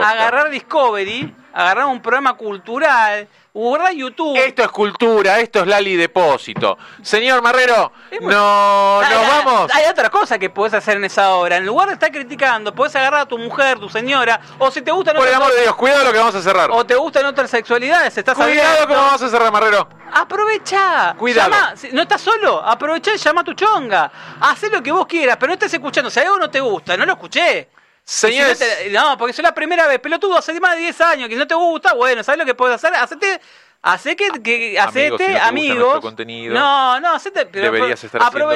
agarrar 0.03 0.51
Discovery, 0.51 1.35
agarrar 1.53 1.87
un 1.87 2.01
programa 2.01 2.35
cultural, 2.35 3.27
agarrar 3.55 3.93
YouTube. 3.93 4.37
Esto 4.37 4.63
es 4.63 4.69
cultura, 4.69 5.39
esto 5.41 5.61
es 5.61 5.67
Lali 5.67 5.97
Depósito. 5.97 6.79
Señor 7.03 7.43
Marrero, 7.43 7.93
no, 8.21 9.01
Hay- 9.01 9.15
nos 9.15 9.23
hay- 9.23 9.45
vamos. 9.45 9.71
Hay 9.75 9.85
otra 9.91 10.09
cosa 10.11 10.39
que 10.39 10.51
podés 10.51 10.75
hacer 10.75 10.97
en 10.99 11.05
esa 11.05 11.35
hora. 11.35 11.57
En 11.57 11.67
lugar 11.67 11.89
de 11.89 11.95
estar 11.95 12.11
criticando, 12.13 12.75
podés 12.75 12.95
agarrar 12.97 13.23
a 13.23 13.27
tu 13.27 13.39
mujer, 13.39 13.79
tu 13.79 13.89
señora, 13.89 14.41
o 14.59 14.71
si 14.71 14.83
te 14.83 14.91
gustan 14.93 15.17
Por 15.17 15.27
el 15.27 15.35
amor 15.35 15.53
de 15.53 15.63
Dios, 15.63 15.75
cuidado 15.75 16.05
lo 16.05 16.13
que 16.13 16.19
vamos 16.19 16.35
a 16.35 16.43
cerrar. 16.43 16.71
o 16.71 16.85
te 16.87 16.95
gustan 16.95 17.27
otras 17.27 17.51
sexualidades, 17.51 18.17
estás 18.17 18.37
Cuidado 18.37 18.87
cómo 18.87 19.01
vamos 19.01 19.23
a 19.23 19.29
cerrar, 19.29 19.51
Marrero. 19.53 19.89
Aprovecha. 20.13 21.15
Cuidado. 21.19 21.51
Llama, 21.51 21.75
no 21.93 22.03
estás 22.03 22.21
solo. 22.21 22.63
Aprovecha 22.65 23.13
y 23.15 23.17
llama 23.19 23.41
a 23.41 23.45
tu 23.45 23.55
chonga. 23.55 24.11
Hacé 24.41 24.71
lo 24.71 24.83
que 24.83 24.93
vos 24.93 25.07
quieras, 25.07 25.37
pero 25.39 25.49
no 25.49 25.55
estés 25.55 25.75
escuchando. 25.75 26.09
Si 26.11 26.21
algo 26.21 26.39
no 26.39 26.49
te 26.51 26.61
gusta, 26.61 26.97
no 26.97 27.05
lo 27.05 27.13
escuché. 27.13 27.69
Señores, 28.05 28.59
Si 28.59 28.65
no, 28.65 28.71
te- 28.71 28.91
no, 28.91 29.19
porque 29.19 29.31
es 29.33 29.39
la 29.39 29.55
primera 29.55 29.87
vez, 29.87 29.99
pelotudo, 30.01 30.37
hace 30.39 30.59
más 30.61 30.75
de 30.75 30.83
10 30.83 31.01
años, 31.01 31.29
que 31.29 31.37
no 31.37 31.47
te 31.47 31.55
gusta, 31.55 31.95
bueno, 31.95 32.23
¿sabes 32.25 32.39
lo 32.39 32.45
que 32.45 32.55
puedes 32.55 32.75
hacer? 32.75 32.93
Hacete, 32.95 33.41
hacé 33.83 34.17
que, 34.17 34.29
que 34.43 34.79
Amigo, 34.81 35.15
hacete 35.17 35.27
si 35.27 35.33
no 35.35 35.41
amigos. 35.45 36.01
contenido, 36.01 36.55
no, 36.55 36.99
no, 37.01 37.13
hacete, 37.15 37.47
pero 37.47 37.69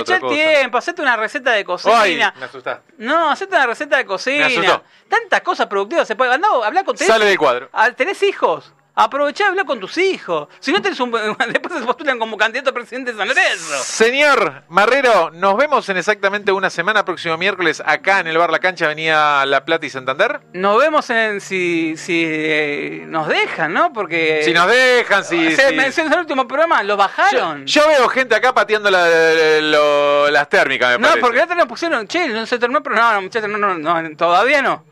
otra 0.01 0.17
el 0.17 0.23
tiempo, 0.29 0.79
hacete 0.79 1.03
una 1.03 1.17
receta 1.17 1.53
de 1.53 1.65
cocina. 1.65 2.01
Ay, 2.01 2.17
me 2.39 2.45
asustaste. 2.47 2.95
No, 2.99 3.31
hacete 3.31 3.55
una 3.55 3.67
receta 3.67 3.97
de 3.97 4.05
cocina. 4.07 4.47
asustó. 4.47 4.83
Tantas 5.09 5.41
cosas 5.43 5.67
productivas 5.69 6.09
se 6.09 6.17
pueden. 6.17 6.35
Andá, 6.35 6.49
habla 6.65 6.83
con 6.83 6.97
tenés- 6.97 7.07
Sale 7.07 7.25
del 7.25 7.39
cuadro. 7.39 7.69
Ah, 7.73 7.91
¿Tenés 7.93 8.23
hijos? 8.25 8.73
Aprovechá 8.97 9.45
y 9.45 9.47
habla 9.49 9.65
con 9.65 9.81
tus 9.81 9.99
hijos. 9.99 10.49
Si 10.61 10.73
no 10.73 10.81
tenés 10.81 11.01
un. 11.01 11.11
Después 11.53 11.75
se 11.81 11.85
postulan 11.85 12.19
como 12.19 12.37
candidato 12.37 12.71
a 12.71 12.73
presidente 12.73 13.11
de 13.13 13.19
San 13.19 13.27
Lorenzo. 13.27 13.77
Señor 13.83 14.63
Marrero, 14.69 15.31
nos 15.33 15.57
vemos 15.57 15.89
en 15.89 15.97
exactamente 15.97 16.53
una 16.53 16.71
semana, 16.71 17.05
próximo 17.05 17.37
miércoles, 17.37 17.83
acá 17.85 18.21
en 18.21 18.29
el 18.29 18.39
Bar 18.39 18.51
La 18.51 18.61
Cancha, 18.61 18.85
Avenida 18.85 19.45
La 19.47 19.65
Plata 19.65 19.85
y 19.87 19.91
Santander. 19.91 20.41
Nos 20.53 20.79
vemos 20.81 21.11
en 21.11 21.41
si, 21.41 21.97
si 21.97 22.23
eh, 22.25 23.05
nos 23.09 23.27
dejan, 23.27 23.73
¿no? 23.73 23.93
Porque. 23.93 24.43
Si 24.45 24.53
nos 24.53 24.69
dejan, 24.69 25.25
si... 25.25 25.55
Se 25.57 25.71
si- 25.71 25.75
mencionó 25.75 26.09
en 26.09 26.13
el 26.15 26.21
último 26.21 26.47
programa, 26.47 26.83
lo 26.85 26.97
bajaron. 26.97 27.67
yo 27.67 27.87
veo 27.89 28.09
gente 28.09 28.35
acá 28.37 28.55
pateando 28.55 28.91
la- 28.93 29.61
lo- 29.61 30.31
las 30.31 30.49
térmicas, 30.49 30.91
me 30.93 30.99
no, 30.99 31.09
parece. 31.09 31.21
porque 31.21 31.39
ya 31.39 31.55
nos 31.55 31.67
pusieron. 31.67 32.07
Che, 32.07 32.29
no 32.29 32.47
se 32.47 32.59
terminó, 32.61 32.83
pero 32.83 32.95
no, 32.97 33.13
no, 33.15 33.23
muchachos, 33.23 33.49
no, 33.49 33.59
no, 33.59 34.03
no, 34.03 34.17
todavía 34.17 34.63
no. 34.63 34.85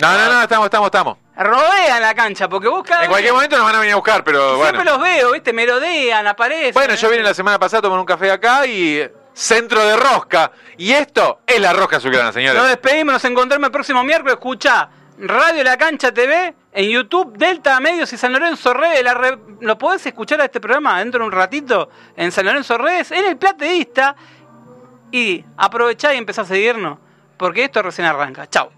No, 0.00 0.12
no, 0.12 0.32
no, 0.32 0.42
estamos, 0.42 0.66
estamos, 0.66 0.86
estamos. 0.86 1.16
Rodean 1.36 2.00
la 2.00 2.14
cancha, 2.14 2.48
porque 2.48 2.68
cada 2.86 3.04
En 3.04 3.10
cualquier 3.10 3.32
momento 3.34 3.56
nos 3.56 3.66
van 3.66 3.74
a 3.76 3.78
venir 3.80 3.92
a 3.92 3.96
buscar, 3.96 4.24
pero 4.24 4.56
Siempre 4.56 4.76
bueno. 4.82 4.90
los 4.92 5.00
veo, 5.02 5.32
¿viste? 5.32 5.52
Merodean, 5.52 6.26
aparecen. 6.26 6.72
Bueno, 6.74 6.94
yo 6.94 7.10
vine 7.10 7.22
la 7.22 7.34
semana 7.34 7.58
pasada 7.58 7.80
a 7.80 7.82
tomar 7.82 7.98
un 7.98 8.06
café 8.06 8.30
acá 8.30 8.66
y 8.66 9.06
centro 9.34 9.84
de 9.84 9.96
rosca. 9.96 10.50
Y 10.78 10.92
esto 10.92 11.40
es 11.46 11.60
la 11.60 11.72
rosca 11.74 11.96
azulgrana, 11.98 12.32
señores. 12.32 12.58
Nos 12.60 12.68
despedimos, 12.68 13.12
nos 13.14 13.24
encontramos 13.24 13.66
el 13.66 13.72
próximo 13.72 14.02
miércoles. 14.02 14.34
Escucha 14.34 14.88
Radio 15.18 15.62
La 15.64 15.76
Cancha 15.78 16.12
TV 16.12 16.54
en 16.72 16.90
YouTube, 16.90 17.36
Delta 17.36 17.78
Medios 17.80 18.10
y 18.12 18.16
San 18.18 18.32
Lorenzo 18.32 18.72
Redes. 18.74 19.02
La 19.02 19.12
re- 19.14 19.38
Lo 19.60 19.76
podés 19.78 20.04
escuchar 20.06 20.40
a 20.40 20.44
este 20.44 20.60
programa 20.60 20.98
dentro 21.00 21.20
de 21.20 21.26
un 21.26 21.32
ratito 21.32 21.90
en 22.16 22.32
San 22.32 22.46
Lorenzo 22.46 22.76
Redes, 22.78 23.10
en 23.12 23.24
el 23.26 23.36
plateísta. 23.36 24.14
Y 25.12 25.44
aprovechá 25.56 26.14
y 26.14 26.18
empezá 26.18 26.42
a 26.42 26.44
seguirnos, 26.46 26.98
porque 27.36 27.64
esto 27.64 27.82
recién 27.82 28.06
arranca. 28.06 28.46
Chau. 28.48 28.70